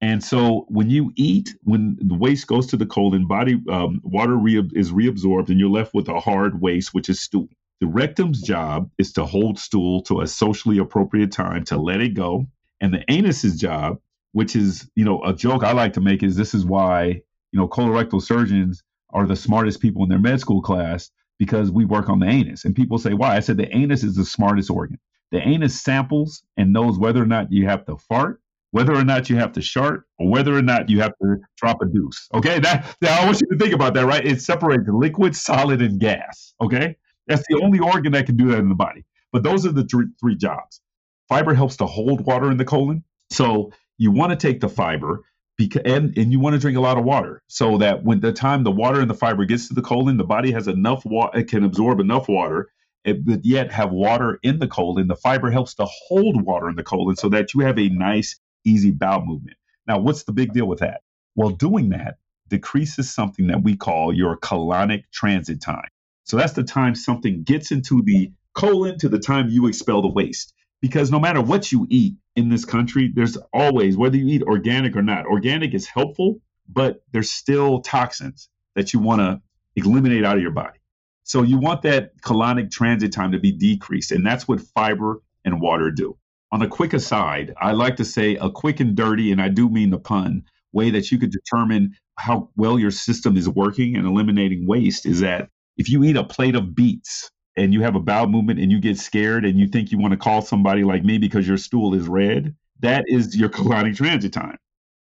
And 0.00 0.22
so, 0.22 0.66
when 0.68 0.90
you 0.90 1.12
eat, 1.16 1.54
when 1.62 1.96
the 2.00 2.14
waste 2.14 2.46
goes 2.46 2.66
to 2.68 2.76
the 2.76 2.86
colon, 2.86 3.26
body 3.26 3.60
um, 3.70 4.00
water 4.04 4.36
re- 4.36 4.70
is 4.74 4.92
reabsorbed, 4.92 5.48
and 5.48 5.58
you're 5.58 5.70
left 5.70 5.94
with 5.94 6.08
a 6.08 6.20
hard 6.20 6.60
waste, 6.60 6.92
which 6.92 7.08
is 7.08 7.20
stool. 7.20 7.48
The 7.80 7.86
rectum's 7.86 8.42
job 8.42 8.90
is 8.98 9.12
to 9.14 9.24
hold 9.24 9.58
stool 9.58 10.02
to 10.02 10.20
a 10.20 10.26
socially 10.26 10.78
appropriate 10.78 11.32
time 11.32 11.64
to 11.64 11.76
let 11.76 12.00
it 12.00 12.14
go. 12.14 12.46
And 12.80 12.92
the 12.92 13.08
anus's 13.10 13.58
job, 13.58 13.98
which 14.32 14.56
is, 14.56 14.88
you 14.94 15.04
know, 15.04 15.22
a 15.24 15.32
joke 15.32 15.64
I 15.64 15.72
like 15.72 15.94
to 15.94 16.00
make 16.00 16.22
is 16.22 16.36
this 16.36 16.54
is 16.54 16.64
why 16.64 17.22
you 17.54 17.60
know, 17.60 17.68
colorectal 17.68 18.20
surgeons 18.20 18.82
are 19.10 19.26
the 19.28 19.36
smartest 19.36 19.80
people 19.80 20.02
in 20.02 20.08
their 20.08 20.18
med 20.18 20.40
school 20.40 20.60
class 20.60 21.12
because 21.38 21.70
we 21.70 21.84
work 21.84 22.08
on 22.08 22.18
the 22.18 22.26
anus. 22.26 22.64
And 22.64 22.74
people 22.74 22.98
say, 22.98 23.14
why? 23.14 23.36
I 23.36 23.40
said 23.40 23.56
the 23.56 23.74
anus 23.74 24.02
is 24.02 24.16
the 24.16 24.24
smartest 24.24 24.70
organ. 24.70 24.98
The 25.30 25.40
anus 25.40 25.80
samples 25.80 26.42
and 26.56 26.72
knows 26.72 26.98
whether 26.98 27.22
or 27.22 27.26
not 27.26 27.52
you 27.52 27.66
have 27.68 27.86
to 27.86 27.96
fart, 27.96 28.40
whether 28.74 28.92
or 28.92 29.04
not 29.04 29.30
you 29.30 29.36
have 29.36 29.52
to 29.52 29.62
shart, 29.62 30.04
or 30.18 30.28
whether 30.28 30.52
or 30.52 30.60
not 30.60 30.90
you 30.90 31.00
have 31.00 31.12
to 31.22 31.36
drop 31.56 31.80
a 31.80 31.86
deuce. 31.86 32.28
Okay, 32.34 32.58
that, 32.58 32.96
that 33.00 33.22
I 33.22 33.24
want 33.24 33.40
you 33.40 33.46
to 33.46 33.56
think 33.56 33.72
about 33.72 33.94
that, 33.94 34.04
right? 34.04 34.26
It 34.26 34.42
separates 34.42 34.82
liquid, 34.88 35.36
solid, 35.36 35.80
and 35.80 36.00
gas. 36.00 36.54
Okay, 36.60 36.96
that's 37.28 37.44
the 37.48 37.60
only 37.62 37.78
organ 37.78 38.10
that 38.14 38.26
can 38.26 38.36
do 38.36 38.48
that 38.48 38.58
in 38.58 38.68
the 38.68 38.74
body. 38.74 39.04
But 39.32 39.44
those 39.44 39.64
are 39.64 39.70
the 39.70 39.84
three, 39.84 40.06
three 40.18 40.34
jobs. 40.34 40.80
Fiber 41.28 41.54
helps 41.54 41.76
to 41.76 41.86
hold 41.86 42.26
water 42.26 42.50
in 42.50 42.56
the 42.56 42.64
colon. 42.64 43.04
So 43.30 43.70
you 43.96 44.10
want 44.10 44.30
to 44.30 44.36
take 44.36 44.60
the 44.60 44.68
fiber 44.68 45.22
because, 45.56 45.82
and, 45.84 46.18
and 46.18 46.32
you 46.32 46.40
want 46.40 46.54
to 46.54 46.60
drink 46.60 46.76
a 46.76 46.80
lot 46.80 46.98
of 46.98 47.04
water 47.04 47.44
so 47.46 47.78
that 47.78 48.02
when 48.02 48.18
the 48.18 48.32
time 48.32 48.64
the 48.64 48.72
water 48.72 49.00
and 49.00 49.08
the 49.08 49.14
fiber 49.14 49.44
gets 49.44 49.68
to 49.68 49.74
the 49.74 49.82
colon, 49.82 50.16
the 50.16 50.24
body 50.24 50.50
has 50.50 50.66
enough 50.66 51.04
water, 51.04 51.38
it 51.38 51.48
can 51.48 51.62
absorb 51.62 52.00
enough 52.00 52.28
water, 52.28 52.70
it, 53.04 53.24
but 53.24 53.44
yet 53.44 53.70
have 53.70 53.92
water 53.92 54.40
in 54.42 54.58
the 54.58 54.66
colon. 54.66 55.06
The 55.06 55.14
fiber 55.14 55.52
helps 55.52 55.74
to 55.76 55.86
hold 55.86 56.42
water 56.42 56.68
in 56.68 56.74
the 56.74 56.82
colon 56.82 57.14
so 57.14 57.28
that 57.28 57.54
you 57.54 57.60
have 57.60 57.78
a 57.78 57.88
nice, 57.88 58.40
easy 58.64 58.90
bowel 58.90 59.24
movement. 59.24 59.56
Now, 59.86 59.98
what's 59.98 60.24
the 60.24 60.32
big 60.32 60.52
deal 60.52 60.66
with 60.66 60.80
that? 60.80 61.02
Well, 61.34 61.50
doing 61.50 61.90
that 61.90 62.16
decreases 62.48 63.12
something 63.12 63.48
that 63.48 63.62
we 63.62 63.76
call 63.76 64.12
your 64.12 64.36
colonic 64.38 65.04
transit 65.12 65.60
time. 65.60 65.88
So 66.24 66.36
that's 66.36 66.52
the 66.52 66.62
time 66.62 66.94
something 66.94 67.42
gets 67.42 67.70
into 67.70 68.02
the 68.02 68.32
colon 68.54 68.98
to 68.98 69.08
the 69.08 69.18
time 69.18 69.48
you 69.48 69.66
expel 69.66 70.00
the 70.02 70.08
waste 70.08 70.54
because 70.80 71.10
no 71.10 71.18
matter 71.18 71.40
what 71.40 71.72
you 71.72 71.86
eat 71.90 72.14
in 72.36 72.48
this 72.48 72.64
country, 72.64 73.10
there's 73.14 73.38
always, 73.52 73.96
whether 73.96 74.16
you 74.16 74.28
eat 74.28 74.42
organic 74.42 74.96
or 74.96 75.02
not, 75.02 75.26
organic 75.26 75.74
is 75.74 75.86
helpful, 75.86 76.40
but 76.68 77.02
there's 77.12 77.30
still 77.30 77.80
toxins 77.80 78.48
that 78.74 78.92
you 78.92 79.00
want 79.00 79.20
to 79.20 79.40
eliminate 79.76 80.24
out 80.24 80.36
of 80.36 80.42
your 80.42 80.50
body. 80.50 80.78
So 81.22 81.42
you 81.42 81.58
want 81.58 81.82
that 81.82 82.20
colonic 82.20 82.70
transit 82.70 83.12
time 83.12 83.32
to 83.32 83.38
be 83.38 83.52
decreased. 83.52 84.12
And 84.12 84.26
that's 84.26 84.46
what 84.46 84.60
fiber 84.60 85.22
and 85.44 85.60
water 85.60 85.90
do. 85.90 86.18
On 86.54 86.62
a 86.62 86.68
quick 86.68 86.92
aside, 86.92 87.52
I 87.60 87.72
like 87.72 87.96
to 87.96 88.04
say 88.04 88.36
a 88.36 88.48
quick 88.48 88.78
and 88.78 88.94
dirty, 88.94 89.32
and 89.32 89.42
I 89.42 89.48
do 89.48 89.68
mean 89.68 89.90
the 89.90 89.98
pun, 89.98 90.44
way 90.72 90.88
that 90.90 91.10
you 91.10 91.18
could 91.18 91.32
determine 91.32 91.96
how 92.16 92.48
well 92.54 92.78
your 92.78 92.92
system 92.92 93.36
is 93.36 93.48
working 93.48 93.96
and 93.96 94.06
eliminating 94.06 94.64
waste 94.64 95.04
is 95.04 95.18
that 95.18 95.48
if 95.76 95.88
you 95.88 96.04
eat 96.04 96.16
a 96.16 96.22
plate 96.22 96.54
of 96.54 96.72
beets 96.76 97.28
and 97.56 97.74
you 97.74 97.82
have 97.82 97.96
a 97.96 98.00
bowel 98.00 98.28
movement 98.28 98.60
and 98.60 98.70
you 98.70 98.78
get 98.78 99.00
scared 99.00 99.44
and 99.44 99.58
you 99.58 99.66
think 99.66 99.90
you 99.90 99.98
want 99.98 100.12
to 100.12 100.16
call 100.16 100.42
somebody 100.42 100.84
like 100.84 101.02
me 101.02 101.18
because 101.18 101.48
your 101.48 101.56
stool 101.56 101.92
is 101.92 102.06
red, 102.06 102.54
that 102.78 103.04
is 103.08 103.36
your 103.36 103.48
colonic 103.58 103.96
transit 103.96 104.32
time. 104.32 104.56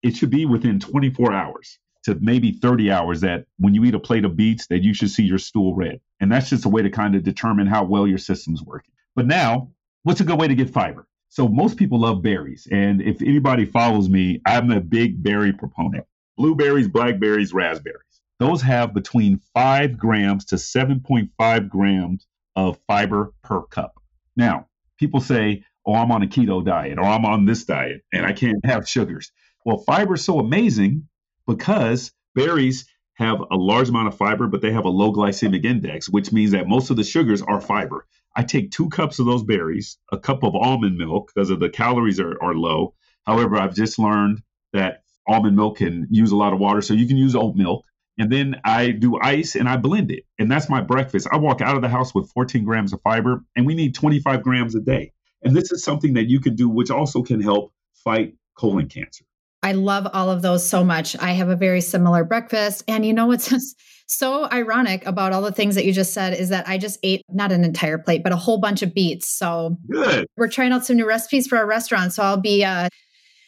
It 0.02 0.16
should 0.16 0.28
be 0.28 0.44
within 0.44 0.78
24 0.78 1.32
hours 1.32 1.78
to 2.04 2.18
maybe 2.20 2.52
30 2.52 2.90
hours 2.90 3.22
that 3.22 3.46
when 3.58 3.72
you 3.72 3.84
eat 3.84 3.94
a 3.94 3.98
plate 3.98 4.26
of 4.26 4.36
beets 4.36 4.66
that 4.66 4.82
you 4.82 4.92
should 4.92 5.10
see 5.10 5.22
your 5.22 5.38
stool 5.38 5.74
red. 5.74 5.98
And 6.20 6.30
that's 6.30 6.50
just 6.50 6.66
a 6.66 6.68
way 6.68 6.82
to 6.82 6.90
kind 6.90 7.14
of 7.14 7.22
determine 7.22 7.66
how 7.66 7.84
well 7.84 8.06
your 8.06 8.18
system's 8.18 8.62
working. 8.62 8.92
But 9.16 9.26
now, 9.26 9.70
what's 10.02 10.20
a 10.20 10.24
good 10.24 10.38
way 10.38 10.48
to 10.48 10.54
get 10.54 10.68
fiber? 10.68 11.06
So 11.28 11.46
most 11.48 11.76
people 11.76 12.00
love 12.00 12.22
berries. 12.22 12.66
And 12.70 13.02
if 13.02 13.20
anybody 13.22 13.64
follows 13.64 14.08
me, 14.08 14.40
I'm 14.46 14.70
a 14.70 14.80
big 14.80 15.22
berry 15.22 15.52
proponent. 15.52 16.06
Blueberries, 16.36 16.88
blackberries, 16.88 17.52
raspberries. 17.52 18.02
Those 18.38 18.62
have 18.62 18.94
between 18.94 19.40
5 19.54 19.98
grams 19.98 20.46
to 20.46 20.56
7.5 20.56 21.68
grams 21.68 22.26
of 22.56 22.78
fiber 22.86 23.32
per 23.42 23.62
cup. 23.62 24.00
Now, 24.36 24.68
people 24.98 25.20
say, 25.20 25.64
oh, 25.84 25.94
I'm 25.94 26.12
on 26.12 26.22
a 26.22 26.26
keto 26.26 26.64
diet 26.64 26.98
or 26.98 27.04
I'm 27.04 27.24
on 27.24 27.44
this 27.44 27.64
diet 27.64 28.02
and 28.12 28.24
I 28.24 28.32
can't 28.32 28.64
have 28.64 28.88
sugars. 28.88 29.32
Well, 29.64 29.78
fiber 29.78 30.14
is 30.14 30.24
so 30.24 30.38
amazing 30.38 31.08
because 31.46 32.12
berries 32.34 32.86
have 33.14 33.40
a 33.50 33.56
large 33.56 33.88
amount 33.88 34.08
of 34.08 34.16
fiber, 34.16 34.46
but 34.46 34.60
they 34.62 34.70
have 34.70 34.84
a 34.84 34.90
low 34.90 35.12
glycemic 35.12 35.64
index, 35.64 36.08
which 36.08 36.32
means 36.32 36.52
that 36.52 36.68
most 36.68 36.90
of 36.90 36.96
the 36.96 37.04
sugars 37.04 37.42
are 37.42 37.60
fiber. 37.60 38.06
I 38.38 38.44
take 38.44 38.70
two 38.70 38.88
cups 38.88 39.18
of 39.18 39.26
those 39.26 39.42
berries, 39.42 39.98
a 40.10 40.18
cup 40.18 40.42
of 40.44 40.54
almond 40.54 40.96
milk 40.96 41.30
because 41.34 41.50
of 41.50 41.60
the 41.60 41.68
calories 41.68 42.20
are, 42.20 42.42
are 42.42 42.54
low. 42.54 42.94
However, 43.26 43.56
I've 43.56 43.74
just 43.74 43.98
learned 43.98 44.42
that 44.72 45.02
almond 45.26 45.56
milk 45.56 45.78
can 45.78 46.06
use 46.10 46.30
a 46.30 46.36
lot 46.36 46.54
of 46.54 46.58
water, 46.58 46.80
so 46.80 46.94
you 46.94 47.06
can 47.06 47.18
use 47.18 47.36
oat 47.36 47.56
milk 47.56 47.84
and 48.18 48.32
then 48.32 48.60
I 48.64 48.90
do 48.90 49.18
ice 49.20 49.54
and 49.54 49.68
I 49.68 49.76
blend 49.76 50.10
it. 50.10 50.24
And 50.38 50.50
that's 50.50 50.68
my 50.68 50.80
breakfast. 50.80 51.28
I 51.30 51.36
walk 51.36 51.60
out 51.60 51.76
of 51.76 51.82
the 51.82 51.88
house 51.88 52.14
with 52.14 52.30
14 52.32 52.64
grams 52.64 52.92
of 52.92 53.00
fiber, 53.02 53.44
and 53.56 53.64
we 53.64 53.74
need 53.74 53.94
25 53.94 54.42
grams 54.42 54.74
a 54.74 54.80
day. 54.80 55.12
And 55.42 55.54
this 55.54 55.70
is 55.70 55.84
something 55.84 56.14
that 56.14 56.28
you 56.28 56.40
can 56.40 56.56
do, 56.56 56.68
which 56.68 56.90
also 56.90 57.22
can 57.22 57.40
help 57.40 57.72
fight 57.94 58.34
colon 58.56 58.88
cancer. 58.88 59.24
I 59.62 59.72
love 59.72 60.08
all 60.12 60.30
of 60.30 60.42
those 60.42 60.68
so 60.68 60.82
much. 60.84 61.16
I 61.18 61.32
have 61.32 61.48
a 61.48 61.56
very 61.56 61.80
similar 61.80 62.24
breakfast. 62.24 62.82
And 62.88 63.06
you 63.06 63.12
know 63.12 63.26
what's 63.26 63.52
so 64.08 64.48
ironic 64.50 65.06
about 65.06 65.32
all 65.32 65.42
the 65.42 65.52
things 65.52 65.74
that 65.74 65.84
you 65.84 65.92
just 65.92 66.14
said 66.14 66.32
is 66.32 66.48
that 66.48 66.66
I 66.66 66.78
just 66.78 66.98
ate 67.02 67.22
not 67.28 67.52
an 67.52 67.62
entire 67.62 67.98
plate, 67.98 68.22
but 68.22 68.32
a 68.32 68.36
whole 68.36 68.58
bunch 68.58 68.82
of 68.82 68.94
beets. 68.94 69.28
So 69.28 69.76
Good. 69.90 70.26
we're 70.36 70.48
trying 70.48 70.72
out 70.72 70.86
some 70.86 70.96
new 70.96 71.06
recipes 71.06 71.46
for 71.46 71.58
our 71.58 71.66
restaurant. 71.66 72.14
So 72.14 72.22
I'll 72.22 72.40
be 72.40 72.64
uh, 72.64 72.88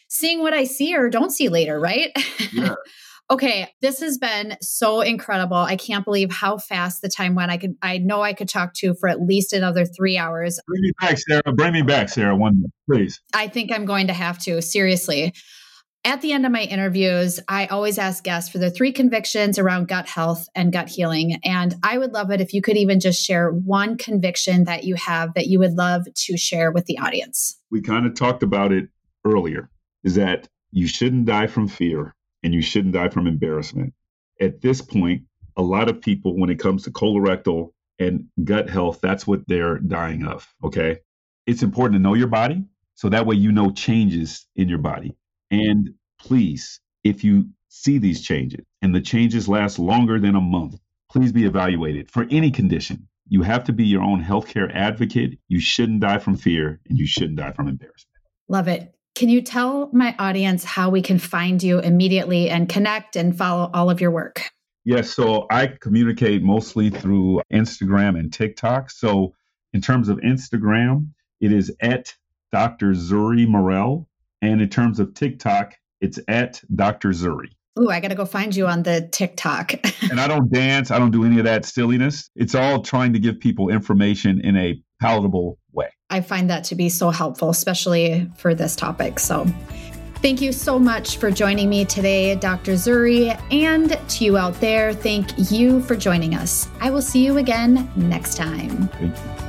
seeing 0.08 0.40
what 0.40 0.52
I 0.52 0.64
see 0.64 0.94
or 0.94 1.08
don't 1.08 1.30
see 1.30 1.48
later, 1.48 1.80
right? 1.80 2.10
Yeah. 2.52 2.74
Okay, 3.30 3.68
this 3.80 4.00
has 4.00 4.18
been 4.18 4.56
so 4.60 5.02
incredible. 5.02 5.56
I 5.56 5.76
can't 5.76 6.04
believe 6.04 6.32
how 6.32 6.58
fast 6.58 7.00
the 7.00 7.08
time 7.08 7.36
went. 7.36 7.52
I 7.52 7.58
could 7.58 7.76
I 7.80 7.98
know 7.98 8.22
I 8.22 8.32
could 8.32 8.48
talk 8.48 8.74
to 8.78 8.92
for 8.94 9.08
at 9.08 9.20
least 9.20 9.52
another 9.52 9.84
3 9.84 10.18
hours. 10.18 10.58
Bring 10.66 10.82
me 10.82 10.90
back, 11.00 11.16
Sarah. 11.16 11.52
Bring 11.54 11.72
me 11.72 11.82
back, 11.82 12.08
Sarah, 12.08 12.34
one 12.34 12.56
minute, 12.56 12.72
please. 12.90 13.20
I 13.32 13.46
think 13.46 13.70
I'm 13.70 13.84
going 13.84 14.08
to 14.08 14.12
have 14.12 14.40
to, 14.40 14.60
seriously. 14.60 15.32
At 16.02 16.22
the 16.22 16.32
end 16.32 16.46
of 16.46 16.52
my 16.52 16.62
interviews, 16.62 17.40
I 17.46 17.66
always 17.66 17.98
ask 17.98 18.24
guests 18.24 18.50
for 18.50 18.56
their 18.56 18.70
three 18.70 18.90
convictions 18.90 19.58
around 19.58 19.88
gut 19.88 20.08
health 20.08 20.48
and 20.54 20.72
gut 20.72 20.88
healing. 20.88 21.38
And 21.44 21.74
I 21.82 21.98
would 21.98 22.12
love 22.12 22.30
it 22.30 22.40
if 22.40 22.54
you 22.54 22.62
could 22.62 22.78
even 22.78 23.00
just 23.00 23.22
share 23.22 23.50
one 23.50 23.98
conviction 23.98 24.64
that 24.64 24.84
you 24.84 24.94
have 24.94 25.34
that 25.34 25.48
you 25.48 25.58
would 25.58 25.74
love 25.74 26.06
to 26.14 26.38
share 26.38 26.72
with 26.72 26.86
the 26.86 26.98
audience. 26.98 27.58
We 27.70 27.82
kind 27.82 28.06
of 28.06 28.14
talked 28.14 28.42
about 28.42 28.72
it 28.72 28.88
earlier 29.26 29.68
is 30.02 30.14
that 30.14 30.48
you 30.70 30.86
shouldn't 30.86 31.26
die 31.26 31.48
from 31.48 31.68
fear 31.68 32.14
and 32.42 32.54
you 32.54 32.62
shouldn't 32.62 32.94
die 32.94 33.10
from 33.10 33.26
embarrassment. 33.26 33.92
At 34.40 34.62
this 34.62 34.80
point, 34.80 35.24
a 35.54 35.62
lot 35.62 35.90
of 35.90 36.00
people, 36.00 36.38
when 36.38 36.48
it 36.48 36.58
comes 36.58 36.84
to 36.84 36.90
colorectal 36.90 37.72
and 37.98 38.24
gut 38.42 38.70
health, 38.70 39.00
that's 39.02 39.26
what 39.26 39.46
they're 39.46 39.78
dying 39.78 40.24
of. 40.24 40.48
Okay. 40.64 41.00
It's 41.46 41.62
important 41.62 41.98
to 41.98 42.02
know 42.02 42.14
your 42.14 42.28
body 42.28 42.64
so 42.94 43.10
that 43.10 43.26
way 43.26 43.36
you 43.36 43.52
know 43.52 43.70
changes 43.70 44.46
in 44.56 44.70
your 44.70 44.78
body. 44.78 45.14
And 45.50 45.94
please, 46.20 46.80
if 47.04 47.24
you 47.24 47.48
see 47.68 47.98
these 47.98 48.22
changes 48.22 48.64
and 48.82 48.94
the 48.94 49.00
changes 49.00 49.48
last 49.48 49.78
longer 49.78 50.18
than 50.20 50.36
a 50.36 50.40
month, 50.40 50.78
please 51.10 51.32
be 51.32 51.44
evaluated 51.44 52.10
for 52.10 52.26
any 52.30 52.50
condition 52.50 53.08
You 53.32 53.42
have 53.42 53.62
to 53.64 53.72
be 53.72 53.84
your 53.84 54.02
own 54.02 54.22
healthcare 54.22 54.74
advocate. 54.74 55.38
You 55.46 55.60
shouldn't 55.60 56.00
die 56.00 56.18
from 56.18 56.36
fear 56.36 56.80
and 56.88 56.98
you 56.98 57.06
shouldn't 57.06 57.38
die 57.38 57.52
from 57.52 57.68
embarrassment. 57.68 58.08
Love 58.48 58.66
it. 58.66 58.92
Can 59.14 59.28
you 59.28 59.40
tell 59.40 59.88
my 59.92 60.16
audience 60.18 60.64
how 60.64 60.90
we 60.90 61.00
can 61.00 61.18
find 61.18 61.62
you 61.62 61.78
immediately 61.78 62.50
and 62.50 62.68
connect 62.68 63.14
and 63.14 63.36
follow 63.36 63.70
all 63.72 63.88
of 63.88 64.00
your 64.00 64.10
work? 64.10 64.50
Yes, 64.84 65.10
so 65.10 65.46
I 65.50 65.68
communicate 65.68 66.42
mostly 66.42 66.90
through 66.90 67.42
Instagram 67.52 68.18
and 68.18 68.32
TikTok. 68.32 68.90
So 68.90 69.34
in 69.72 69.80
terms 69.80 70.08
of 70.08 70.18
Instagram, 70.18 71.10
it 71.40 71.52
is 71.52 71.72
at 71.80 72.12
Dr. 72.50 72.94
Zuri 72.94 73.46
Murrell. 73.46 74.08
And 74.42 74.60
in 74.60 74.68
terms 74.68 75.00
of 75.00 75.14
TikTok, 75.14 75.74
it's 76.00 76.18
at 76.28 76.62
Dr. 76.74 77.10
Zuri. 77.10 77.48
Ooh, 77.78 77.88
I 77.88 78.00
got 78.00 78.08
to 78.08 78.14
go 78.14 78.24
find 78.24 78.54
you 78.54 78.66
on 78.66 78.82
the 78.82 79.08
TikTok. 79.12 79.72
and 80.10 80.20
I 80.20 80.26
don't 80.26 80.50
dance. 80.52 80.90
I 80.90 80.98
don't 80.98 81.12
do 81.12 81.24
any 81.24 81.38
of 81.38 81.44
that 81.44 81.64
silliness. 81.64 82.30
It's 82.34 82.54
all 82.54 82.82
trying 82.82 83.12
to 83.12 83.18
give 83.18 83.38
people 83.38 83.68
information 83.68 84.40
in 84.40 84.56
a 84.56 84.82
palatable 85.00 85.58
way. 85.72 85.88
I 86.10 86.20
find 86.20 86.50
that 86.50 86.64
to 86.64 86.74
be 86.74 86.88
so 86.88 87.10
helpful, 87.10 87.50
especially 87.50 88.28
for 88.36 88.54
this 88.54 88.74
topic. 88.76 89.18
So, 89.18 89.46
Thank 90.22 90.42
you 90.42 90.52
so 90.52 90.78
much 90.78 91.16
for 91.16 91.30
joining 91.30 91.70
me 91.70 91.86
today, 91.86 92.34
Dr. 92.34 92.72
Zuri, 92.72 93.40
and 93.50 93.98
to 94.10 94.24
you 94.24 94.36
out 94.36 94.60
there, 94.60 94.92
thank 94.92 95.50
you 95.50 95.80
for 95.80 95.96
joining 95.96 96.34
us. 96.34 96.68
I 96.78 96.90
will 96.90 97.00
see 97.00 97.24
you 97.24 97.38
again 97.38 97.90
next 97.96 98.36
time. 98.36 98.88
Thank 98.88 99.16
you. 99.16 99.39